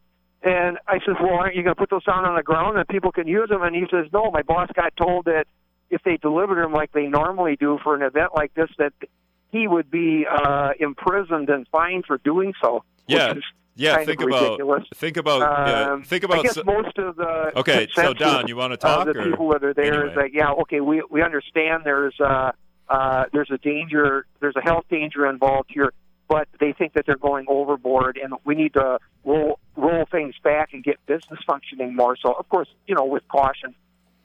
And 0.42 0.78
I 0.86 0.98
says, 1.06 1.16
"Well, 1.20 1.34
aren't 1.34 1.54
you 1.54 1.62
going 1.62 1.74
to 1.74 1.78
put 1.78 1.90
those 1.90 2.04
down 2.04 2.24
on 2.24 2.36
the 2.36 2.42
ground 2.42 2.76
and 2.76 2.86
people 2.88 3.12
can 3.12 3.26
use 3.26 3.48
them?" 3.48 3.62
And 3.62 3.74
he 3.74 3.86
says, 3.90 4.06
"No, 4.12 4.30
my 4.30 4.42
boss 4.42 4.68
got 4.74 4.96
told 4.96 5.26
that 5.26 5.46
if 5.90 6.02
they 6.02 6.16
delivered 6.16 6.62
them 6.62 6.72
like 6.72 6.92
they 6.92 7.06
normally 7.06 7.56
do 7.56 7.78
for 7.82 7.94
an 7.94 8.02
event 8.02 8.30
like 8.34 8.54
this, 8.54 8.68
that 8.78 8.92
he 9.50 9.68
would 9.68 9.90
be 9.90 10.26
uh, 10.26 10.70
imprisoned 10.80 11.48
and 11.48 11.66
fined 11.68 12.04
for 12.06 12.18
doing 12.18 12.54
so." 12.62 12.84
Yeah, 13.06 13.34
yeah. 13.74 14.04
Think 14.04 14.20
about 14.20 14.42
ridiculous. 14.42 14.84
think 14.94 15.16
about 15.16 15.40
yeah, 15.40 15.92
Um, 15.92 16.02
think 16.02 16.24
about. 16.24 16.38
I 16.40 16.42
guess 16.42 16.54
so- 16.54 16.64
most 16.64 16.96
of 16.98 17.16
the 17.16 17.52
Okay, 17.58 17.88
so 17.94 18.12
Don, 18.14 18.48
you 18.48 18.56
wanna 18.56 18.76
talk, 18.76 19.06
of 19.08 19.14
the 19.14 19.20
or- 19.20 19.30
people 19.30 19.48
that 19.50 19.64
are 19.64 19.74
there 19.74 20.06
is 20.06 20.10
anyway. 20.12 20.28
that 20.30 20.34
yeah, 20.34 20.50
okay, 20.62 20.80
we 20.80 21.02
we 21.10 21.22
understand 21.22 21.82
there's 21.84 22.18
uh 22.20 22.52
uh 22.88 23.24
there's 23.32 23.50
a 23.50 23.58
danger, 23.58 24.26
there's 24.40 24.56
a 24.56 24.60
health 24.62 24.84
danger 24.90 25.26
involved 25.26 25.70
here, 25.72 25.92
but 26.28 26.48
they 26.60 26.72
think 26.72 26.92
that 26.94 27.06
they're 27.06 27.16
going 27.16 27.46
overboard, 27.48 28.18
and 28.22 28.34
we 28.44 28.54
need 28.54 28.72
to 28.74 28.98
roll 29.24 29.58
roll 29.76 30.04
things 30.10 30.34
back 30.42 30.72
and 30.74 30.84
get 30.84 30.98
business 31.06 31.40
functioning 31.46 31.94
more. 31.96 32.16
So 32.16 32.32
of 32.32 32.48
course, 32.48 32.68
you 32.86 32.94
know, 32.94 33.04
with 33.04 33.26
caution, 33.28 33.74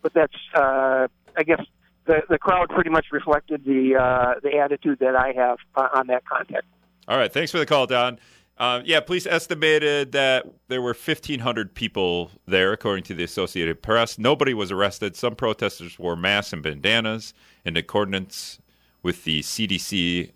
but 0.01 0.13
that's 0.13 0.35
uh 0.53 1.07
I 1.37 1.43
guess 1.43 1.61
the 2.05 2.23
the 2.29 2.37
crowd 2.39 2.69
pretty 2.69 2.89
much 2.89 3.05
reflected 3.11 3.63
the 3.65 3.95
uh, 3.95 4.39
the 4.41 4.57
attitude 4.57 4.99
that 4.99 5.15
I 5.15 5.33
have 5.33 5.57
uh, 5.75 5.89
on 5.93 6.07
that 6.07 6.25
context. 6.25 6.67
All 7.07 7.17
right, 7.17 7.31
thanks 7.31 7.51
for 7.51 7.57
the 7.59 7.65
call, 7.65 7.85
Don. 7.85 8.17
Uh, 8.57 8.81
yeah, 8.85 8.99
police 8.99 9.27
estimated 9.27 10.11
that 10.13 10.47
there 10.67 10.81
were 10.81 10.95
1,500 10.95 11.75
people 11.75 12.31
there, 12.47 12.73
according 12.73 13.03
to 13.03 13.13
the 13.13 13.23
Associated 13.23 13.83
Press. 13.83 14.17
Nobody 14.17 14.53
was 14.53 14.71
arrested. 14.71 15.15
Some 15.15 15.35
protesters 15.35 15.99
wore 15.99 16.15
masks 16.15 16.53
and 16.53 16.63
bandanas 16.63 17.35
in 17.63 17.77
accordance 17.77 18.59
with 19.03 19.25
the 19.25 19.41
CDC 19.41 20.31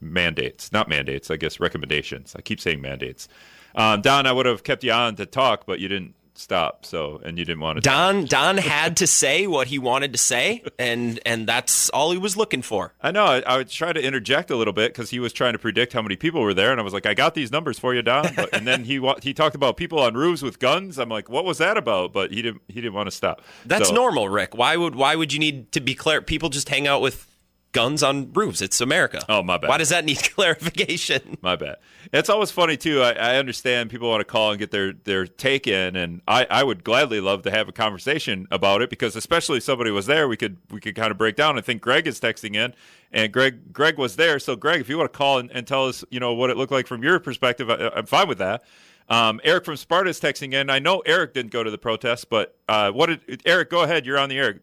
mandates. 0.00 0.70
Not 0.70 0.88
mandates, 0.88 1.28
I 1.30 1.36
guess, 1.36 1.58
recommendations. 1.58 2.36
I 2.36 2.40
keep 2.40 2.60
saying 2.60 2.80
mandates. 2.80 3.26
Um, 3.74 4.00
Don, 4.00 4.26
I 4.26 4.32
would 4.32 4.46
have 4.46 4.62
kept 4.62 4.84
you 4.84 4.92
on 4.92 5.16
to 5.16 5.26
talk, 5.26 5.66
but 5.66 5.80
you 5.80 5.88
didn't 5.88 6.14
stop. 6.34 6.84
So, 6.84 7.20
and 7.24 7.38
you 7.38 7.44
didn't 7.44 7.60
want 7.60 7.76
to. 7.76 7.80
Don 7.80 8.24
Don 8.26 8.56
had 8.74 8.96
to 8.98 9.06
say 9.06 9.46
what 9.46 9.68
he 9.68 9.78
wanted 9.78 10.12
to 10.12 10.18
say, 10.18 10.62
and 10.78 11.20
and 11.24 11.46
that's 11.48 11.88
all 11.90 12.10
he 12.12 12.18
was 12.18 12.36
looking 12.36 12.62
for. 12.62 12.92
I 13.00 13.10
know. 13.10 13.24
I, 13.24 13.40
I 13.40 13.56
would 13.58 13.68
try 13.68 13.92
to 13.92 14.02
interject 14.02 14.50
a 14.50 14.56
little 14.56 14.72
bit 14.72 14.92
because 14.92 15.10
he 15.10 15.18
was 15.20 15.32
trying 15.32 15.52
to 15.52 15.58
predict 15.58 15.92
how 15.92 16.02
many 16.02 16.16
people 16.16 16.40
were 16.42 16.54
there, 16.54 16.70
and 16.72 16.80
I 16.80 16.84
was 16.84 16.92
like, 16.92 17.06
I 17.06 17.14
got 17.14 17.34
these 17.34 17.50
numbers 17.52 17.78
for 17.78 17.94
you, 17.94 18.02
Don. 18.02 18.34
But, 18.34 18.50
and 18.54 18.66
then 18.66 18.84
he 18.84 19.00
he 19.22 19.32
talked 19.34 19.54
about 19.54 19.76
people 19.76 19.98
on 20.00 20.14
roofs 20.14 20.42
with 20.42 20.58
guns. 20.58 20.98
I'm 20.98 21.08
like, 21.08 21.28
what 21.28 21.44
was 21.44 21.58
that 21.58 21.76
about? 21.76 22.12
But 22.12 22.32
he 22.32 22.42
didn't 22.42 22.62
he 22.68 22.80
didn't 22.80 22.94
want 22.94 23.06
to 23.06 23.14
stop. 23.16 23.42
That's 23.64 23.88
So- 23.88 23.94
normal, 23.94 24.28
Rick. 24.28 24.56
Why 24.56 24.76
would 24.76 24.94
why 24.94 25.16
would 25.16 25.32
you 25.32 25.38
need 25.38 25.72
to 25.72 25.80
be 25.80 25.94
clear? 25.94 26.20
People 26.22 26.48
just 26.48 26.68
hang 26.68 26.86
out 26.86 27.00
with 27.00 27.26
guns 27.74 28.02
on 28.02 28.32
roofs. 28.32 28.62
It's 28.62 28.80
America. 28.80 29.20
Oh, 29.28 29.42
my 29.42 29.58
bad. 29.58 29.68
Why 29.68 29.76
does 29.76 29.90
that 29.90 30.06
need 30.06 30.22
clarification? 30.34 31.36
My 31.42 31.56
bad. 31.56 31.76
It's 32.12 32.30
always 32.30 32.50
funny 32.50 32.78
too. 32.78 33.02
I, 33.02 33.12
I 33.12 33.36
understand 33.36 33.90
people 33.90 34.08
want 34.08 34.20
to 34.20 34.24
call 34.24 34.50
and 34.50 34.58
get 34.58 34.70
their 34.70 34.92
their 34.92 35.26
take 35.26 35.66
in, 35.66 35.96
and 35.96 36.22
I, 36.26 36.46
I 36.48 36.62
would 36.62 36.84
gladly 36.84 37.20
love 37.20 37.42
to 37.42 37.50
have 37.50 37.68
a 37.68 37.72
conversation 37.72 38.46
about 38.50 38.80
it 38.80 38.88
because 38.88 39.16
especially 39.16 39.58
if 39.58 39.64
somebody 39.64 39.90
was 39.90 40.06
there, 40.06 40.28
we 40.28 40.36
could 40.36 40.56
we 40.70 40.80
could 40.80 40.94
kind 40.94 41.10
of 41.10 41.18
break 41.18 41.36
down. 41.36 41.58
I 41.58 41.60
think 41.60 41.82
Greg 41.82 42.06
is 42.06 42.20
texting 42.20 42.54
in, 42.54 42.74
and 43.12 43.32
Greg 43.32 43.72
Greg 43.72 43.98
was 43.98 44.16
there. 44.16 44.38
So 44.38 44.54
Greg, 44.56 44.80
if 44.80 44.88
you 44.88 44.96
want 44.96 45.12
to 45.12 45.16
call 45.16 45.38
and, 45.38 45.50
and 45.50 45.66
tell 45.66 45.86
us, 45.88 46.04
you 46.10 46.20
know, 46.20 46.32
what 46.32 46.50
it 46.50 46.56
looked 46.56 46.72
like 46.72 46.86
from 46.86 47.02
your 47.02 47.18
perspective, 47.18 47.68
I, 47.68 47.90
I'm 47.94 48.06
fine 48.06 48.28
with 48.28 48.38
that. 48.38 48.64
Um, 49.08 49.40
Eric 49.44 49.64
from 49.64 49.76
Sparta 49.76 50.08
is 50.10 50.20
texting 50.20 50.54
in. 50.54 50.70
I 50.70 50.78
know 50.78 51.00
Eric 51.00 51.34
didn't 51.34 51.50
go 51.50 51.62
to 51.62 51.70
the 51.70 51.78
protest, 51.78 52.30
but 52.30 52.56
uh, 52.68 52.90
what 52.92 53.06
did 53.06 53.42
Eric? 53.44 53.70
Go 53.70 53.82
ahead. 53.82 54.06
You're 54.06 54.18
on 54.18 54.28
the 54.28 54.38
air. 54.38 54.60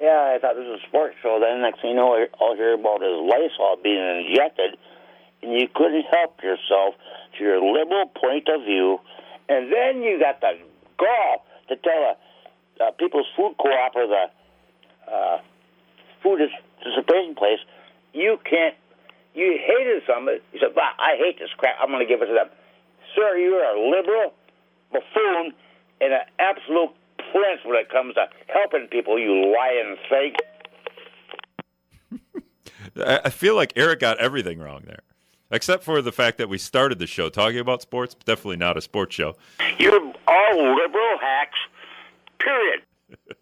Yeah, 0.00 0.34
I 0.34 0.38
thought 0.38 0.54
this 0.54 0.66
was 0.66 0.80
a 0.84 0.86
sports 0.86 1.16
show. 1.22 1.42
Then 1.42 1.60
next 1.62 1.82
thing 1.82 1.90
you 1.90 1.96
know, 1.96 2.14
I'll 2.40 2.54
hear 2.54 2.74
about 2.74 3.02
his 3.02 3.18
Lysol 3.18 3.82
being 3.82 3.98
injected, 3.98 4.78
and 5.42 5.52
you 5.52 5.66
couldn't 5.74 6.06
help 6.06 6.38
yourself 6.42 6.94
to 7.36 7.44
your 7.44 7.58
liberal 7.58 8.06
point 8.06 8.46
of 8.48 8.62
view. 8.62 8.98
And 9.48 9.72
then 9.72 10.02
you 10.02 10.20
got 10.20 10.40
the 10.40 10.54
gall 10.98 11.44
to 11.68 11.76
tell 11.76 12.14
a, 12.14 12.84
uh 12.84 12.90
People's 12.92 13.26
Food 13.36 13.56
Co-op 13.58 13.96
or 13.96 14.06
the 14.06 14.24
uh, 15.10 15.38
food 16.22 16.40
distribution 16.84 17.34
place, 17.34 17.58
you 18.12 18.38
can't. 18.44 18.74
You 19.34 19.58
hated 19.58 20.02
somebody. 20.06 20.38
You 20.52 20.60
said, 20.60 20.74
"Bah, 20.74 20.94
I 20.98 21.16
hate 21.18 21.38
this 21.38 21.50
crap. 21.56 21.76
I'm 21.80 21.90
going 21.90 22.06
to 22.06 22.08
give 22.08 22.22
it 22.22 22.26
to 22.26 22.34
them." 22.34 22.50
Sir, 23.14 23.36
you 23.36 23.54
are 23.54 23.74
a 23.74 23.90
liberal 23.90 24.32
buffoon 24.92 25.52
and 26.00 26.12
an 26.12 26.26
absolute 26.38 26.90
prince 27.32 27.60
when 27.64 27.76
it 27.76 27.88
comes 27.90 28.14
to 28.14 28.26
helping 28.48 28.86
people. 28.88 29.18
You 29.18 29.54
lying 29.54 29.96
fake. 30.08 30.36
I 32.96 33.20
I 33.26 33.30
feel 33.30 33.54
like 33.54 33.72
Eric 33.76 34.00
got 34.00 34.18
everything 34.18 34.58
wrong 34.58 34.82
there, 34.86 35.00
except 35.50 35.84
for 35.84 36.02
the 36.02 36.12
fact 36.12 36.38
that 36.38 36.48
we 36.48 36.58
started 36.58 36.98
the 36.98 37.06
show 37.06 37.28
talking 37.28 37.58
about 37.58 37.82
sports. 37.82 38.14
Definitely 38.14 38.56
not 38.56 38.76
a 38.76 38.80
sports 38.80 39.14
show. 39.14 39.34
You're 39.78 40.00
all 40.26 40.74
liberal 40.76 41.18
hacks. 41.20 41.58
Period. 42.38 42.82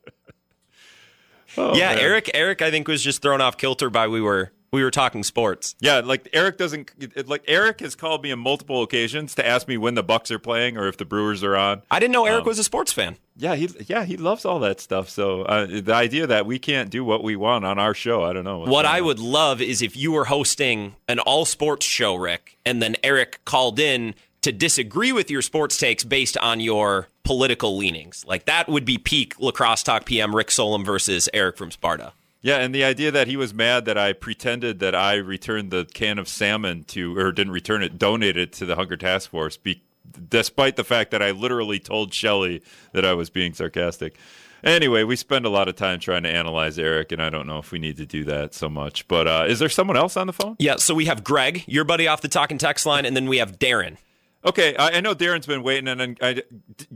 Oh, 1.59 1.75
yeah, 1.75 1.95
man. 1.95 1.99
Eric. 2.01 2.31
Eric, 2.35 2.61
I 2.61 2.71
think 2.71 2.87
was 2.87 3.03
just 3.03 3.23
thrown 3.23 3.41
off 3.41 3.57
kilter 3.57 3.89
by 3.89 4.09
we 4.09 4.21
were 4.21 4.53
we 4.73 4.83
were 4.83 4.91
talking 4.91 5.23
sports. 5.25 5.75
Yeah, 5.81 6.01
like 6.01 6.29
Eric 6.33 6.59
doesn't 6.59 6.91
it- 6.99 7.29
like 7.29 7.45
Eric 7.47 7.81
has 7.81 7.95
called 7.95 8.23
me 8.23 8.33
on 8.33 8.39
multiple 8.39 8.83
occasions 8.83 9.35
to 9.37 9.47
ask 9.47 9.69
me 9.69 9.77
when 9.77 9.95
the 9.95 10.03
Bucks 10.03 10.31
are 10.31 10.39
playing 10.39 10.77
or 10.77 10.89
if 10.89 10.97
the 10.97 11.05
Brewers 11.05 11.43
are 11.45 11.57
on. 11.57 11.83
I 11.91 11.99
didn't 12.01 12.13
know 12.13 12.27
Eric 12.27 12.43
Um, 12.43 12.47
was 12.49 12.59
a 12.59 12.65
sports 12.65 12.93
fan. 12.93 13.17
Yeah, 13.37 13.55
he 13.55 13.69
yeah 13.87 14.05
he 14.05 14.17
loves 14.17 14.45
all 14.45 14.59
that 14.61 14.81
stuff. 14.81 15.09
So 15.09 15.43
uh, 15.43 15.67
the 15.67 15.95
idea 15.95 16.27
that 16.27 16.47
we 16.47 16.59
can't 16.59 16.91
do 16.91 17.05
what 17.05 17.23
we 17.23 17.37
want 17.37 17.65
on 17.65 17.79
our 17.79 17.95
show, 17.95 18.23
I 18.25 18.33
don't 18.33 18.45
know. 18.45 18.59
What 18.61 18.87
I 18.87 19.01
on. 19.01 19.07
would 19.07 19.19
love 19.19 19.61
is 19.61 19.83
if 19.83 19.97
you 19.97 20.13
were 20.13 20.25
hosting 20.27 20.97
an 21.09 21.19
all 21.21 21.45
sports 21.45 21.85
show, 21.87 22.15
Rick, 22.15 22.59
and 22.65 22.83
then 22.83 22.97
Eric 23.03 23.41
called 23.45 23.79
in 23.79 24.15
to 24.43 24.53
disagree 24.53 25.13
with 25.13 25.31
your 25.31 25.43
sports 25.43 25.77
takes 25.77 26.05
based 26.05 26.37
on 26.39 26.61
your 26.61 27.09
political 27.25 27.77
leanings. 27.77 28.25
Like 28.29 28.45
that 28.47 28.69
would 28.69 28.85
be 28.85 28.97
peak 28.97 29.35
La 29.41 29.51
Crosse 29.51 29.83
talk 29.83 30.05
PM 30.07 30.35
Rick 30.35 30.51
Solem 30.53 30.85
versus 30.85 31.29
Eric 31.35 31.57
from 31.57 31.71
Sparta. 31.73 32.13
Yeah, 32.43 32.59
and 32.59 32.75
the 32.75 32.85
idea 32.85 33.11
that 33.11 33.27
he 33.27 33.37
was 33.37 33.53
mad 33.53 33.87
that 33.87 33.99
I 33.99 34.13
pretended 34.13 34.79
that 34.79 34.95
I 34.95 35.15
returned 35.15 35.71
the 35.71 35.85
can 35.93 36.19
of 36.19 36.29
salmon 36.29 36.85
to, 36.85 37.17
or 37.19 37.33
didn't 37.33 37.53
return 37.53 37.83
it, 37.83 37.99
donated 37.99 38.37
it 38.37 38.53
to 38.55 38.67
the 38.67 38.77
Hunger 38.77 38.97
Task 38.97 39.31
Force, 39.31 39.57
be, 39.57 39.83
despite 40.29 40.77
the 40.77 40.85
fact 40.85 41.11
that 41.11 41.23
I 41.23 41.33
literally 41.33 41.79
told 41.79 42.15
Shelly 42.15 42.63
that 42.93 43.05
I 43.05 43.15
was 43.15 43.31
being 43.31 43.53
sarcastic. 43.53 44.17
Anyway, 44.63 45.05
we 45.05 45.17
spend 45.17 45.45
a 45.45 45.49
lot 45.49 45.69
of 45.69 45.77
time 45.77 46.01
trying 46.01 46.23
to 46.23 46.29
analyze 46.29 46.79
Eric, 46.79 47.13
and 47.13 47.23
I 47.23 47.31
don't 47.31 47.47
know 47.47 47.59
if 47.59 47.73
we 47.73 47.79
need 47.79 47.97
to 47.99 48.07
do 48.07 48.25
that 48.25 48.55
so 48.55 48.69
much. 48.69 49.07
But 49.07 49.29
uh, 49.29 49.45
is 49.49 49.59
there 49.59 49.69
someone 49.69 49.97
else 49.97 50.17
on 50.17 50.27
the 50.27 50.33
phone? 50.33 50.57
Yeah, 50.59 50.77
so 50.77 50.95
we 50.95 51.05
have 51.07 51.23
Greg, 51.25 51.65
your 51.67 51.85
buddy 51.85 52.09
off 52.09 52.21
the 52.21 52.29
talking 52.29 52.59
text 52.59 52.87
line, 52.87 53.05
and 53.05 53.17
then 53.17 53.27
we 53.27 53.39
have 53.39 53.59
Darren. 53.59 53.97
Okay, 54.45 54.77
I, 54.77 54.99
I 54.99 55.01
know 55.01 55.15
Darren's 55.15 55.47
been 55.47 55.63
waiting, 55.63 55.89
and, 55.89 56.01
and 56.01 56.19
I, 56.23 56.43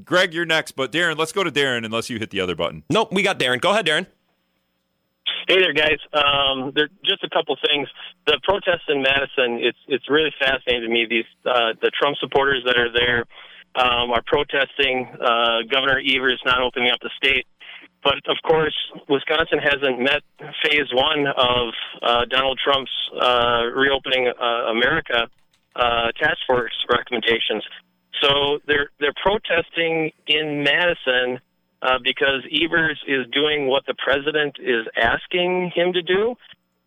Greg, 0.04 0.32
you're 0.32 0.46
next. 0.46 0.72
But 0.72 0.92
Darren, 0.92 1.16
let's 1.16 1.32
go 1.32 1.44
to 1.44 1.50
Darren 1.50 1.84
unless 1.84 2.08
you 2.08 2.18
hit 2.18 2.30
the 2.30 2.40
other 2.40 2.54
button. 2.54 2.84
Nope, 2.90 3.12
we 3.12 3.22
got 3.22 3.38
Darren. 3.38 3.60
Go 3.60 3.70
ahead, 3.70 3.86
Darren. 3.86 4.06
Hey 5.48 5.58
there, 5.58 5.72
guys. 5.72 5.98
Um, 6.12 6.72
there 6.74 6.88
just 7.04 7.24
a 7.24 7.30
couple 7.30 7.56
things. 7.66 7.88
The 8.26 8.38
protests 8.42 8.86
in 8.88 9.02
Madison. 9.02 9.58
It's 9.60 9.78
it's 9.88 10.08
really 10.08 10.32
fascinating 10.38 10.82
to 10.82 10.92
me. 10.92 11.06
These 11.08 11.30
uh, 11.46 11.72
the 11.80 11.90
Trump 11.98 12.16
supporters 12.20 12.62
that 12.66 12.76
are 12.76 12.92
there 12.92 13.24
um, 13.74 14.10
are 14.10 14.22
protesting 14.26 15.08
uh, 15.20 15.62
Governor 15.70 16.00
Evers 16.04 16.40
not 16.44 16.60
opening 16.60 16.90
up 16.90 17.00
the 17.00 17.10
state. 17.16 17.46
But 18.02 18.16
of 18.28 18.36
course, 18.46 18.76
Wisconsin 19.08 19.58
hasn't 19.58 20.00
met 20.00 20.22
phase 20.64 20.88
one 20.92 21.26
of 21.26 21.74
uh, 22.02 22.24
Donald 22.30 22.58
Trump's 22.62 22.92
uh, 23.20 23.64
reopening 23.74 24.32
uh, 24.40 24.72
America 24.72 25.28
uh, 25.76 26.12
task 26.18 26.38
force 26.46 26.72
recommendations. 26.90 27.64
So 28.22 28.58
they're 28.66 28.90
they're 29.00 29.16
protesting 29.22 30.12
in 30.26 30.62
Madison 30.64 31.40
uh, 31.82 31.98
because 32.02 32.42
Evers 32.52 33.00
is 33.06 33.26
doing 33.32 33.66
what 33.66 33.84
the 33.86 33.94
president 33.94 34.56
is 34.60 34.86
asking 34.96 35.72
him 35.74 35.92
to 35.92 36.02
do. 36.02 36.34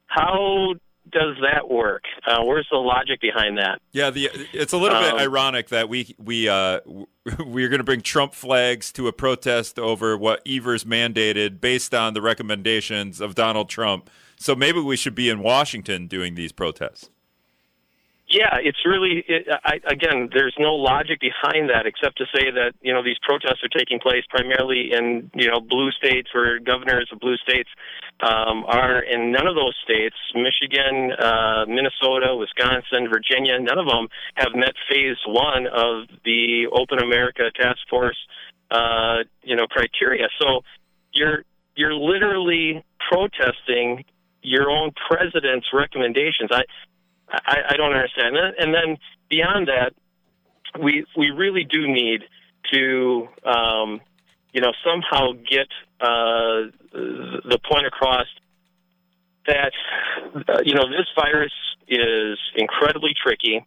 How 0.07 0.73
does 1.11 1.35
that 1.41 1.69
work? 1.69 2.03
Uh, 2.25 2.43
where's 2.43 2.67
the 2.71 2.77
logic 2.77 3.19
behind 3.19 3.57
that? 3.57 3.79
Yeah, 3.91 4.09
the 4.09 4.29
it's 4.53 4.73
a 4.73 4.77
little 4.77 4.99
bit 4.99 5.13
Um, 5.13 5.19
ironic 5.19 5.69
that 5.69 5.89
we 5.89 6.15
we 6.17 6.47
uh 6.47 6.79
we're 7.39 7.69
going 7.69 7.79
to 7.79 7.83
bring 7.83 8.01
Trump 8.01 8.33
flags 8.33 8.91
to 8.93 9.07
a 9.07 9.13
protest 9.13 9.79
over 9.79 10.17
what 10.17 10.41
Evers 10.47 10.83
mandated 10.85 11.59
based 11.59 11.93
on 11.93 12.13
the 12.13 12.21
recommendations 12.21 13.19
of 13.19 13.35
Donald 13.35 13.69
Trump. 13.69 14.09
So 14.37 14.55
maybe 14.55 14.79
we 14.79 14.95
should 14.97 15.15
be 15.15 15.29
in 15.29 15.39
Washington 15.39 16.07
doing 16.07 16.35
these 16.35 16.51
protests. 16.51 17.09
Yeah, 18.33 18.57
it's 18.57 18.81
really 18.83 19.23
it, 19.27 19.45
I, 19.63 19.77
again. 19.85 20.27
There's 20.33 20.55
no 20.57 20.73
logic 20.73 21.21
behind 21.21 21.69
that 21.69 21.85
except 21.85 22.17
to 22.17 22.25
say 22.33 22.49
that 22.49 22.73
you 22.81 22.91
know 22.91 23.03
these 23.03 23.21
protests 23.21 23.61
are 23.61 23.69
taking 23.69 23.99
place 23.99 24.25
primarily 24.27 24.89
in 24.91 25.29
you 25.35 25.51
know 25.51 25.61
blue 25.61 25.91
states 25.91 26.33
where 26.33 26.57
governors 26.57 27.07
of 27.13 27.19
blue 27.19 27.37
states 27.37 27.69
um, 28.25 28.65
are 28.65 29.03
in 29.03 29.31
none 29.31 29.45
of 29.45 29.53
those 29.53 29.77
states. 29.85 30.15
Michigan, 30.33 31.13
uh, 31.13 31.65
Minnesota, 31.69 32.33
Wisconsin, 32.33 33.05
Virginia. 33.05 33.59
None 33.59 33.77
of 33.77 33.85
them 33.85 34.07
have 34.33 34.55
met 34.55 34.73
phase 34.89 35.21
one 35.27 35.67
of 35.67 36.09
the 36.25 36.65
Open 36.73 36.97
America 36.97 37.51
Task 37.53 37.85
Force 37.87 38.17
uh, 38.71 39.29
you 39.43 39.55
know 39.55 39.67
criteria. 39.67 40.25
So 40.41 40.61
you're 41.13 41.45
you're 41.75 41.93
literally 41.93 42.83
protesting 42.97 44.05
your 44.41 44.71
own 44.71 44.91
president's 45.07 45.67
recommendations. 45.71 46.49
I 46.51 46.63
I, 47.33 47.57
I 47.71 47.77
don't 47.77 47.93
understand. 47.93 48.35
And 48.37 48.73
then 48.73 48.97
beyond 49.29 49.67
that, 49.67 49.93
we 50.81 51.05
we 51.17 51.31
really 51.31 51.63
do 51.63 51.87
need 51.87 52.21
to 52.71 53.27
um, 53.45 54.01
you 54.53 54.61
know 54.61 54.71
somehow 54.85 55.33
get 55.33 55.67
uh, 55.99 56.71
the 56.91 57.59
point 57.69 57.85
across 57.85 58.27
that 59.47 59.73
uh, 60.47 60.59
you 60.63 60.73
know 60.73 60.87
this 60.87 61.07
virus 61.15 61.53
is 61.87 62.37
incredibly 62.55 63.13
tricky. 63.21 63.65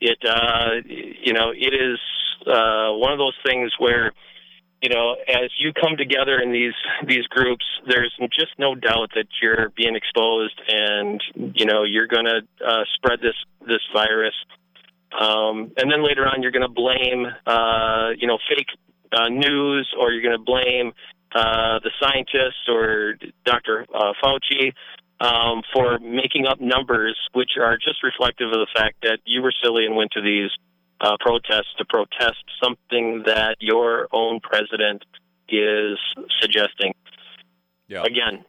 It 0.00 0.18
uh, 0.24 0.80
you 0.86 1.32
know 1.32 1.50
it 1.50 1.74
is 1.74 1.98
uh, 2.46 2.92
one 2.92 3.12
of 3.12 3.18
those 3.18 3.36
things 3.44 3.72
where 3.78 4.12
you 4.82 4.90
know, 4.90 5.16
as 5.26 5.50
you 5.58 5.72
come 5.72 5.96
together 5.96 6.38
in 6.38 6.52
these 6.52 6.74
these 7.06 7.26
groups, 7.26 7.64
there's 7.86 8.14
just 8.32 8.52
no 8.58 8.74
doubt 8.74 9.10
that 9.14 9.26
you're 9.42 9.70
being 9.76 9.96
exposed, 9.96 10.60
and 10.68 11.22
you 11.34 11.66
know 11.66 11.84
you're 11.84 12.06
going 12.06 12.26
to 12.26 12.40
uh, 12.64 12.84
spread 12.94 13.20
this 13.20 13.34
this 13.66 13.82
virus. 13.92 14.34
Um, 15.18 15.72
and 15.76 15.90
then 15.90 16.04
later 16.04 16.26
on, 16.26 16.42
you're 16.42 16.52
going 16.52 16.62
to 16.62 16.68
blame, 16.68 17.26
uh, 17.46 18.10
you 18.18 18.26
know, 18.26 18.38
fake 18.48 18.68
uh, 19.10 19.28
news, 19.30 19.88
or 19.98 20.12
you're 20.12 20.22
going 20.22 20.38
to 20.38 20.44
blame 20.44 20.92
uh, 21.34 21.80
the 21.82 21.90
scientists 22.00 22.68
or 22.68 23.14
Dr. 23.44 23.86
Uh, 23.92 24.12
Fauci 24.22 24.72
um, 25.20 25.62
for 25.72 25.98
making 25.98 26.46
up 26.46 26.60
numbers 26.60 27.18
which 27.32 27.52
are 27.60 27.76
just 27.76 28.02
reflective 28.02 28.48
of 28.48 28.60
the 28.60 28.68
fact 28.74 28.96
that 29.02 29.18
you 29.24 29.42
were 29.42 29.52
silly 29.62 29.84
and 29.84 29.96
went 29.96 30.12
to 30.12 30.22
these 30.22 30.50
uh, 31.00 31.16
protests 31.20 31.74
to 31.78 31.84
protest 31.84 32.44
something 32.62 33.22
that 33.26 33.56
your 33.60 34.08
own 34.12 34.40
president 34.40 35.04
is 35.48 35.98
suggesting. 36.40 36.94
Yeah. 37.86 38.02
Again, 38.02 38.44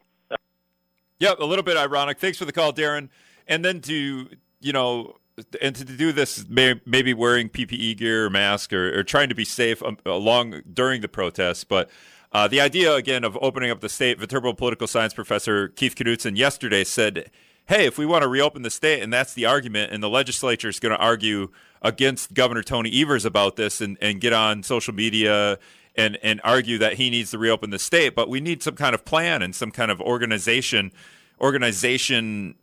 Yeah, 1.20 1.34
a 1.40 1.46
little 1.46 1.64
bit 1.64 1.78
ironic. 1.78 2.20
Thanks 2.20 2.38
for 2.38 2.46
the 2.46 2.52
call, 2.52 2.74
Darren. 2.74 3.10
And 3.48 3.64
then 3.64 3.82
to 3.82 4.30
you 4.62 4.74
know, 4.74 5.16
and 5.62 5.76
to 5.76 5.86
do 5.86 6.12
this, 6.12 6.48
may, 6.50 6.80
maybe 6.86 7.14
wearing 7.14 7.50
PPE 7.50 7.98
gear 7.98 8.26
or 8.26 8.30
mask 8.30 8.74
or, 8.74 8.98
or 8.98 9.04
trying 9.04 9.30
to 9.30 9.36
be 9.36 9.46
safe 9.46 9.82
um, 9.84 9.98
along 10.06 10.62
during 10.74 11.02
the 11.02 11.08
protests. 11.08 11.64
But 11.64 11.90
uh, 12.32 12.48
the 12.48 12.62
idea 12.62 12.94
again 12.94 13.24
of 13.24 13.38
opening 13.42 13.72
up 13.72 13.80
the 13.80 13.90
state, 13.90 14.20
Viterbo 14.20 14.54
political 14.54 14.88
science 14.88 15.14
professor 15.14 15.70
Keith 15.70 15.96
Knutson 15.96 16.38
yesterday 16.38 16.84
said, 16.84 17.32
"Hey, 17.70 17.86
if 17.86 17.98
we 17.98 18.06
want 18.06 18.24
to 18.24 18.28
reopen 18.28 18.62
the 18.64 18.70
state, 18.70 19.02
and 19.02 19.14
that's 19.14 19.34
the 19.34 19.46
argument, 19.46 19.94
and 19.94 20.04
the 20.04 20.10
legislature 20.10 20.68
is 20.68 20.80
going 20.80 20.96
to 20.96 21.02
argue 21.02 21.50
against 21.82 22.34
Governor 22.34 22.64
Tony 22.64 23.02
Evers 23.02 23.24
about 23.24 23.56
this, 23.56 23.80
and, 23.80 23.98
and 24.02 24.20
get 24.20 24.34
on 24.34 24.64
social 24.64 24.94
media." 24.94 25.58
And, 25.96 26.18
and 26.24 26.40
argue 26.46 26.78
that 26.78 26.94
he 26.94 27.10
needs 27.10 27.32
to 27.32 27.38
reopen 27.38 27.72
the 27.72 27.80
state, 27.80 28.16
but 28.16 28.30
we 28.30 28.40
need 28.40 28.64
some 28.64 28.76
kind 28.76 28.96
of 28.96 29.04
plan 29.04 29.42
and 29.42 29.54
some 29.54 29.70
kind 29.70 29.92
of 29.92 30.00
organization 30.00 30.94
organization 31.42 32.56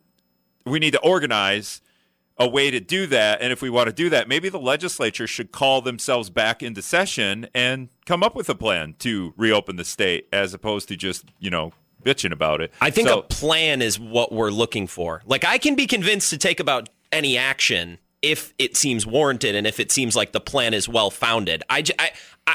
we 0.66 0.78
need 0.78 0.92
to 0.92 1.00
organize 1.00 1.80
a 2.38 2.46
way 2.46 2.70
to 2.70 2.80
do 2.80 3.06
that. 3.06 3.40
And 3.40 3.52
if 3.52 3.62
we 3.62 3.70
want 3.70 3.86
to 3.86 3.94
do 3.94 4.10
that, 4.10 4.28
maybe 4.28 4.48
the 4.48 4.58
legislature 4.58 5.26
should 5.26 5.52
call 5.52 5.80
themselves 5.80 6.28
back 6.28 6.62
into 6.62 6.82
session 6.82 7.48
and 7.54 7.88
come 8.04 8.22
up 8.22 8.34
with 8.34 8.50
a 8.50 8.54
plan 8.54 8.94
to 8.98 9.32
reopen 9.36 9.76
the 9.76 9.84
state 9.84 10.28
as 10.32 10.52
opposed 10.52 10.88
to 10.88 10.96
just, 10.96 11.26
you 11.38 11.48
know, 11.48 11.72
bitching 12.04 12.32
about 12.32 12.60
it. 12.60 12.72
I 12.80 12.90
think 12.90 13.08
So- 13.08 13.20
a 13.20 13.22
plan 13.22 13.82
is 13.82 13.98
what 13.98 14.32
we're 14.32 14.50
looking 14.50 14.86
for. 14.86 15.22
Like 15.26 15.44
I 15.44 15.58
can 15.58 15.74
be 15.74 15.86
convinced 15.86 16.30
to 16.30 16.38
take 16.38 16.60
about 16.60 16.88
any 17.12 17.36
action 17.36 17.98
if 18.22 18.52
it 18.58 18.76
seems 18.76 19.06
warranted 19.06 19.54
and 19.54 19.66
if 19.66 19.78
it 19.78 19.92
seems 19.92 20.16
like 20.16 20.32
the 20.32 20.40
plan 20.40 20.74
is 20.74 20.88
well 20.88 21.10
founded. 21.10 21.62
I, 21.70 21.82
j- 21.82 21.94
I, 21.98 22.10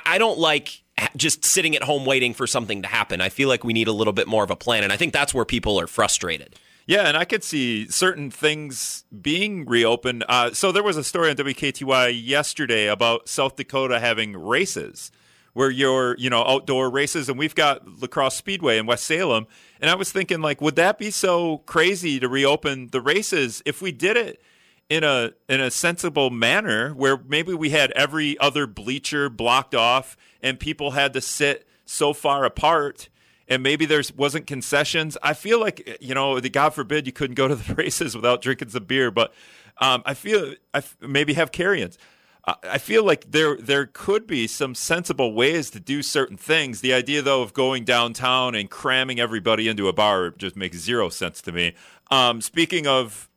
I 0.05 0.17
don't 0.17 0.37
like 0.39 0.83
just 1.15 1.45
sitting 1.45 1.75
at 1.75 1.83
home 1.83 2.05
waiting 2.05 2.33
for 2.33 2.45
something 2.47 2.81
to 2.81 2.87
happen. 2.87 3.21
I 3.21 3.29
feel 3.29 3.47
like 3.47 3.63
we 3.63 3.73
need 3.73 3.87
a 3.87 3.91
little 3.93 4.13
bit 4.13 4.27
more 4.27 4.43
of 4.43 4.51
a 4.51 4.55
plan, 4.55 4.83
and 4.83 4.91
I 4.91 4.97
think 4.97 5.13
that's 5.13 5.33
where 5.33 5.45
people 5.45 5.79
are 5.79 5.87
frustrated. 5.87 6.55
Yeah, 6.87 7.07
and 7.07 7.15
I 7.15 7.25
could 7.25 7.43
see 7.43 7.87
certain 7.89 8.29
things 8.31 9.05
being 9.21 9.65
reopened. 9.65 10.25
Uh, 10.27 10.51
so 10.51 10.71
there 10.71 10.83
was 10.83 10.97
a 10.97 11.03
story 11.03 11.29
on 11.29 11.35
WKTY 11.37 12.09
yesterday 12.23 12.87
about 12.87 13.29
South 13.29 13.55
Dakota 13.55 13.99
having 13.99 14.35
races 14.35 15.11
where 15.53 15.69
you're, 15.69 16.15
you 16.17 16.29
know, 16.29 16.43
outdoor 16.43 16.89
races, 16.89 17.29
and 17.29 17.37
we've 17.37 17.55
got 17.55 17.85
La 18.01 18.07
Crosse 18.07 18.35
Speedway 18.35 18.77
in 18.77 18.85
West 18.85 19.03
Salem. 19.05 19.47
And 19.79 19.89
I 19.89 19.95
was 19.95 20.11
thinking, 20.11 20.41
like, 20.41 20.61
would 20.61 20.75
that 20.77 20.97
be 20.97 21.11
so 21.11 21.59
crazy 21.59 22.19
to 22.19 22.29
reopen 22.29 22.87
the 22.91 23.01
races 23.01 23.61
if 23.65 23.81
we 23.81 23.91
did 23.91 24.17
it 24.17 24.41
in 24.89 25.03
a 25.03 25.31
in 25.49 25.59
a 25.59 25.71
sensible 25.71 26.29
manner, 26.29 26.93
where 26.93 27.17
maybe 27.27 27.53
we 27.53 27.71
had 27.71 27.91
every 27.91 28.37
other 28.39 28.67
bleacher 28.67 29.29
blocked 29.29 29.75
off 29.75 30.17
and 30.41 30.59
people 30.59 30.91
had 30.91 31.13
to 31.13 31.21
sit 31.21 31.67
so 31.85 32.13
far 32.13 32.45
apart? 32.45 33.09
and 33.47 33.61
maybe 33.61 33.85
there 33.85 34.01
wasn't 34.15 34.47
concessions. 34.47 35.17
I 35.21 35.33
feel 35.33 35.59
like 35.59 35.97
you 35.99 36.15
know, 36.15 36.39
God 36.39 36.69
forbid 36.73 37.05
you 37.05 37.11
couldn't 37.11 37.35
go 37.35 37.49
to 37.49 37.55
the 37.55 37.75
races 37.77 38.15
without 38.15 38.41
drinking 38.41 38.69
some 38.69 38.85
beer, 38.85 39.11
but 39.11 39.33
um, 39.79 40.03
I 40.05 40.13
feel 40.13 40.53
I 40.73 40.77
f- 40.77 40.95
maybe 41.01 41.33
have 41.33 41.51
carry-ins. 41.51 41.97
I 42.45 42.79
feel 42.79 43.03
like 43.05 43.31
there 43.31 43.55
there 43.57 43.85
could 43.85 44.25
be 44.25 44.47
some 44.47 44.73
sensible 44.73 45.33
ways 45.33 45.69
to 45.71 45.79
do 45.79 46.01
certain 46.01 46.37
things. 46.37 46.81
The 46.81 46.91
idea 46.93 47.21
though 47.21 47.43
of 47.43 47.53
going 47.53 47.83
downtown 47.83 48.55
and 48.55 48.67
cramming 48.69 49.19
everybody 49.19 49.67
into 49.67 49.87
a 49.87 49.93
bar 49.93 50.31
just 50.31 50.55
makes 50.55 50.77
zero 50.77 51.09
sense 51.09 51.39
to 51.43 51.51
me. 51.51 51.73
Um, 52.09 52.41
speaking 52.41 52.87
of 52.87 53.29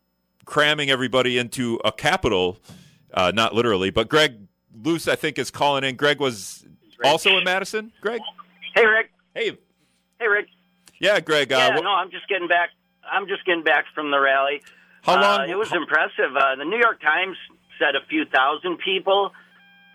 cramming 0.46 0.88
everybody 0.90 1.36
into 1.36 1.78
a 1.84 1.92
capital, 1.92 2.58
uh, 3.12 3.30
not 3.34 3.54
literally, 3.54 3.90
but 3.90 4.08
Greg 4.08 4.36
Luce 4.82 5.06
I 5.06 5.16
think 5.16 5.38
is 5.38 5.50
calling 5.50 5.84
in. 5.84 5.96
Greg 5.96 6.18
was 6.18 6.64
also 7.04 7.36
in 7.36 7.44
Madison. 7.44 7.92
Greg, 8.00 8.22
Hey, 8.74 8.86
Rick. 8.86 9.10
hey, 9.34 9.58
Hey, 10.18 10.28
Rick. 10.28 10.48
yeah, 10.98 11.20
Greg. 11.20 11.52
Uh, 11.52 11.56
Yeah, 11.58 11.74
what- 11.74 11.84
no, 11.84 11.90
I'm 11.90 12.10
just 12.10 12.26
getting 12.28 12.48
back. 12.48 12.70
I'm 13.04 13.28
just 13.28 13.44
getting 13.44 13.64
back 13.64 13.84
from 13.94 14.10
the 14.10 14.18
rally. 14.18 14.62
How 15.02 15.16
Uh, 15.18 15.20
long? 15.20 15.50
it 15.50 15.58
was 15.58 15.70
impressive. 15.74 16.34
Uh, 16.34 16.56
the 16.56 16.64
New 16.64 16.78
York 16.78 17.02
Times 17.02 17.36
said 17.78 17.94
a 17.96 18.06
few 18.08 18.24
thousand 18.26 18.78
people, 18.84 19.32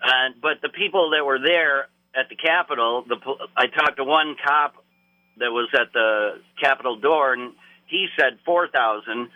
uh, 0.04 0.08
but 0.40 0.60
the 0.62 0.68
people 0.68 1.10
that 1.10 1.24
were 1.24 1.38
there 1.38 1.88
at 2.14 2.28
the 2.28 2.36
Capitol, 2.36 3.04
the 3.06 3.16
I 3.56 3.66
talked 3.66 3.96
to 3.98 4.04
one 4.04 4.36
cop 4.44 4.74
that 5.38 5.50
was 5.50 5.68
at 5.74 5.92
the 5.92 6.40
Capitol 6.60 6.96
door, 6.96 7.32
and 7.32 7.52
he 7.86 8.06
said 8.18 8.38
four 8.44 8.68
thousand. 8.68 9.28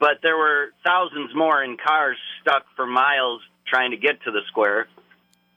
But 0.00 0.18
there 0.22 0.36
were 0.36 0.70
thousands 0.84 1.30
more 1.34 1.62
in 1.62 1.76
cars 1.76 2.18
stuck 2.42 2.64
for 2.76 2.84
miles 2.86 3.40
trying 3.66 3.92
to 3.92 3.96
get 3.96 4.22
to 4.24 4.30
the 4.30 4.40
square. 4.48 4.88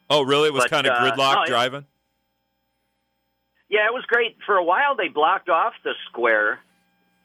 oh, 0.09 0.23
really? 0.23 0.47
It 0.47 0.53
was 0.53 0.63
but, 0.63 0.71
kind 0.71 0.87
of 0.87 0.93
uh, 0.93 0.99
gridlock 0.99 1.35
no, 1.35 1.43
it- 1.43 1.47
driving. 1.47 1.85
Yeah, 3.69 3.87
it 3.87 3.93
was 3.93 4.05
great. 4.07 4.37
For 4.45 4.55
a 4.55 4.63
while, 4.63 4.95
they 4.95 5.09
blocked 5.09 5.49
off 5.49 5.73
the 5.83 5.91
square, 6.09 6.59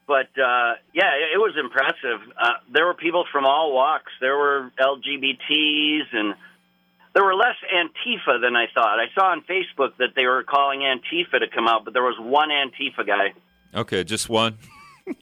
but 0.06 0.28
uh, 0.38 0.74
yeah, 0.92 1.14
it, 1.14 1.34
it 1.34 1.38
was 1.38 1.54
impressive. 1.58 2.20
Uh, 2.40 2.54
there 2.72 2.86
were 2.86 2.94
people 2.94 3.24
from 3.30 3.44
all 3.46 3.74
walks. 3.74 4.12
There 4.20 4.36
were 4.36 4.70
LGBTs, 4.78 6.12
and 6.12 6.34
there 7.14 7.24
were 7.24 7.34
less 7.34 7.56
Antifa 7.72 8.40
than 8.40 8.56
I 8.56 8.66
thought. 8.74 8.98
I 8.98 9.06
saw 9.14 9.30
on 9.32 9.42
Facebook 9.42 9.96
that 9.98 10.14
they 10.16 10.26
were 10.26 10.42
calling 10.42 10.80
Antifa 10.80 11.38
to 11.40 11.48
come 11.48 11.68
out, 11.68 11.84
but 11.84 11.92
there 11.94 12.02
was 12.02 12.16
one 12.18 12.48
Antifa 12.50 13.06
guy. 13.06 13.34
Okay, 13.74 14.04
just 14.04 14.28
one. 14.28 14.58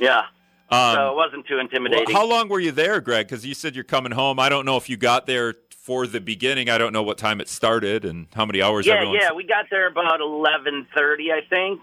Yeah, 0.00 0.22
Um, 0.70 0.94
so 0.94 1.10
it 1.10 1.14
wasn't 1.14 1.46
too 1.46 1.56
well, 1.56 1.60
intimidating. 1.64 2.14
how 2.14 2.24
long 2.24 2.48
were 2.48 2.58
you 2.58 2.72
there, 2.72 3.02
Greg? 3.02 3.26
Because 3.26 3.44
you 3.44 3.52
said 3.52 3.74
you're 3.74 3.84
coming 3.84 4.12
home. 4.12 4.40
I 4.40 4.48
don't 4.48 4.64
know 4.64 4.78
if 4.78 4.88
you 4.88 4.96
got 4.96 5.26
there 5.26 5.56
for 5.68 6.06
the 6.06 6.22
beginning. 6.22 6.70
I 6.70 6.78
don't 6.78 6.94
know 6.94 7.02
what 7.02 7.18
time 7.18 7.38
it 7.42 7.50
started 7.50 8.06
and 8.06 8.26
how 8.34 8.46
many 8.46 8.62
hours. 8.62 8.86
yeah, 8.86 8.94
everyone's... 8.94 9.22
yeah, 9.22 9.32
we 9.32 9.44
got 9.44 9.66
there 9.70 9.88
about 9.88 10.22
eleven 10.22 10.86
thirty, 10.96 11.30
I 11.32 11.42
think. 11.50 11.80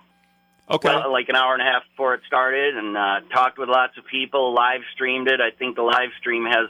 Okay. 0.70 0.90
Well, 0.90 1.12
like 1.12 1.30
an 1.30 1.36
hour 1.36 1.54
and 1.54 1.62
a 1.62 1.66
half 1.66 1.84
before 1.90 2.14
it 2.14 2.22
started, 2.28 2.76
and 2.76 2.98
uh, 2.98 3.20
talked 3.34 3.58
with 3.58 3.70
lots 3.70 3.98
of 3.98 4.06
people. 4.06 4.54
Live 4.54 4.82
streamed 4.94 5.30
it. 5.30 5.40
I 5.40 5.52
think 5.52 5.76
the 5.76 5.82
live 5.84 6.10
stream 6.20 6.46
has 6.46 6.68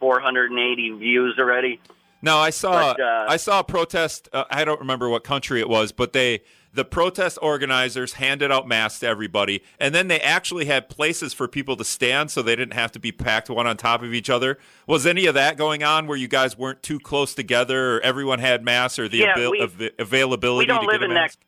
480 0.00 0.98
views 0.98 1.36
already. 1.38 1.80
Now 2.20 2.38
I 2.38 2.50
saw 2.50 2.94
But, 2.94 3.00
uh, 3.00 3.26
I 3.28 3.36
saw 3.36 3.60
a 3.60 3.64
protest. 3.64 4.28
Uh, 4.32 4.44
I 4.50 4.64
don't 4.64 4.80
remember 4.80 5.08
what 5.08 5.22
country 5.24 5.60
it 5.60 5.68
was, 5.68 5.92
but 5.92 6.12
they 6.12 6.40
the 6.72 6.84
protest 6.84 7.38
organizers 7.40 8.14
handed 8.14 8.52
out 8.52 8.66
masks 8.68 9.00
to 9.00 9.06
everybody, 9.06 9.62
and 9.80 9.94
then 9.94 10.08
they 10.08 10.20
actually 10.20 10.64
had 10.66 10.88
places 10.88 11.32
for 11.32 11.48
people 11.48 11.76
to 11.76 11.84
stand, 11.84 12.30
so 12.30 12.42
they 12.42 12.54
didn't 12.56 12.74
have 12.74 12.92
to 12.92 12.98
be 13.00 13.10
packed 13.12 13.48
one 13.50 13.66
on 13.66 13.76
top 13.76 14.02
of 14.02 14.12
each 14.12 14.28
other. 14.30 14.58
Was 14.86 15.06
any 15.06 15.26
of 15.26 15.34
that 15.34 15.56
going 15.56 15.82
on 15.82 16.06
where 16.06 16.16
you 16.16 16.28
guys 16.28 16.58
weren't 16.58 16.82
too 16.82 16.98
close 16.98 17.34
together, 17.34 17.96
or 17.96 18.00
everyone 18.00 18.38
had 18.40 18.64
masks, 18.64 18.98
or 18.98 19.08
the 19.08 19.18
Yeah, 19.18 19.32
abil- 19.32 19.50
we- 19.52 19.62
av- 19.62 19.80
availability 19.98 20.62
we 20.64 20.66
don't 20.66 20.82
to 20.84 20.90
live 20.90 21.02
in 21.02 21.14
mask? 21.14 21.38
that. 21.40 21.44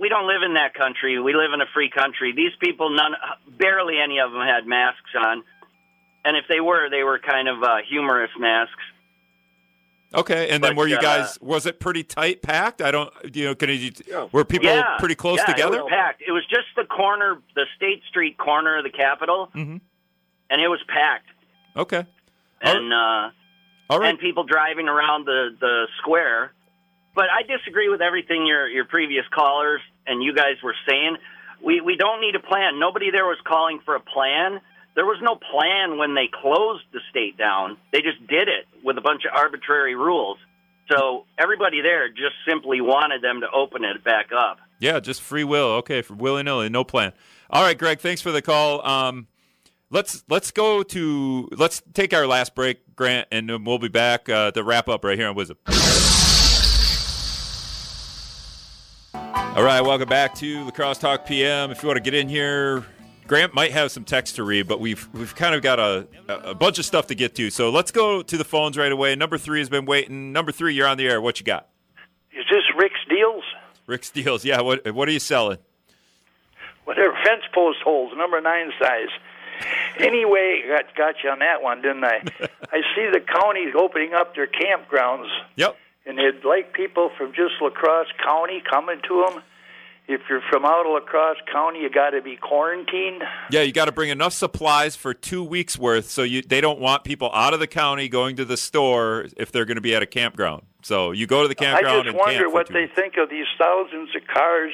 We 0.00 0.08
don't 0.08 0.26
live 0.28 0.42
in 0.44 0.54
that 0.54 0.74
country. 0.74 1.20
We 1.20 1.34
live 1.34 1.52
in 1.52 1.60
a 1.60 1.66
free 1.74 1.90
country. 1.90 2.32
These 2.32 2.52
people, 2.60 2.90
none, 2.90 3.14
barely 3.58 3.94
any 4.02 4.20
of 4.20 4.30
them 4.32 4.42
had 4.42 4.66
masks 4.66 5.10
on, 5.18 5.42
and 6.24 6.36
if 6.36 6.44
they 6.48 6.60
were, 6.60 6.88
they 6.88 7.02
were 7.02 7.18
kind 7.18 7.48
of 7.48 7.62
uh, 7.62 7.76
humorous 7.88 8.30
masks. 8.38 8.74
Okay, 10.14 10.48
and 10.48 10.64
then 10.64 10.74
were 10.74 10.86
you 10.86 10.96
uh, 10.96 11.02
guys? 11.02 11.38
Was 11.42 11.66
it 11.66 11.80
pretty 11.80 12.02
tight 12.02 12.40
packed? 12.42 12.80
I 12.80 12.90
don't. 12.90 13.12
You 13.34 13.46
know, 13.46 13.54
can 13.54 13.68
you? 13.70 13.90
Were 14.32 14.44
people 14.44 14.68
yeah, 14.68 14.96
pretty 14.98 15.14
close 15.16 15.38
yeah, 15.38 15.52
together? 15.52 15.78
It 15.78 15.82
was 15.82 15.90
packed. 15.90 16.22
It 16.26 16.32
was 16.32 16.44
just 16.48 16.68
the 16.76 16.84
corner, 16.84 17.38
the 17.54 17.66
State 17.76 18.02
Street 18.08 18.38
corner 18.38 18.78
of 18.78 18.84
the 18.84 18.90
Capitol, 18.90 19.50
Mhm. 19.54 19.80
and 20.48 20.62
it 20.62 20.68
was 20.68 20.80
packed. 20.88 21.28
Okay. 21.76 22.06
All 22.64 22.76
And 22.76 22.92
uh, 22.92 23.30
All 23.90 23.98
right. 24.00 24.08
and 24.10 24.18
people 24.18 24.44
driving 24.44 24.88
around 24.88 25.26
the 25.26 25.54
the 25.60 25.88
square. 25.98 26.52
But 27.18 27.26
I 27.34 27.42
disagree 27.42 27.88
with 27.88 28.00
everything 28.00 28.46
your 28.46 28.68
your 28.68 28.84
previous 28.84 29.24
callers 29.34 29.80
and 30.06 30.22
you 30.22 30.32
guys 30.32 30.62
were 30.62 30.76
saying. 30.88 31.16
We 31.60 31.80
we 31.80 31.96
don't 31.96 32.20
need 32.20 32.36
a 32.36 32.38
plan. 32.38 32.78
Nobody 32.78 33.10
there 33.10 33.26
was 33.26 33.38
calling 33.44 33.80
for 33.84 33.96
a 33.96 34.00
plan. 34.00 34.60
There 34.94 35.04
was 35.04 35.18
no 35.20 35.34
plan 35.34 35.98
when 35.98 36.14
they 36.14 36.30
closed 36.32 36.84
the 36.92 37.00
state 37.10 37.36
down. 37.36 37.76
They 37.92 38.02
just 38.02 38.24
did 38.28 38.46
it 38.46 38.66
with 38.84 38.98
a 38.98 39.00
bunch 39.00 39.24
of 39.24 39.36
arbitrary 39.36 39.96
rules. 39.96 40.38
So 40.92 41.24
everybody 41.36 41.80
there 41.82 42.08
just 42.08 42.36
simply 42.48 42.80
wanted 42.80 43.20
them 43.20 43.40
to 43.40 43.50
open 43.50 43.82
it 43.82 44.04
back 44.04 44.26
up. 44.32 44.58
Yeah, 44.78 45.00
just 45.00 45.20
free 45.20 45.42
will. 45.42 45.70
Okay, 45.82 46.02
for 46.02 46.14
willy 46.14 46.44
nilly, 46.44 46.68
no 46.68 46.84
plan. 46.84 47.12
All 47.50 47.64
right, 47.64 47.76
Greg, 47.76 47.98
thanks 47.98 48.22
for 48.22 48.30
the 48.30 48.42
call. 48.42 48.86
Um, 48.86 49.26
let's 49.90 50.22
let's 50.28 50.52
go 50.52 50.84
to 50.84 51.48
let's 51.50 51.82
take 51.94 52.14
our 52.14 52.28
last 52.28 52.54
break, 52.54 52.94
Grant, 52.94 53.26
and 53.32 53.66
we'll 53.66 53.80
be 53.80 53.88
back 53.88 54.28
uh, 54.28 54.52
to 54.52 54.62
wrap 54.62 54.88
up 54.88 55.02
right 55.02 55.18
here 55.18 55.26
on 55.26 55.34
WIZM. 55.34 56.07
All 59.58 59.64
right, 59.64 59.80
welcome 59.80 60.08
back 60.08 60.36
to 60.36 60.62
La 60.66 60.70
Crosse 60.70 60.98
Talk 60.98 61.26
PM. 61.26 61.72
If 61.72 61.82
you 61.82 61.88
want 61.88 61.96
to 61.96 62.00
get 62.00 62.14
in 62.14 62.28
here, 62.28 62.86
Grant 63.26 63.54
might 63.54 63.72
have 63.72 63.90
some 63.90 64.04
text 64.04 64.36
to 64.36 64.44
read, 64.44 64.68
but 64.68 64.78
we've 64.78 65.08
we've 65.12 65.34
kind 65.34 65.52
of 65.52 65.62
got 65.62 65.80
a 65.80 66.06
a 66.28 66.54
bunch 66.54 66.78
of 66.78 66.84
stuff 66.84 67.08
to 67.08 67.16
get 67.16 67.34
to. 67.34 67.50
So 67.50 67.68
let's 67.68 67.90
go 67.90 68.22
to 68.22 68.36
the 68.36 68.44
phones 68.44 68.78
right 68.78 68.92
away. 68.92 69.16
Number 69.16 69.36
three 69.36 69.58
has 69.58 69.68
been 69.68 69.84
waiting. 69.84 70.32
Number 70.32 70.52
three, 70.52 70.74
you're 70.74 70.86
on 70.86 70.96
the 70.96 71.08
air. 71.08 71.20
What 71.20 71.40
you 71.40 71.44
got? 71.44 71.66
Is 72.30 72.44
this 72.48 72.62
Rick's 72.76 73.00
Deals? 73.08 73.42
Rick's 73.88 74.10
Deals, 74.10 74.44
Yeah. 74.44 74.60
What 74.60 74.88
What 74.94 75.08
are 75.08 75.10
you 75.10 75.18
selling? 75.18 75.58
Whatever 76.84 77.18
fence 77.24 77.42
post 77.52 77.78
holes, 77.82 78.12
number 78.16 78.40
nine 78.40 78.70
size. 78.80 79.08
Anyway, 79.98 80.62
got 80.68 80.94
got 80.94 81.14
you 81.24 81.30
on 81.30 81.40
that 81.40 81.64
one, 81.64 81.82
didn't 81.82 82.04
I? 82.04 82.18
I 82.72 82.82
see 82.94 83.10
the 83.12 83.18
counties 83.26 83.74
opening 83.76 84.14
up 84.14 84.36
their 84.36 84.46
campgrounds, 84.46 85.26
Yep. 85.56 85.76
And 86.08 86.18
they'd 86.18 86.44
like 86.44 86.72
people 86.72 87.10
from 87.16 87.32
just 87.32 87.54
La 87.60 87.70
Crosse 87.70 88.08
County 88.24 88.62
coming 88.68 89.00
to 89.06 89.26
them. 89.28 89.42
If 90.10 90.22
you're 90.30 90.40
from 90.50 90.64
out 90.64 90.86
of 90.86 90.92
La 90.92 91.00
Crosse 91.00 91.36
County, 91.52 91.80
you 91.80 91.90
got 91.90 92.10
to 92.10 92.22
be 92.22 92.36
quarantined. 92.36 93.22
Yeah, 93.50 93.60
you 93.60 93.72
got 93.72 93.84
to 93.84 93.92
bring 93.92 94.08
enough 94.08 94.32
supplies 94.32 94.96
for 94.96 95.12
two 95.12 95.44
weeks 95.44 95.78
worth, 95.78 96.08
so 96.08 96.22
you 96.22 96.40
they 96.40 96.62
don't 96.62 96.80
want 96.80 97.04
people 97.04 97.30
out 97.34 97.52
of 97.52 97.60
the 97.60 97.66
county 97.66 98.08
going 98.08 98.36
to 98.36 98.46
the 98.46 98.56
store 98.56 99.26
if 99.36 99.52
they're 99.52 99.66
going 99.66 99.76
to 99.76 99.82
be 99.82 99.94
at 99.94 100.02
a 100.02 100.06
campground. 100.06 100.62
So 100.82 101.10
you 101.10 101.26
go 101.26 101.42
to 101.42 101.48
the 101.48 101.54
campground. 101.54 102.08
I 102.08 102.12
just 102.12 102.16
wonder 102.16 102.48
what 102.48 102.68
they 102.68 102.82
weeks. 102.82 102.94
think 102.94 103.16
of 103.18 103.28
these 103.28 103.46
thousands 103.58 104.08
of 104.16 104.26
cars 104.26 104.72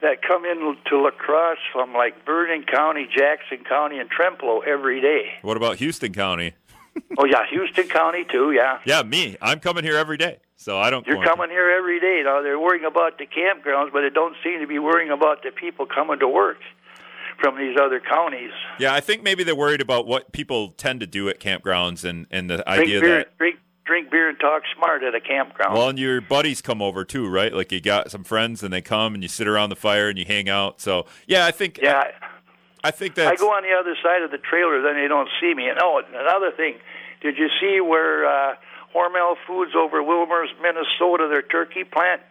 that 0.00 0.22
come 0.22 0.44
in 0.44 0.76
to 0.90 0.96
La 1.02 1.10
Crosse 1.10 1.58
from 1.72 1.92
like 1.92 2.24
Vernon 2.24 2.64
County, 2.64 3.08
Jackson 3.12 3.64
County, 3.68 3.98
and 3.98 4.08
Trempealeau 4.10 4.64
every 4.64 5.00
day. 5.00 5.30
What 5.42 5.56
about 5.56 5.78
Houston 5.78 6.12
County? 6.12 6.54
Oh 7.18 7.24
yeah, 7.24 7.46
Houston 7.50 7.88
County 7.88 8.24
too. 8.30 8.52
Yeah, 8.52 8.78
Yeah, 8.84 9.02
me. 9.02 9.36
I'm 9.40 9.58
coming 9.60 9.82
here 9.82 9.96
every 9.96 10.18
day, 10.18 10.38
so 10.56 10.78
I 10.78 10.90
don't. 10.90 11.06
you're 11.06 11.24
coming 11.24 11.50
here 11.50 11.70
every 11.70 12.00
day. 12.00 12.22
Now 12.24 12.42
they're 12.42 12.58
worrying 12.58 12.84
about 12.84 13.18
the 13.18 13.26
campgrounds, 13.26 13.92
but 13.92 14.02
they 14.02 14.10
don't 14.10 14.36
seem 14.44 14.60
to 14.60 14.66
be 14.66 14.78
worrying 14.78 15.10
about 15.10 15.42
the 15.42 15.50
people 15.50 15.86
coming 15.86 16.18
to 16.20 16.28
work 16.28 16.58
from 17.40 17.58
these 17.58 17.76
other 17.80 18.00
counties. 18.00 18.52
Yeah, 18.78 18.94
I 18.94 19.00
think 19.00 19.22
maybe 19.22 19.42
they're 19.42 19.56
worried 19.56 19.80
about 19.80 20.06
what 20.06 20.32
people 20.32 20.70
tend 20.70 21.00
to 21.00 21.06
do 21.06 21.28
at 21.28 21.40
campgrounds 21.40 22.04
and 22.04 22.26
and 22.30 22.48
the 22.48 22.58
Drink 22.58 22.68
idea 22.68 23.00
beer, 23.00 23.18
that. 23.18 23.38
drink 23.38 23.58
drink 23.84 24.10
beer 24.10 24.28
and 24.28 24.38
talk 24.38 24.62
smart 24.76 25.02
at 25.02 25.14
a 25.14 25.20
campground. 25.20 25.74
Well, 25.74 25.88
and 25.88 25.98
your 25.98 26.20
buddies 26.20 26.62
come 26.62 26.80
over 26.80 27.04
too, 27.04 27.28
right? 27.28 27.52
Like 27.52 27.72
you 27.72 27.80
got 27.80 28.10
some 28.10 28.24
friends, 28.24 28.62
and 28.62 28.72
they 28.72 28.82
come, 28.82 29.14
and 29.14 29.22
you 29.22 29.28
sit 29.28 29.48
around 29.48 29.70
the 29.70 29.76
fire, 29.76 30.08
and 30.08 30.18
you 30.18 30.24
hang 30.24 30.48
out. 30.48 30.80
So 30.80 31.06
yeah, 31.26 31.46
I 31.46 31.50
think 31.50 31.78
yeah. 31.82 32.04
I 32.84 32.90
think 32.90 33.14
that 33.14 33.28
I 33.28 33.36
go 33.36 33.48
on 33.48 33.62
the 33.62 33.76
other 33.78 33.96
side 34.02 34.22
of 34.22 34.30
the 34.30 34.38
trailer, 34.38 34.82
then 34.82 34.94
they 34.94 35.08
don't 35.08 35.28
see 35.40 35.54
me. 35.54 35.68
And 35.68 35.78
oh, 35.80 36.02
another 36.08 36.50
thing, 36.50 36.78
did 37.20 37.38
you 37.38 37.48
see 37.60 37.80
where 37.80 38.26
uh, 38.26 38.54
Hormel 38.94 39.36
Foods 39.46 39.72
over 39.76 40.02
Willmar's, 40.02 40.50
Minnesota, 40.60 41.28
their 41.30 41.42
turkey 41.42 41.84
plant 41.84 42.22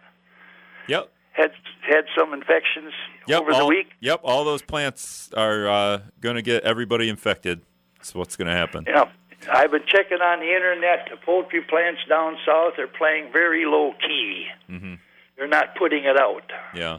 yep. 0.88 1.10
had 1.32 1.52
had 1.82 2.04
some 2.16 2.32
infections 2.32 2.92
Yep, 3.26 3.40
over 3.42 3.52
all, 3.52 3.58
the 3.60 3.66
week? 3.66 3.90
Yep, 4.00 4.20
all 4.24 4.44
those 4.44 4.62
plants 4.62 5.30
are 5.36 5.68
uh, 5.68 5.98
going 6.20 6.36
to 6.36 6.42
get 6.42 6.64
everybody 6.64 7.08
infected. 7.08 7.60
That's 7.98 8.14
what's 8.14 8.36
going 8.36 8.48
to 8.48 8.54
happen. 8.54 8.84
Yeah. 8.86 9.04
I've 9.52 9.72
been 9.72 9.82
checking 9.86 10.18
on 10.18 10.38
the 10.40 10.54
internet. 10.54 11.08
The 11.10 11.16
poultry 11.16 11.62
plants 11.62 12.00
down 12.08 12.36
south 12.46 12.78
are 12.78 12.86
playing 12.86 13.32
very 13.32 13.64
low 13.64 13.92
key. 14.00 14.46
hmm 14.68 14.94
They're 15.36 15.48
not 15.48 15.74
putting 15.76 16.04
it 16.04 16.16
out. 16.18 16.44
Yeah. 16.74 16.98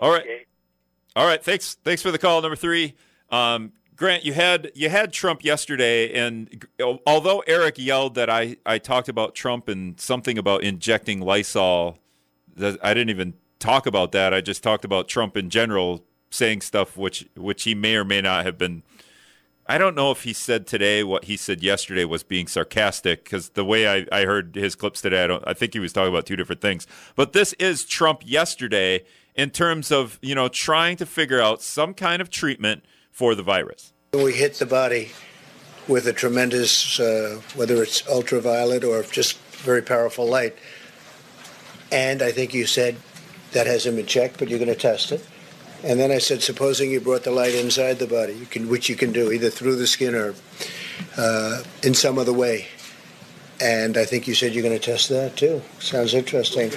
All 0.00 0.10
right. 0.12 0.22
Okay. 0.22 0.44
All 1.16 1.26
right. 1.26 1.42
Thanks. 1.42 1.76
Thanks 1.84 2.00
for 2.00 2.10
the 2.12 2.18
call. 2.18 2.42
Number 2.42 2.56
three. 2.56 2.94
Um, 3.30 3.72
Grant, 3.96 4.24
you 4.24 4.32
had 4.32 4.72
you 4.74 4.88
had 4.88 5.12
Trump 5.12 5.44
yesterday, 5.44 6.12
and 6.12 6.66
although 7.06 7.40
Eric 7.46 7.78
yelled 7.78 8.14
that 8.14 8.30
I, 8.30 8.56
I 8.64 8.78
talked 8.78 9.08
about 9.08 9.34
Trump 9.34 9.68
and 9.68 10.00
something 10.00 10.38
about 10.38 10.62
injecting 10.62 11.20
Lysol, 11.20 11.98
I 12.58 12.94
didn't 12.94 13.10
even 13.10 13.34
talk 13.58 13.86
about 13.86 14.12
that. 14.12 14.32
I 14.32 14.40
just 14.40 14.62
talked 14.62 14.84
about 14.84 15.08
Trump 15.08 15.36
in 15.36 15.50
general 15.50 16.04
saying 16.30 16.62
stuff 16.62 16.96
which 16.96 17.28
which 17.36 17.64
he 17.64 17.74
may 17.74 17.96
or 17.96 18.04
may 18.04 18.20
not 18.20 18.44
have 18.44 18.56
been. 18.56 18.82
I 19.66 19.78
don't 19.78 19.94
know 19.94 20.10
if 20.10 20.24
he 20.24 20.32
said 20.32 20.66
today 20.66 21.04
what 21.04 21.26
he 21.26 21.36
said 21.36 21.62
yesterday 21.62 22.04
was 22.04 22.22
being 22.22 22.48
sarcastic 22.48 23.24
because 23.24 23.50
the 23.50 23.64
way 23.64 23.86
I, 23.86 24.06
I 24.10 24.24
heard 24.24 24.56
his 24.56 24.74
clips 24.74 25.00
today, 25.00 25.22
I 25.22 25.26
don't. 25.26 25.44
I 25.46 25.52
think 25.52 25.74
he 25.74 25.80
was 25.80 25.92
talking 25.92 26.12
about 26.12 26.26
two 26.26 26.36
different 26.36 26.60
things. 26.60 26.86
But 27.14 27.32
this 27.32 27.52
is 27.54 27.84
Trump 27.84 28.22
yesterday 28.24 29.04
in 29.34 29.50
terms 29.50 29.92
of 29.92 30.18
you 30.22 30.34
know 30.34 30.48
trying 30.48 30.96
to 30.96 31.06
figure 31.06 31.40
out 31.40 31.62
some 31.62 31.94
kind 31.94 32.22
of 32.22 32.30
treatment 32.30 32.84
for 33.12 33.34
the 33.34 33.42
virus. 33.42 33.92
We 34.12 34.32
hit 34.32 34.54
the 34.54 34.66
body 34.66 35.12
with 35.88 36.06
a 36.06 36.12
tremendous, 36.12 36.98
uh, 36.98 37.40
whether 37.54 37.82
it's 37.82 38.06
ultraviolet 38.08 38.84
or 38.84 39.02
just 39.04 39.38
very 39.62 39.82
powerful 39.82 40.26
light. 40.26 40.56
And 41.90 42.22
I 42.22 42.32
think 42.32 42.54
you 42.54 42.66
said 42.66 42.96
that 43.52 43.66
has 43.66 43.86
him 43.86 43.98
in 43.98 44.06
check, 44.06 44.38
but 44.38 44.48
you're 44.48 44.58
going 44.58 44.68
to 44.68 44.74
test 44.74 45.12
it. 45.12 45.24
And 45.84 45.98
then 45.98 46.10
I 46.10 46.18
said, 46.18 46.42
supposing 46.42 46.90
you 46.90 47.00
brought 47.00 47.24
the 47.24 47.32
light 47.32 47.54
inside 47.54 47.98
the 47.98 48.06
body, 48.06 48.34
you 48.34 48.46
can, 48.46 48.68
which 48.68 48.88
you 48.88 48.96
can 48.96 49.12
do 49.12 49.32
either 49.32 49.50
through 49.50 49.76
the 49.76 49.86
skin 49.86 50.14
or 50.14 50.34
uh, 51.16 51.62
in 51.82 51.92
some 51.92 52.18
other 52.18 52.32
way. 52.32 52.68
And 53.60 53.96
I 53.96 54.04
think 54.04 54.26
you 54.26 54.34
said 54.34 54.54
you're 54.54 54.62
going 54.62 54.78
to 54.78 54.84
test 54.84 55.08
that 55.08 55.36
too. 55.36 55.60
Sounds 55.80 56.14
interesting. 56.14 56.70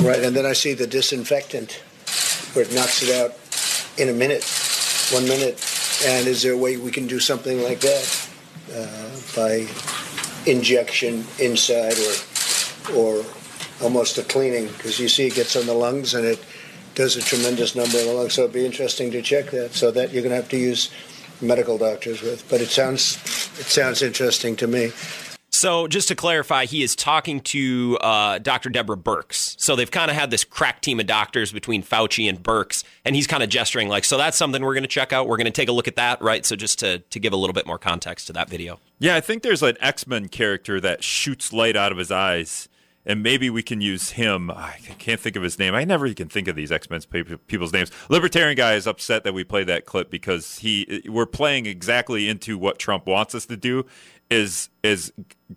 Right, 0.00 0.22
and 0.22 0.34
then 0.34 0.46
I 0.46 0.52
see 0.52 0.74
the 0.74 0.86
disinfectant 0.86 1.82
where 2.54 2.64
it 2.64 2.72
knocks 2.72 3.02
it 3.02 3.14
out 3.14 3.36
in 3.98 4.08
a 4.08 4.12
minute, 4.12 4.42
one 5.12 5.24
minute. 5.28 5.54
And 6.04 6.26
is 6.26 6.42
there 6.42 6.52
a 6.52 6.58
way 6.58 6.76
we 6.76 6.90
can 6.90 7.06
do 7.06 7.20
something 7.20 7.62
like 7.62 7.80
that 7.80 8.28
uh, 8.74 9.10
by 9.36 9.66
injection 10.50 11.24
inside 11.38 11.94
or 11.98 12.14
or 12.94 13.24
almost 13.82 14.18
a 14.18 14.22
cleaning? 14.22 14.66
Because 14.68 14.98
you 14.98 15.08
see 15.08 15.26
it 15.26 15.34
gets 15.34 15.56
on 15.56 15.66
the 15.66 15.74
lungs 15.74 16.14
and 16.14 16.24
it 16.24 16.44
does 16.94 17.16
a 17.16 17.20
tremendous 17.20 17.74
number 17.74 17.98
in 17.98 18.06
the 18.06 18.12
lungs. 18.12 18.34
So 18.34 18.42
it'd 18.42 18.54
be 18.54 18.66
interesting 18.66 19.10
to 19.12 19.22
check 19.22 19.50
that. 19.50 19.72
So 19.72 19.90
that 19.92 20.12
you're 20.12 20.22
going 20.22 20.30
to 20.30 20.36
have 20.36 20.50
to 20.50 20.58
use 20.58 20.90
medical 21.40 21.78
doctors 21.78 22.22
with. 22.22 22.48
But 22.48 22.60
it 22.60 22.68
sounds 22.68 23.16
it 23.58 23.66
sounds 23.66 24.02
interesting 24.02 24.56
to 24.56 24.66
me. 24.66 24.92
So, 25.54 25.86
just 25.86 26.08
to 26.08 26.16
clarify, 26.16 26.64
he 26.64 26.82
is 26.82 26.96
talking 26.96 27.40
to 27.42 27.96
uh, 28.00 28.38
Dr. 28.38 28.70
Deborah 28.70 28.96
Birx. 28.96 29.54
So, 29.56 29.76
they've 29.76 29.90
kind 29.90 30.10
of 30.10 30.16
had 30.16 30.32
this 30.32 30.42
crack 30.42 30.80
team 30.80 30.98
of 30.98 31.06
doctors 31.06 31.52
between 31.52 31.84
Fauci 31.84 32.28
and 32.28 32.42
Birx, 32.42 32.82
and 33.04 33.14
he's 33.14 33.28
kind 33.28 33.40
of 33.40 33.48
gesturing 33.48 33.88
like, 33.88 34.04
so 34.04 34.18
that's 34.18 34.36
something 34.36 34.62
we're 34.62 34.74
going 34.74 34.82
to 34.82 34.88
check 34.88 35.12
out. 35.12 35.28
We're 35.28 35.36
going 35.36 35.44
to 35.44 35.52
take 35.52 35.68
a 35.68 35.72
look 35.72 35.86
at 35.86 35.94
that, 35.94 36.20
right? 36.20 36.44
So, 36.44 36.56
just 36.56 36.80
to, 36.80 36.98
to 36.98 37.20
give 37.20 37.32
a 37.32 37.36
little 37.36 37.54
bit 37.54 37.68
more 37.68 37.78
context 37.78 38.26
to 38.26 38.32
that 38.32 38.50
video. 38.50 38.80
Yeah, 38.98 39.14
I 39.14 39.20
think 39.20 39.44
there's 39.44 39.62
an 39.62 39.76
X 39.80 40.08
Men 40.08 40.26
character 40.28 40.80
that 40.80 41.04
shoots 41.04 41.52
light 41.52 41.76
out 41.76 41.92
of 41.92 41.98
his 41.98 42.10
eyes, 42.10 42.68
and 43.06 43.22
maybe 43.22 43.48
we 43.48 43.62
can 43.62 43.80
use 43.80 44.10
him. 44.10 44.50
I 44.50 44.78
can't 44.98 45.20
think 45.20 45.36
of 45.36 45.44
his 45.44 45.58
name. 45.58 45.74
I 45.74 45.84
never 45.84 46.12
can 46.14 46.28
think 46.28 46.48
of 46.48 46.56
these 46.56 46.72
X 46.72 46.90
Men 46.90 47.00
people's 47.46 47.72
names. 47.72 47.92
Libertarian 48.08 48.56
guy 48.56 48.74
is 48.74 48.88
upset 48.88 49.22
that 49.22 49.34
we 49.34 49.44
played 49.44 49.68
that 49.68 49.84
clip 49.84 50.10
because 50.10 50.58
he 50.58 51.02
we're 51.08 51.26
playing 51.26 51.66
exactly 51.66 52.28
into 52.28 52.58
what 52.58 52.78
Trump 52.78 53.06
wants 53.06 53.36
us 53.36 53.46
to 53.46 53.56
do. 53.56 53.86
Is 54.30 54.70
is 54.82 55.12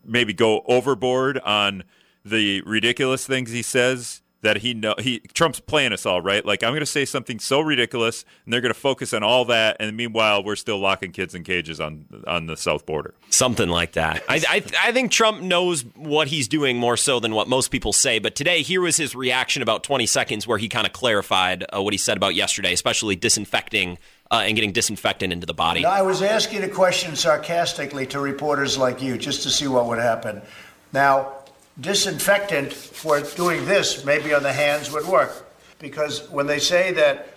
maybe 0.05 0.34
go 0.34 0.61
overboard 0.68 1.39
on 1.39 1.84
the 2.24 2.61
ridiculous 2.61 3.26
things 3.26 3.51
he 3.51 3.61
says 3.61 4.22
that 4.41 4.57
he 4.57 4.74
know 4.74 4.93
he 4.99 5.20
Trump's 5.34 5.59
playing 5.59 5.93
us 5.93 6.05
all 6.05 6.22
right. 6.22 6.45
Like 6.45 6.63
I'm 6.63 6.72
going 6.72 6.80
to 6.82 6.86
say 6.86 7.05
something 7.05 7.39
so 7.39 7.59
ridiculous, 7.59 8.24
and 8.45 8.53
they're 8.53 8.61
going 8.61 8.74
to 8.74 8.80
focus 8.80 9.13
on 9.13 9.24
all 9.24 9.45
that, 9.45 9.78
and 9.80 9.95
meanwhile 9.97 10.43
we're 10.43 10.55
still 10.55 10.80
locking 10.80 11.11
kids 11.11 11.34
in 11.34 11.43
cages 11.43 11.80
on 11.80 12.05
on 12.28 12.45
the 12.45 12.55
south 12.55 12.86
border. 12.86 13.13
Something 13.30 13.70
like 13.70 13.93
that. 13.93 14.24
I, 14.30 14.41
I, 14.47 14.63
I 14.84 14.91
think 14.91 15.11
Trump 15.11 15.41
knows 15.41 15.82
what 15.95 16.28
he's 16.28 16.47
doing 16.47 16.78
more 16.78 16.97
so 16.97 17.20
than 17.20 17.34
what 17.34 17.47
most 17.47 17.72
people 17.72 17.93
say. 17.93 18.20
But 18.20 18.36
today, 18.36 18.61
here 18.61 18.82
was 18.82 18.97
his 18.97 19.15
reaction 19.15 19.61
about 19.61 19.84
20 19.84 20.05
seconds 20.05 20.47
where 20.47 20.57
he 20.57 20.70
kind 20.70 20.86
of 20.86 20.93
clarified 20.93 21.65
uh, 21.76 21.82
what 21.82 21.93
he 21.93 21.97
said 21.97 22.18
about 22.18 22.36
yesterday, 22.36 22.74
especially 22.74 23.15
disinfecting 23.15 23.97
uh, 24.32 24.43
and 24.45 24.55
getting 24.55 24.71
disinfectant 24.71 25.32
into 25.32 25.45
the 25.45 25.53
body. 25.53 25.86
I 25.86 26.01
was 26.01 26.21
asking 26.21 26.63
a 26.63 26.69
question 26.69 27.15
sarcastically 27.15 28.05
to 28.07 28.19
reporters 28.19 28.78
like 28.78 29.01
you 29.01 29.17
just 29.17 29.43
to 29.43 29.49
see 29.49 29.67
what 29.67 29.86
would 29.88 29.99
happen. 29.99 30.41
Now, 30.93 31.34
disinfectant 31.80 32.73
for 32.73 33.21
doing 33.21 33.65
this, 33.65 34.03
maybe 34.05 34.34
on 34.34 34.43
the 34.43 34.53
hands, 34.53 34.91
would 34.91 35.05
work. 35.05 35.45
Because 35.80 36.30
when 36.30 36.47
they 36.47 36.59
say 36.59 36.91
that 36.93 37.30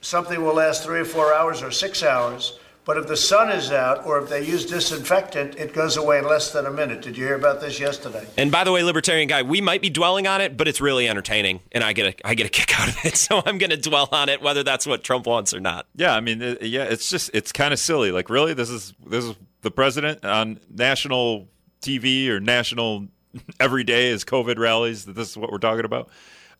something 0.00 0.42
will 0.42 0.54
last 0.54 0.84
three 0.84 1.00
or 1.00 1.04
four 1.04 1.32
hours 1.34 1.62
or 1.62 1.70
six 1.70 2.02
hours, 2.02 2.58
but 2.86 2.96
if 2.96 3.08
the 3.08 3.16
sun 3.16 3.50
is 3.50 3.72
out 3.72 4.06
or 4.06 4.22
if 4.22 4.30
they 4.30 4.46
use 4.46 4.64
disinfectant, 4.64 5.56
it 5.56 5.74
goes 5.74 5.96
away 5.96 6.18
in 6.18 6.24
less 6.24 6.52
than 6.52 6.66
a 6.66 6.70
minute. 6.70 7.02
Did 7.02 7.18
you 7.18 7.24
hear 7.26 7.34
about 7.34 7.60
this 7.60 7.80
yesterday? 7.80 8.24
And 8.36 8.52
by 8.52 8.62
the 8.62 8.70
way, 8.70 8.84
libertarian 8.84 9.26
guy, 9.26 9.42
we 9.42 9.60
might 9.60 9.82
be 9.82 9.90
dwelling 9.90 10.28
on 10.28 10.40
it, 10.40 10.56
but 10.56 10.68
it's 10.68 10.80
really 10.80 11.08
entertaining, 11.08 11.60
and 11.72 11.82
I 11.82 11.92
get 11.92 12.06
a 12.06 12.26
I 12.26 12.34
get 12.34 12.46
a 12.46 12.48
kick 12.48 12.80
out 12.80 12.88
of 12.88 13.04
it. 13.04 13.16
So 13.16 13.42
I'm 13.44 13.58
going 13.58 13.70
to 13.70 13.76
dwell 13.76 14.08
on 14.12 14.28
it, 14.28 14.40
whether 14.40 14.62
that's 14.62 14.86
what 14.86 15.02
Trump 15.02 15.26
wants 15.26 15.52
or 15.52 15.58
not. 15.58 15.86
Yeah, 15.96 16.14
I 16.14 16.20
mean, 16.20 16.40
it, 16.40 16.62
yeah, 16.62 16.84
it's 16.84 17.10
just 17.10 17.30
it's 17.34 17.50
kind 17.50 17.74
of 17.74 17.80
silly. 17.80 18.12
Like, 18.12 18.30
really, 18.30 18.54
this 18.54 18.70
is 18.70 18.94
this 19.04 19.24
is 19.24 19.34
the 19.62 19.72
president 19.72 20.24
on 20.24 20.60
national 20.70 21.48
TV 21.82 22.28
or 22.28 22.38
national 22.38 23.08
every 23.60 23.82
day 23.82 24.10
is 24.10 24.24
COVID 24.24 24.58
rallies. 24.58 25.06
That 25.06 25.16
this 25.16 25.28
is 25.28 25.36
what 25.36 25.50
we're 25.50 25.58
talking 25.58 25.84
about. 25.84 26.08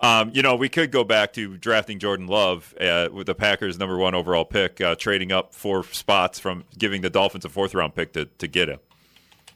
Um, 0.01 0.30
you 0.34 0.42
know, 0.42 0.57
we 0.57 0.68
could 0.68 0.92
go 0.92 1.05
back 1.05 1.32
to 1.34 1.57
drafting 1.57 1.99
Jordan 1.99 2.26
Love 2.26 2.74
uh, 2.80 3.09
with 3.12 3.26
the 3.26 3.34
Packers' 3.34 3.78
number 3.78 3.97
one 3.97 4.14
overall 4.14 4.44
pick, 4.44 4.80
uh, 4.80 4.94
trading 4.94 5.32
up 5.32 5.55
four 5.55 5.84
spots 5.84 6.38
from 6.38 6.64
giving 6.76 7.01
the 7.01 7.09
Dolphins 7.11 7.44
a 7.44 7.49
fourth 7.49 7.74
round 7.74 7.94
pick 7.94 8.12
to, 8.12 8.26
to 8.26 8.47
get 8.47 8.68
him. 8.68 8.78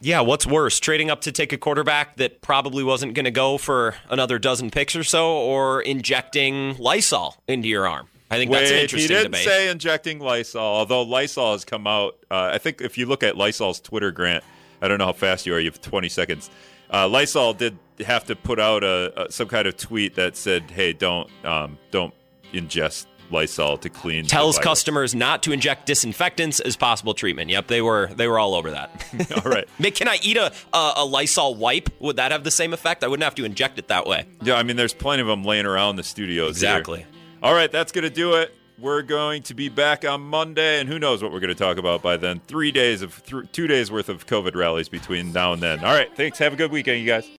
Yeah, 0.02 0.22
what's 0.22 0.46
worse, 0.46 0.80
trading 0.80 1.10
up 1.10 1.20
to 1.22 1.32
take 1.32 1.52
a 1.52 1.58
quarterback 1.58 2.16
that 2.16 2.40
probably 2.40 2.82
wasn't 2.82 3.12
going 3.12 3.26
to 3.26 3.30
go 3.30 3.58
for 3.58 3.96
another 4.08 4.38
dozen 4.38 4.70
picks 4.70 4.96
or 4.96 5.04
so, 5.04 5.30
or 5.36 5.82
injecting 5.82 6.74
Lysol 6.78 7.36
into 7.46 7.68
your 7.68 7.86
arm? 7.86 8.08
I 8.30 8.36
think 8.38 8.50
that's 8.50 8.70
an 8.70 8.76
Wait, 8.76 8.82
interesting 8.84 9.14
he 9.14 9.22
didn't 9.22 9.32
debate. 9.32 9.44
say 9.44 9.68
injecting 9.68 10.18
Lysol, 10.20 10.62
although 10.62 11.02
Lysol 11.02 11.52
has 11.52 11.66
come 11.66 11.86
out. 11.86 12.16
Uh, 12.30 12.50
I 12.54 12.56
think 12.58 12.80
if 12.80 12.96
you 12.96 13.04
look 13.04 13.22
at 13.22 13.36
Lysol's 13.36 13.78
Twitter 13.78 14.10
grant, 14.10 14.42
I 14.80 14.88
don't 14.88 14.96
know 14.96 15.06
how 15.06 15.12
fast 15.12 15.44
you 15.44 15.54
are. 15.54 15.60
You 15.60 15.70
have 15.70 15.82
20 15.82 16.08
seconds. 16.08 16.48
Uh, 16.92 17.08
Lysol 17.08 17.54
did 17.54 17.78
have 18.04 18.24
to 18.26 18.36
put 18.36 18.58
out 18.58 18.82
a, 18.82 19.26
a 19.28 19.32
some 19.32 19.48
kind 19.48 19.66
of 19.66 19.76
tweet 19.76 20.14
that 20.16 20.36
said, 20.36 20.70
"Hey, 20.70 20.92
don't 20.92 21.28
um, 21.44 21.78
don't 21.90 22.12
ingest 22.52 23.06
Lysol 23.30 23.76
to 23.78 23.88
clean." 23.88 24.24
Tells 24.24 24.56
virus." 24.56 24.64
customers 24.64 25.14
not 25.14 25.42
to 25.44 25.52
inject 25.52 25.86
disinfectants 25.86 26.58
as 26.60 26.76
possible 26.76 27.14
treatment. 27.14 27.50
Yep, 27.50 27.68
they 27.68 27.82
were 27.82 28.08
they 28.14 28.26
were 28.26 28.38
all 28.38 28.54
over 28.54 28.70
that. 28.72 28.90
All 29.44 29.50
right. 29.50 29.68
Can 29.94 30.08
I 30.08 30.18
eat 30.22 30.36
a, 30.36 30.52
a 30.72 30.92
a 30.96 31.04
Lysol 31.04 31.54
wipe? 31.54 31.90
Would 32.00 32.16
that 32.16 32.32
have 32.32 32.42
the 32.44 32.50
same 32.50 32.72
effect? 32.72 33.04
I 33.04 33.08
wouldn't 33.08 33.24
have 33.24 33.36
to 33.36 33.44
inject 33.44 33.78
it 33.78 33.88
that 33.88 34.06
way. 34.06 34.26
Yeah, 34.42 34.54
I 34.54 34.62
mean, 34.62 34.76
there's 34.76 34.94
plenty 34.94 35.22
of 35.22 35.28
them 35.28 35.44
laying 35.44 35.66
around 35.66 35.96
the 35.96 36.02
studios. 36.02 36.60
here. 36.60 36.70
Exactly. 36.70 37.06
All 37.42 37.54
right, 37.54 37.70
that's 37.70 37.92
going 37.92 38.04
to 38.04 38.10
do 38.10 38.34
it. 38.34 38.54
We're 38.80 39.02
going 39.02 39.42
to 39.42 39.52
be 39.54 39.68
back 39.68 40.06
on 40.06 40.22
Monday, 40.22 40.80
and 40.80 40.88
who 40.88 40.98
knows 40.98 41.22
what 41.22 41.32
we're 41.32 41.40
going 41.40 41.54
to 41.54 41.54
talk 41.54 41.76
about 41.76 42.00
by 42.00 42.16
then. 42.16 42.40
Three 42.46 42.72
days 42.72 43.02
of, 43.02 43.22
th- 43.26 43.52
two 43.52 43.66
days 43.66 43.90
worth 43.90 44.08
of 44.08 44.26
COVID 44.26 44.54
rallies 44.54 44.88
between 44.88 45.32
now 45.32 45.52
and 45.52 45.60
then. 45.60 45.80
All 45.80 45.92
right, 45.92 46.10
thanks. 46.16 46.38
Have 46.38 46.54
a 46.54 46.56
good 46.56 46.72
weekend, 46.72 47.00
you 47.00 47.06
guys. 47.06 47.28